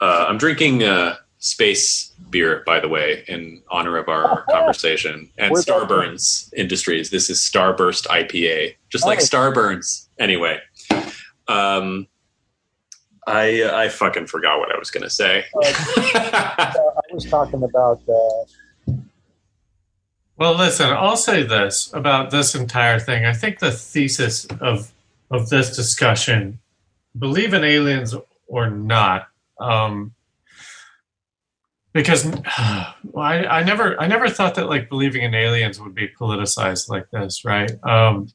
[0.00, 5.50] uh, I'm drinking uh, space beer by the way in honor of our conversation and
[5.50, 5.64] Where's?
[5.64, 7.10] Starburns Industries.
[7.10, 10.06] This is Starburst IPA, just like Starburns.
[10.18, 10.60] Anyway,
[11.48, 12.06] um,
[13.26, 15.44] I I fucking forgot what I was gonna say.
[15.54, 15.72] Uh,
[16.14, 18.92] I was talking about uh,
[20.36, 23.24] Well, listen, I'll say this about this entire thing.
[23.24, 24.92] I think the thesis of
[25.30, 26.58] of this discussion,
[27.18, 28.14] believe in aliens
[28.46, 30.12] or not, um,
[31.92, 32.24] because
[33.04, 36.88] well, I, I never I never thought that like believing in aliens would be politicized
[36.88, 37.72] like this, right?
[37.84, 38.28] Um,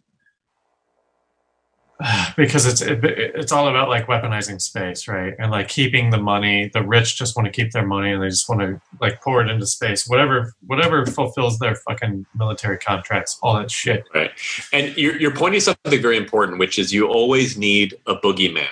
[2.38, 5.34] because it's it, it's all about like weaponizing space, right?
[5.40, 6.70] And like keeping the money.
[6.74, 9.42] The rich just want to keep their money, and they just want to like pour
[9.42, 10.08] it into space.
[10.08, 14.04] Whatever whatever fulfills their fucking military contracts, all that shit.
[14.14, 14.32] Right.
[14.74, 18.68] And you're, you're pointing something very important, which is you always need a boogeyman.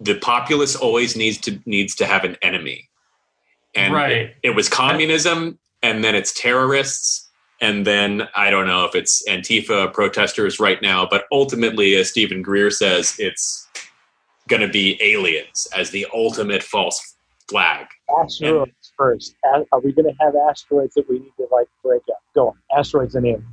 [0.00, 2.90] The populace always needs to needs to have an enemy.
[3.76, 4.12] And Right.
[4.12, 7.28] it, it was communism, and then it's terrorists,
[7.60, 12.42] and then I don't know if it's Antifa protesters right now, but ultimately, as Steven
[12.42, 13.68] Greer says, it's
[14.48, 17.16] going to be aliens as the ultimate false
[17.48, 17.86] flag.
[18.22, 19.34] asteroids first.
[19.72, 22.18] Are we going to have asteroids that we need to like break up?
[22.34, 23.44] Go on, asteroids and aliens.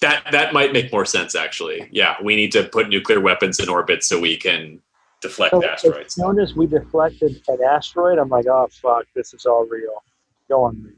[0.00, 1.88] That that might make more sense, actually.
[1.90, 4.80] Yeah, we need to put nuclear weapons in orbit so we can
[5.20, 6.06] deflect So asteroids.
[6.06, 10.02] as soon as we deflected an asteroid, I'm like, oh fuck, this is all real.
[10.48, 10.82] Go on.
[10.82, 10.94] Reed.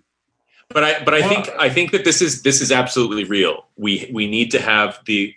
[0.73, 3.67] But I but I think I think that this is this is absolutely real.
[3.77, 5.35] We we need to have the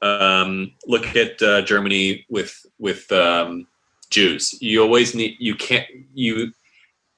[0.00, 3.66] um, look at uh, Germany with with um,
[4.10, 4.56] Jews.
[4.60, 6.52] You always need you can't you.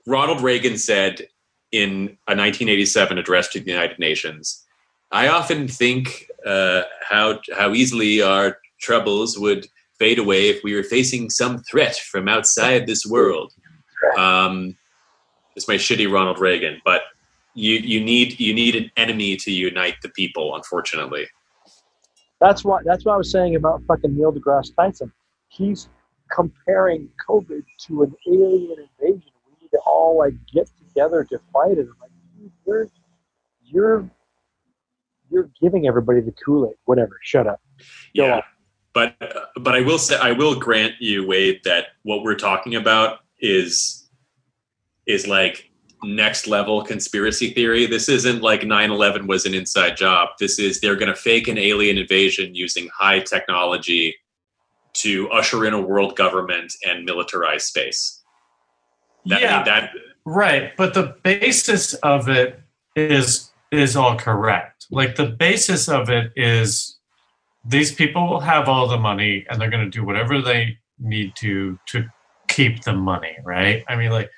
[0.06, 1.28] Ronald Reagan said
[1.70, 4.64] in a 1987 address to the United Nations,
[5.10, 9.68] "I often think uh, how how easily our troubles would
[10.02, 13.52] fade away if we were facing some threat from outside this world."
[14.18, 14.76] Um,
[15.56, 17.02] it's my shitty Ronald Reagan, but
[17.54, 20.56] you you need you need an enemy to unite the people.
[20.56, 21.26] Unfortunately,
[22.40, 22.80] That's why.
[22.84, 25.12] That's what I was saying about fucking Neil deGrasse Tyson.
[25.48, 25.88] He's
[26.30, 29.30] comparing COVID to an alien invasion.
[29.46, 31.86] We need to all like get together to fight it.
[31.90, 32.10] I'm like,
[32.66, 32.88] you're
[33.64, 34.10] you're
[35.30, 36.76] you're giving everybody the Kool Aid.
[36.86, 37.18] Whatever.
[37.22, 37.60] Shut up.
[38.16, 38.36] Go yeah.
[38.36, 38.42] on.
[38.94, 39.16] But
[39.56, 44.08] but I will say I will grant you, Wade, that what we're talking about is
[45.06, 45.70] is like
[46.04, 47.86] next level conspiracy theory.
[47.86, 50.30] This isn't like 9-11 was an inside job.
[50.38, 54.16] This is they're gonna fake an alien invasion using high technology
[54.94, 58.22] to usher in a world government and militarize space.
[59.26, 59.56] That, I Yeah.
[59.56, 59.90] mean, that
[60.24, 62.60] Right, but the basis of it
[62.94, 64.86] is is all correct.
[64.90, 66.98] Like the basis of it is
[67.64, 71.34] these people will have all the money and they're going to do whatever they need
[71.36, 72.04] to to
[72.48, 73.84] keep the money, right?
[73.88, 74.30] I mean like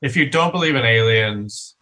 [0.00, 1.76] if you don't believe in aliens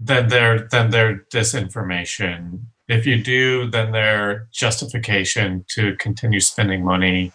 [0.00, 2.60] then they're then they're disinformation.
[2.88, 7.32] If you do, then they're justification to continue spending money.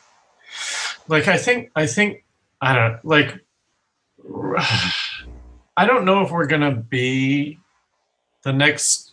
[1.07, 2.25] Like I think I think
[2.59, 3.39] I don't like
[5.77, 7.59] I don't know if we're going to be
[8.43, 9.04] the next.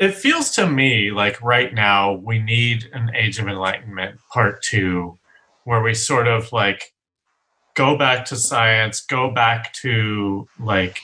[0.00, 5.18] It feels to me like right now we need an Age of Enlightenment part two,
[5.64, 6.94] where we sort of like
[7.74, 11.00] go back to science, go back to like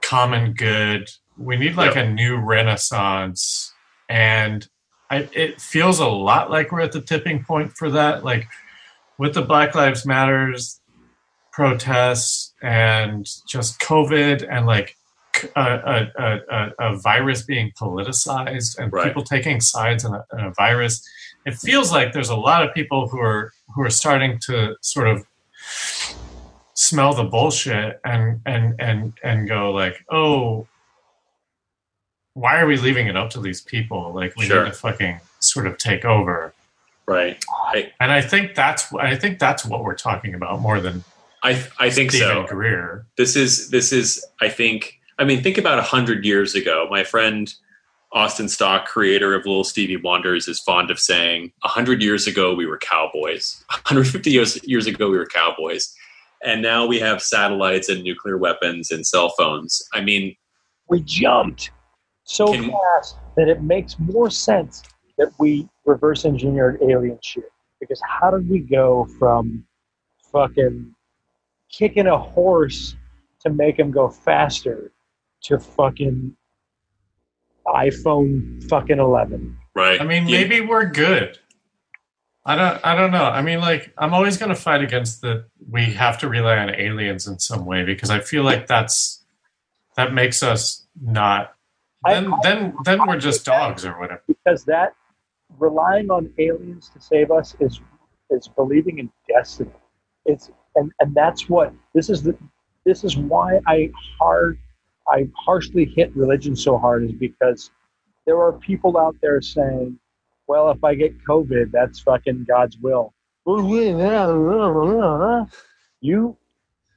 [0.00, 1.10] common good.
[1.36, 3.72] We need like a new renaissance.
[4.08, 4.66] And
[5.10, 8.24] I, it feels a lot like we're at the tipping point for that.
[8.24, 8.48] Like,
[9.18, 10.80] with the Black Lives Matters
[11.52, 14.96] protests and just COVID and like
[15.56, 19.06] a, a, a, a- virus being politicized and Right.
[19.06, 21.02] people taking sides in a, in a virus,
[21.46, 25.08] it feels like there's a lot of people who are who are starting to sort
[25.08, 25.24] of
[26.74, 30.66] smell the bullshit and and and and go like, oh,
[32.34, 34.12] why are we leaving it up to these people?
[34.14, 34.64] Like we Sure.
[34.64, 36.54] need to fucking sort of take over.
[37.06, 37.42] right.
[37.74, 41.04] I And I think that's I think that's what we're talking about more than
[41.42, 42.54] I I think Steven so.
[42.54, 43.04] Greer.
[43.16, 46.86] this is this is i think i mean think about a hundred years ago.
[46.90, 47.52] My friend
[48.12, 52.54] austin stock creator of little stevie wonders is fond of saying a hundred years ago
[52.54, 53.64] we were cowboys.
[53.70, 55.94] 150 years years ago we were cowboys.
[56.44, 59.82] And now we have satellites and nuclear weapons and cell phones.
[59.94, 60.36] I mean
[60.88, 61.70] we jumped
[62.24, 64.82] so Can- fast that it makes more sense
[65.18, 67.50] that we reverse engineered alien shit.
[67.80, 69.64] Because how did we go from
[70.30, 70.94] fucking
[71.70, 72.96] kicking a horse
[73.40, 74.92] to make him go faster
[75.44, 76.36] to fucking
[77.66, 79.56] iPhone fucking 11?
[79.74, 81.38] right I mean, You- maybe we're good.
[82.44, 82.84] I don't.
[82.84, 83.22] I don't know.
[83.24, 86.70] I mean, like, I'm always going to fight against that We have to rely on
[86.74, 89.24] aliens in some way because I feel like that's
[89.96, 91.54] that makes us not.
[92.04, 94.24] I- Then, then, then we're just dogs or whatever.
[94.26, 94.94] Because that
[95.56, 97.80] relying on aliens to save us is
[98.30, 99.70] is believing in destiny.
[100.26, 102.36] It's and and that's what this is the
[102.84, 104.58] this is why I hard
[105.08, 107.70] I harshly hit religion so hard is because
[108.26, 109.98] there are people out there saying,
[110.46, 113.14] well, if I get COVID, that's fucking God's will.
[116.00, 116.36] You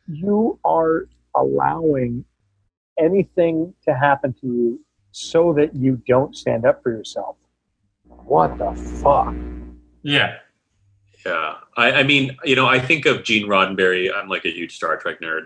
[0.07, 2.25] you are allowing
[2.99, 4.79] anything to happen to you
[5.11, 7.37] so that you don't stand up for yourself.
[8.03, 9.33] What the fuck?
[10.03, 10.37] Yeah.
[11.25, 14.13] Yeah, I, I mean, you know, I think of Gene Roddenberry.
[14.13, 15.45] I'm like a huge Star Trek nerd,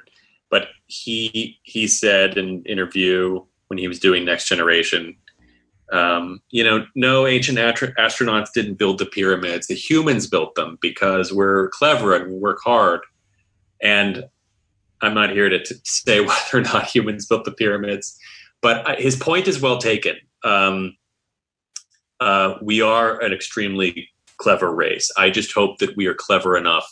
[0.50, 5.16] but he he said in an interview when he was doing Next Generation,
[5.92, 9.68] um, you know, no ancient astronauts didn't build the pyramids.
[9.68, 13.02] The humans built them because we're clever and we work hard.
[13.82, 14.26] And
[15.02, 18.18] I'm not here to, to say whether or not humans built the pyramids,
[18.62, 20.16] but his point is well taken.
[20.44, 20.96] Um,
[22.20, 25.12] uh, we are an extremely clever race.
[25.18, 26.88] I just hope that we are clever enough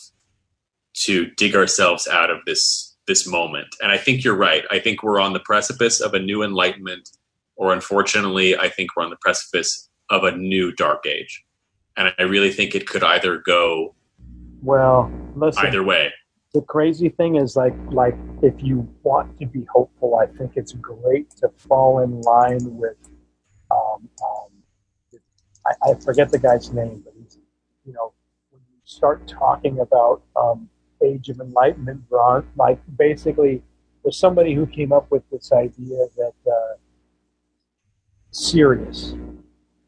[0.94, 3.68] to dig ourselves out of this this moment.
[3.82, 4.64] And I think you're right.
[4.72, 7.10] I think we're on the precipice of a new enlightenment,
[7.56, 11.44] or unfortunately, I think we're on the precipice of a new dark age.
[11.96, 13.96] And I really think it could either go
[14.62, 15.66] Well, listen.
[15.66, 16.12] either way.
[16.54, 20.74] the crazy thing is like like if you want to be hopeful i think it's
[20.74, 22.98] great to fall in line with
[23.70, 24.50] um, um,
[25.70, 27.38] I, I forget the guy's name but he's
[27.86, 28.14] you know
[28.50, 30.70] when you start talking about um,
[31.04, 32.02] age of enlightenment
[32.56, 33.62] like basically
[34.04, 36.76] there's somebody who came up with this idea that uh,
[38.32, 39.12] Sirius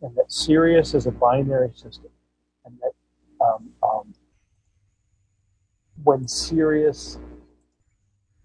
[0.01, 2.11] and that Sirius is a binary system
[2.65, 4.13] and that um, um,
[6.03, 7.17] when Sirius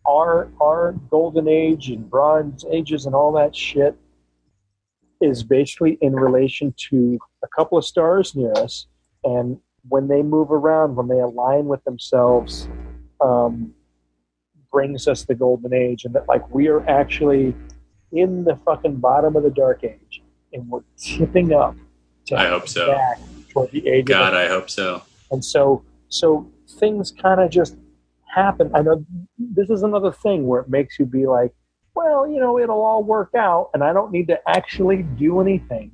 [0.07, 3.97] our our golden age and bronze ages and all that shit
[5.21, 8.87] is basically in relation to a couple of stars near us,
[9.25, 9.59] and
[9.89, 12.69] when they move around, when they align with themselves,
[13.21, 13.73] um,
[14.73, 17.55] brings us the golden age, and that like we are actually
[18.13, 21.77] in the fucking bottom of the dark age, and we're tipping up.
[22.27, 22.93] To I hope so.
[22.93, 23.19] Back
[23.51, 24.01] toward the age.
[24.01, 25.03] of God, I hope so.
[25.31, 27.77] and so so things kind of just
[28.27, 29.05] happen i know
[29.39, 31.53] this is another thing where it makes you be like
[31.95, 35.93] well you know it'll all work out and i don't need to actually do anything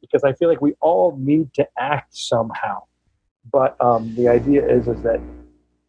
[0.00, 2.82] because i feel like we all need to act somehow
[3.52, 5.20] but um, the idea is is that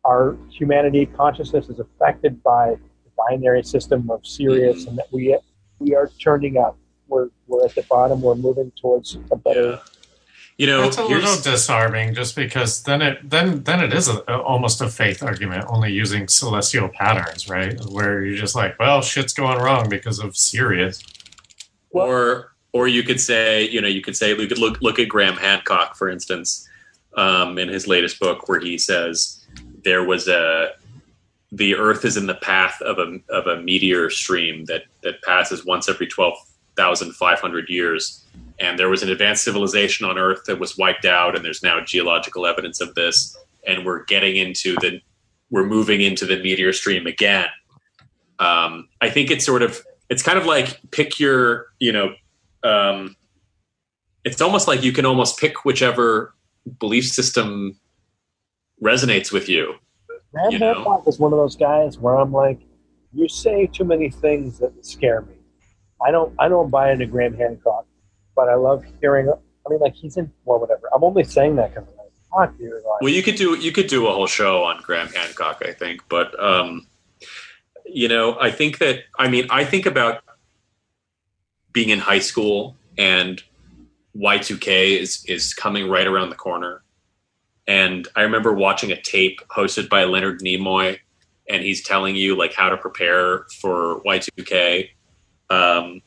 [0.04, 5.38] our humanity consciousness is affected by the binary system of Sirius, and that we
[5.80, 9.80] we are turning up we're, we're at the bottom we're moving towards a better Yeah.
[10.58, 14.08] You know, It's a little here's, disarming, just because then it then then it is
[14.08, 17.80] a, almost a faith argument, only using celestial patterns, right?
[17.90, 21.02] Where you're just like, well, shit's going wrong because of Sirius.
[21.90, 25.10] or or you could say, you know, you could say, we could look look at
[25.10, 26.70] Graham Hancock, for instance,
[27.16, 29.46] um, in his latest book, where he says
[29.84, 30.72] there was a
[31.52, 35.66] the Earth is in the path of a of a meteor stream that that passes
[35.66, 36.38] once every twelve
[36.78, 38.26] thousand five hundred years,
[38.60, 41.84] and there was an advanced civilization on Earth that was wiped out, and there's now
[41.84, 45.02] geological evidence of this, and we're getting into the
[45.50, 47.48] we're moving into the meteor stream again.
[48.40, 52.14] Um, I think it's sort of it's kind of like pick your you know
[52.64, 53.16] um,
[54.24, 56.34] it's almost like you can almost pick whichever
[56.80, 57.80] belief system
[58.84, 59.76] resonates with you
[60.34, 60.60] Graham you?
[60.60, 62.60] Hancock is one of those guys where I'm like,
[63.14, 65.36] you say too many things that scare me.
[66.06, 67.86] I don't I don't buy into Graham Hancock,
[68.36, 69.30] but I love hearing.
[69.30, 70.90] I mean, like he's in well, whatever.
[70.94, 72.74] I'm only saying that because I'm like, fuck you.
[72.74, 75.74] Like, well you could do you could do a whole show on graham hancock i
[75.74, 76.88] think but um,
[77.86, 80.24] you know i think that i mean i think about
[81.74, 83.44] being in high school and
[84.16, 86.84] y2k is is coming right around the corner.
[87.68, 90.98] And i remember watching a tape hosted by leonard nimoy
[91.50, 94.90] and he's telling you like how to prepare for y2k
[95.50, 96.02] um,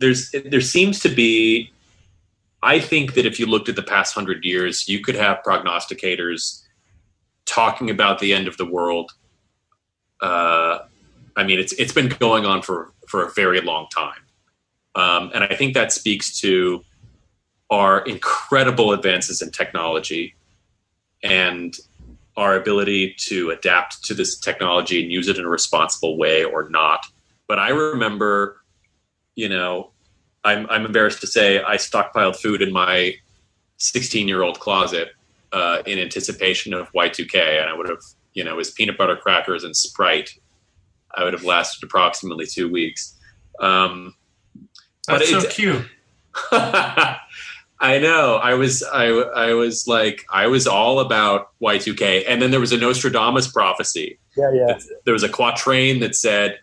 [0.00, 1.70] there's there seems to be
[2.62, 6.62] i think that if you looked at the past hundred years you could have prognosticators
[7.46, 9.12] talking about the end of the world.
[10.20, 10.78] Uh,
[11.36, 14.22] i mean it's it's been going on for for a very long time.
[14.94, 16.84] Um, and i think that speaks to
[17.72, 20.34] our incredible advances in technology
[21.24, 21.74] and
[22.36, 26.68] our ability to adapt to this technology and use it in a responsible way or
[26.68, 27.06] not.
[27.48, 28.62] But I remember,
[29.36, 29.90] you know,
[30.44, 33.14] I'm, I'm embarrassed to say I stockpiled food in my
[33.78, 35.12] 16 year old closet
[35.52, 38.02] uh, in anticipation of Y2K, and I would have,
[38.34, 40.38] you know, it was peanut butter crackers and Sprite.
[41.14, 43.18] I would have lasted approximately two weeks.
[43.60, 44.14] Um,
[45.08, 45.86] But That's so cute.
[47.82, 48.36] I know.
[48.36, 52.70] I was I I was like I was all about Y2K, and then there was
[52.70, 54.20] a Nostradamus prophecy.
[54.36, 54.78] yeah, yeah.
[55.04, 56.60] There was a quatrain that said,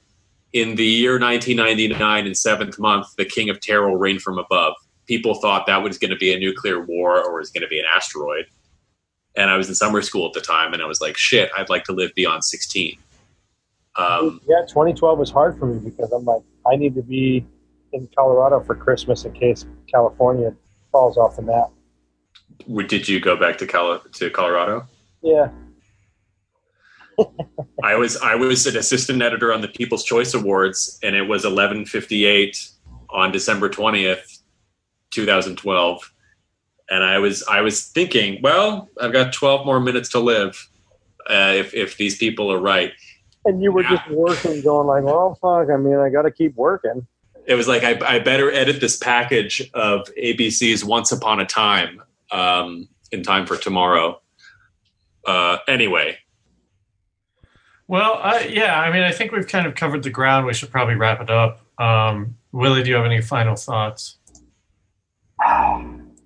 [0.53, 4.75] "In the year 1999, in seventh month, the King of Terror will reign from above."
[5.07, 7.79] People thought that was going to be a nuclear war or was going to be
[7.79, 8.45] an asteroid.
[9.35, 11.69] And I was in summer school at the time, and I was like, "Shit, I'd
[11.69, 12.97] like to live beyond 16."
[13.97, 17.45] Um, yeah, 2012 was hard for me because I'm like, I need to be
[17.91, 20.55] in Colorado for Christmas in case California
[20.91, 21.71] falls off the map.
[22.87, 24.87] did you go back to Col- to Colorado?
[25.21, 25.49] Yeah,
[27.83, 31.45] I was I was an assistant editor on the People's Choice Awards, and it was
[31.45, 32.69] eleven fifty eight
[33.09, 34.41] on December twentieth,
[35.11, 36.11] two thousand twelve,
[36.89, 40.69] and I was I was thinking, well, I've got twelve more minutes to live,
[41.29, 42.93] uh, if if these people are right.
[43.45, 45.69] and you were just working, going like, well, fuck.
[45.69, 47.07] I mean, I got to keep working.
[47.49, 52.01] It was like I, I better edit this package of ABC's Once Upon a Time
[52.31, 54.21] um, in time for tomorrow.
[55.25, 56.17] Uh, anyway,
[57.87, 60.45] Well, I, yeah, I mean, I think we've kind of covered the ground.
[60.45, 61.61] We should probably wrap it up.
[61.79, 64.17] Um, Willy, do you have any final thoughts?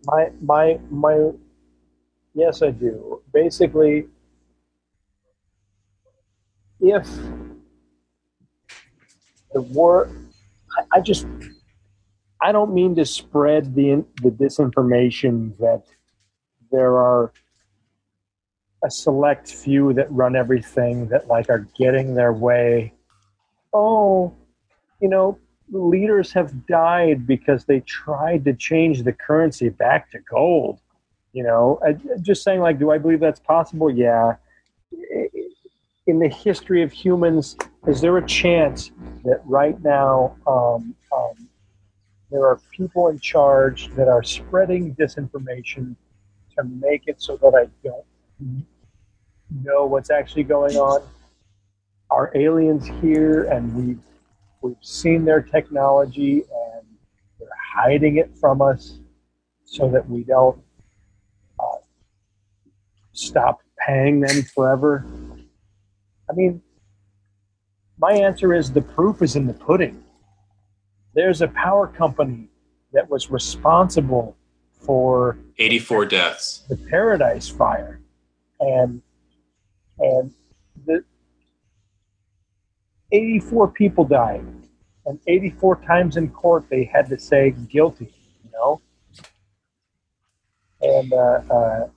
[0.06, 1.32] My my my.
[2.34, 3.22] Yes, I do.
[3.34, 4.08] Basically,
[6.82, 7.08] if
[9.54, 10.12] the war,
[10.78, 11.28] I, I just,
[12.42, 15.84] I don't mean to spread the the disinformation that
[16.72, 17.32] there are
[18.84, 22.94] a select few that run everything that like are getting their way.
[23.74, 24.36] Oh,
[25.02, 25.40] you know,
[25.72, 30.80] leaders have died because they tried to change the currency back to gold.
[31.32, 33.90] You know, I, just saying, like, do I believe that's possible?
[33.90, 34.36] Yeah.
[36.06, 37.58] In the history of humans,
[37.88, 38.92] is there a chance
[39.24, 41.50] that right now um, um,
[42.32, 45.96] there are people in charge that are spreading disinformation
[46.58, 48.66] to make it so that I don't
[49.64, 51.02] know what's actually going on?
[52.10, 54.04] Are aliens here and we've,
[54.62, 56.86] we've seen their technology and
[57.40, 59.00] they're hiding it from us
[59.66, 60.60] so that we don't
[61.60, 61.78] uh,
[63.12, 65.06] stop paying them forever?
[66.30, 66.62] I mean,
[67.98, 70.04] my answer is the proof is in the pudding.
[71.14, 72.50] There's a power company
[72.92, 74.36] that was responsible
[74.80, 76.64] for 84 deaths.
[76.70, 78.00] the Paradise Fire,
[78.60, 79.02] and
[80.00, 80.32] and
[80.86, 81.04] the
[83.12, 84.46] 84 people died,
[85.06, 88.12] and 84 times in court they had to say guilty.
[88.44, 88.82] You know,
[90.82, 91.88] and uh, uh,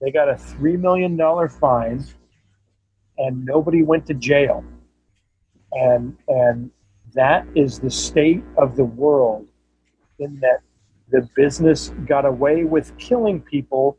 [0.00, 2.04] they got a three million dollar fine,
[3.18, 4.64] and nobody went to jail,
[5.76, 6.70] and and
[7.14, 9.48] that is the state of the world,
[10.18, 10.60] in that
[11.10, 13.98] the business got away with killing people.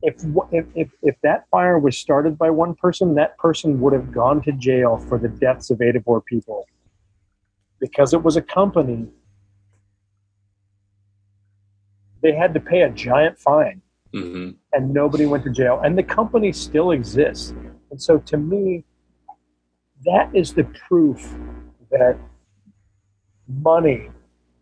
[0.00, 0.14] If,
[0.52, 4.40] if, if, if that fire was started by one person, that person would have gone
[4.42, 6.66] to jail for the deaths of eight or 84 people.
[7.80, 9.08] Because it was a company,
[12.22, 13.82] they had to pay a giant fine
[14.12, 15.80] hmm and nobody went to jail.
[15.82, 17.54] And the company still exists.
[17.90, 18.84] And so to me,
[20.04, 21.34] that is the proof
[21.90, 22.18] that
[23.48, 24.10] money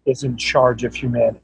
[0.07, 1.41] is in charge of humanity.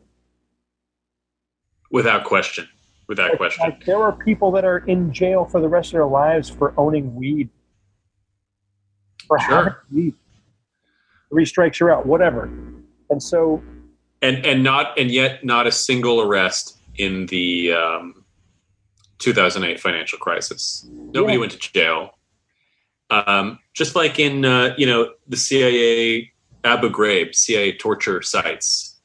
[1.91, 2.69] Without question.
[3.09, 3.65] Without Like- question.
[3.65, 6.73] Like there are people that are in jail for the rest of their lives for
[6.79, 7.51] owning weed.
[9.27, 9.57] For Sure.
[9.57, 10.15] having weed.
[11.31, 12.45] Three strikes you're out, whatever.
[13.11, 13.63] And so
[14.23, 18.22] and and not and yet not a single arrest in the um,
[19.23, 20.87] 2008 financial crisis.
[20.91, 21.41] Nobody Yeah.
[21.41, 22.19] went to jail.
[23.11, 26.33] Um, just like in uh, you know the CIA
[26.65, 29.01] Abu Ghraib CIA torture sites.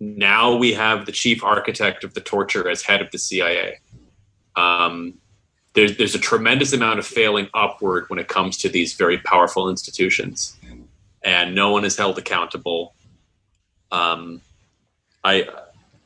[0.00, 3.78] Now we have the chief architect of the torture as head of the CIA.
[4.56, 5.14] Um,
[5.74, 9.68] there's there's a tremendous amount of failing upward when it comes to these very powerful
[9.68, 10.56] institutions,
[11.22, 12.94] and no one is held accountable.
[13.90, 14.40] Um,
[15.24, 15.48] I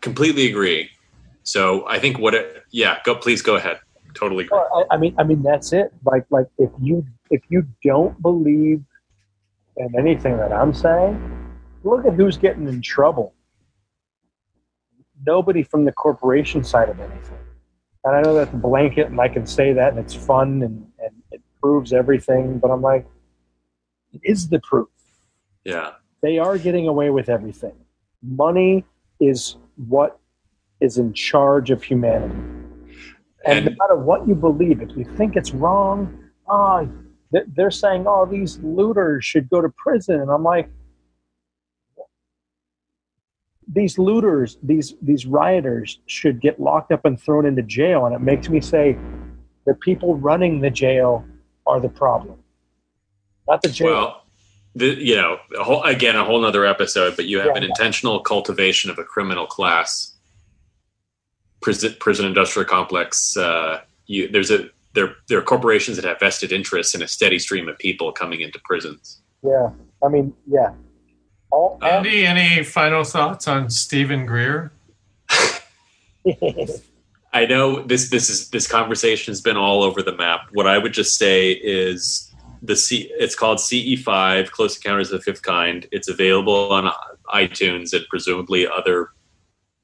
[0.00, 0.90] completely agree.
[1.48, 3.80] So I think what it, yeah, go please go ahead.
[4.12, 4.58] Totally agree.
[4.58, 5.94] I, I mean, I mean that's it.
[6.04, 8.84] Like, like if you if you don't believe
[9.78, 11.16] in anything that I'm saying,
[11.84, 13.32] look at who's getting in trouble.
[15.24, 17.38] Nobody from the corporation side of anything.
[18.04, 20.86] And I know that's a blanket, and I can say that, and it's fun, and,
[20.98, 22.58] and it proves everything.
[22.58, 23.06] But I'm like,
[24.12, 24.88] it is the proof.
[25.64, 25.92] Yeah.
[26.20, 27.74] They are getting away with everything.
[28.22, 28.84] Money
[29.18, 29.56] is
[29.88, 30.20] what
[30.80, 32.34] is in charge of humanity.
[33.44, 36.18] And, no matter what you believe, if you think it's wrong,
[36.48, 36.88] oh,
[37.30, 40.20] they're saying, oh, these looters should go to prison.
[40.20, 40.68] And I'm like,
[43.70, 48.06] these looters, these these rioters should get locked up and thrown into jail.
[48.06, 48.96] And it makes me say,
[49.66, 51.24] the people running the jail
[51.66, 52.38] are the problem,
[53.46, 53.90] not the jail.
[53.90, 54.22] Well,
[54.74, 57.62] the, you know, a whole, again, a whole nother episode, but you have Yeah, an
[57.62, 57.68] yeah.
[57.68, 60.14] intentional cultivation of a criminal class.
[61.60, 63.36] Prison, prison industrial complex.
[63.36, 67.38] Uh, you, there's a there there are corporations that have vested interests in a steady
[67.38, 69.20] stream of people coming into prisons.
[69.42, 69.70] yeah,
[70.02, 70.72] I mean, yeah.
[71.50, 74.70] All, Andy, any final thoughts on Steven Greer?
[77.32, 80.48] I know this this is this conversation has been all over the map.
[80.52, 85.24] What I would just say is the C it's called CE5 Close Encounters of the
[85.24, 85.86] Fifth Kind.
[85.92, 86.92] It's available on
[87.32, 89.10] iTunes and presumably other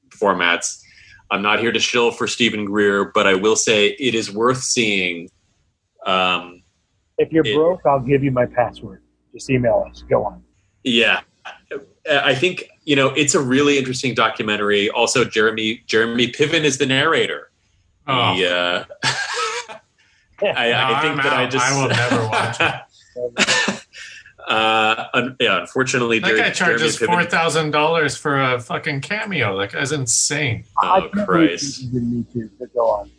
[0.09, 0.81] formats.
[1.31, 4.61] I'm not here to shill for Steven Greer, but I will say it is worth
[4.61, 5.29] seeing.
[6.05, 6.61] Um,
[7.17, 9.01] if you're It- broke, I'll give you my password.
[9.33, 10.03] Just email us.
[10.09, 10.43] Go on.
[10.83, 11.21] Yeah,
[12.09, 14.89] I think you know it's a really interesting documentary.
[14.89, 17.49] Also, Jeremy Jeremy Piven is the narrator.
[18.07, 18.83] Oh, He, uh,
[20.41, 22.59] I, I think I'm that I just I will never watch
[24.47, 28.59] uh, un- yeah, unfortunately, that Jeremy, guy charges Jeremy four Piven- thousand dollars for a
[28.59, 29.55] fucking cameo.
[29.55, 30.63] Like, that's insane.
[30.81, 31.81] Oh Christ!
[31.81, 33.11] you did me too, but go on.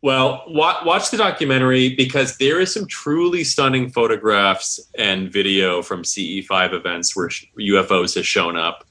[0.00, 6.02] Well, wa- watch the documentary because there is some truly stunning photographs and video from
[6.04, 8.84] CE5 events where sh- UFOs has shown up,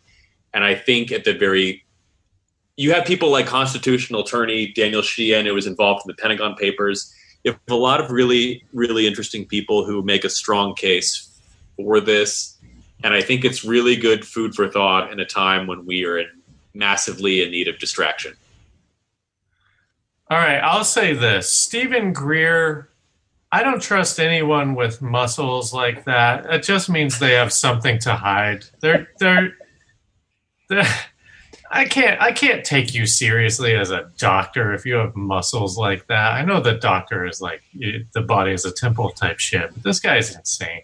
[0.53, 1.85] and I think at the very
[2.75, 7.13] you have people like constitutional attorney Daniel Sheehan, who was involved in the Pentagon Papers.
[7.43, 11.26] You have a lot of really, really interesting people who make a strong case
[11.77, 12.57] for this,
[13.03, 16.17] and I think it's really good food for thought in a time when we are
[16.17, 16.27] in
[16.73, 18.33] massively in need of distraction.
[20.29, 22.89] All right, I'll say this: Steven Greer
[23.51, 26.45] I don't trust anyone with muscles like that.
[26.47, 28.65] It just means they have something to hide.
[28.81, 29.53] They're they're,
[30.69, 30.85] they're
[31.71, 36.07] I can't I can't take you seriously as a doctor if you have muscles like
[36.07, 36.33] that.
[36.33, 39.99] I know the doctor is like the body is a temple type shit, but this
[39.99, 40.81] guy is insane.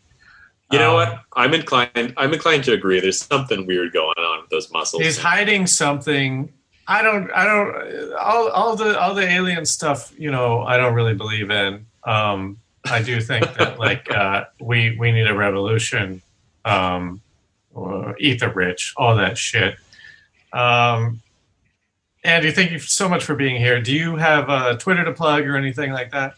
[0.74, 1.20] You know Um, what?
[1.36, 2.14] I'm inclined.
[2.18, 3.00] I'm inclined to agree.
[3.00, 5.04] There's something weird going on with those muscles.
[5.04, 6.52] He's hiding something.
[6.88, 7.32] I don't.
[7.32, 8.14] I don't.
[8.16, 10.12] All, all the all the alien stuff.
[10.18, 11.86] You know, I don't really believe in.
[12.04, 16.22] Um, I do think that like uh, we we need a revolution.
[16.66, 17.22] Um,
[17.74, 19.76] or eat the rich, all that shit.
[20.54, 21.22] Um,
[22.24, 23.82] Andy, thank you so much for being here.
[23.82, 26.36] Do you have a Twitter to plug or anything like that?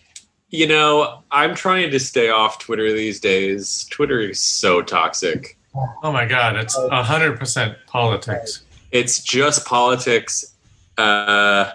[0.56, 3.86] You know, I'm trying to stay off Twitter these days.
[3.92, 5.58] Twitter is so toxic.
[6.02, 8.64] Oh my god, it's hundred percent politics.
[8.92, 10.56] It's just politics.
[10.98, 11.72] Uh,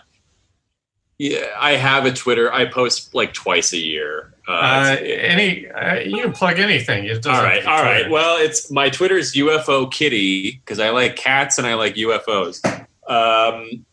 [1.19, 2.51] yeah, I have a Twitter.
[2.51, 4.33] I post like twice a year.
[4.49, 7.05] Uh, Uh, any uh, you can plug anything.
[7.27, 8.11] All right, all right.
[8.11, 12.65] Well, it's my Twitter's UFO Kitty because I like cats and I like UFOs.
[13.07, 13.85] Um,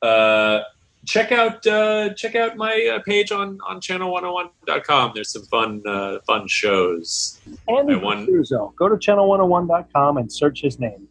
[0.00, 0.60] uh,
[1.06, 5.12] check out uh, check out my uh, page on on channel101.com.
[5.14, 7.40] There's some fun uh, fun shows.
[7.68, 8.74] Andy I won- Cruzzo.
[8.76, 11.08] Go to channel101.com and search his name.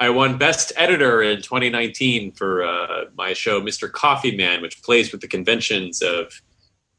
[0.00, 3.90] I won Best Editor in 2019 for uh, my show, Mr.
[3.90, 6.42] Coffee Man, which plays with the conventions of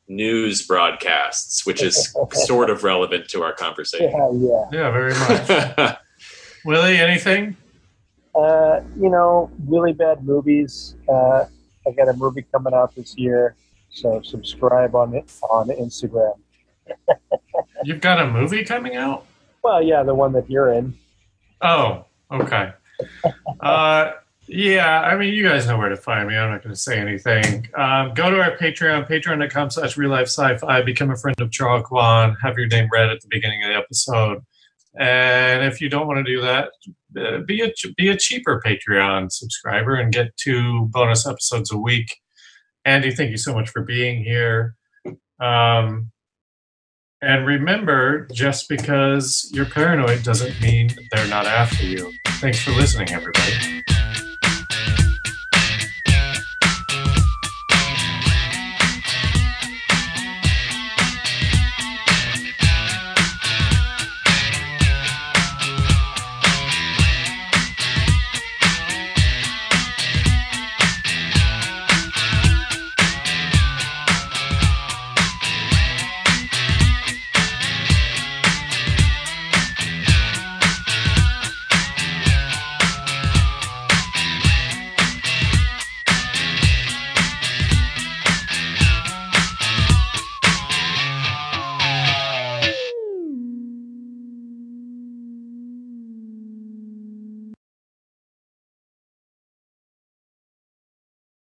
[0.07, 4.09] news broadcasts, which is sort of relevant to our conversation.
[4.09, 4.31] Yeah,
[4.71, 4.79] yeah.
[4.83, 5.97] Yeah, very much.
[6.65, 7.57] Willy, anything?
[8.33, 10.95] Uh, you know, really bad movies.
[11.87, 13.55] I got a movie coming out this year,
[13.89, 16.35] so subscribe on it on Instagram.
[17.83, 19.25] You've got a movie coming out?
[19.63, 20.97] Well, yeah, the one that you're in.
[21.61, 22.71] Oh, okay.
[23.59, 24.13] Uh,
[24.47, 26.35] yeah, I mean, you guys know where to find me.
[26.35, 27.67] I'm not going to say anything.
[27.75, 30.81] Um, go to our Patreon, patreon.com slash real life sci-fi.
[30.81, 32.35] Become a friend of Charles Kwan.
[32.41, 34.43] Have your name read at the beginning of the episode.
[34.99, 36.71] And if you don't want to do that,
[37.17, 42.15] uh, be a be a cheaper Patreon subscriber and get two bonus episodes a week.
[42.85, 44.75] Andy, thank you so much for being here.
[45.39, 46.11] Um,
[47.21, 52.11] and remember, just because you're paranoid doesn't mean they're not after you.
[52.41, 53.82] Thanks for listening, everybody.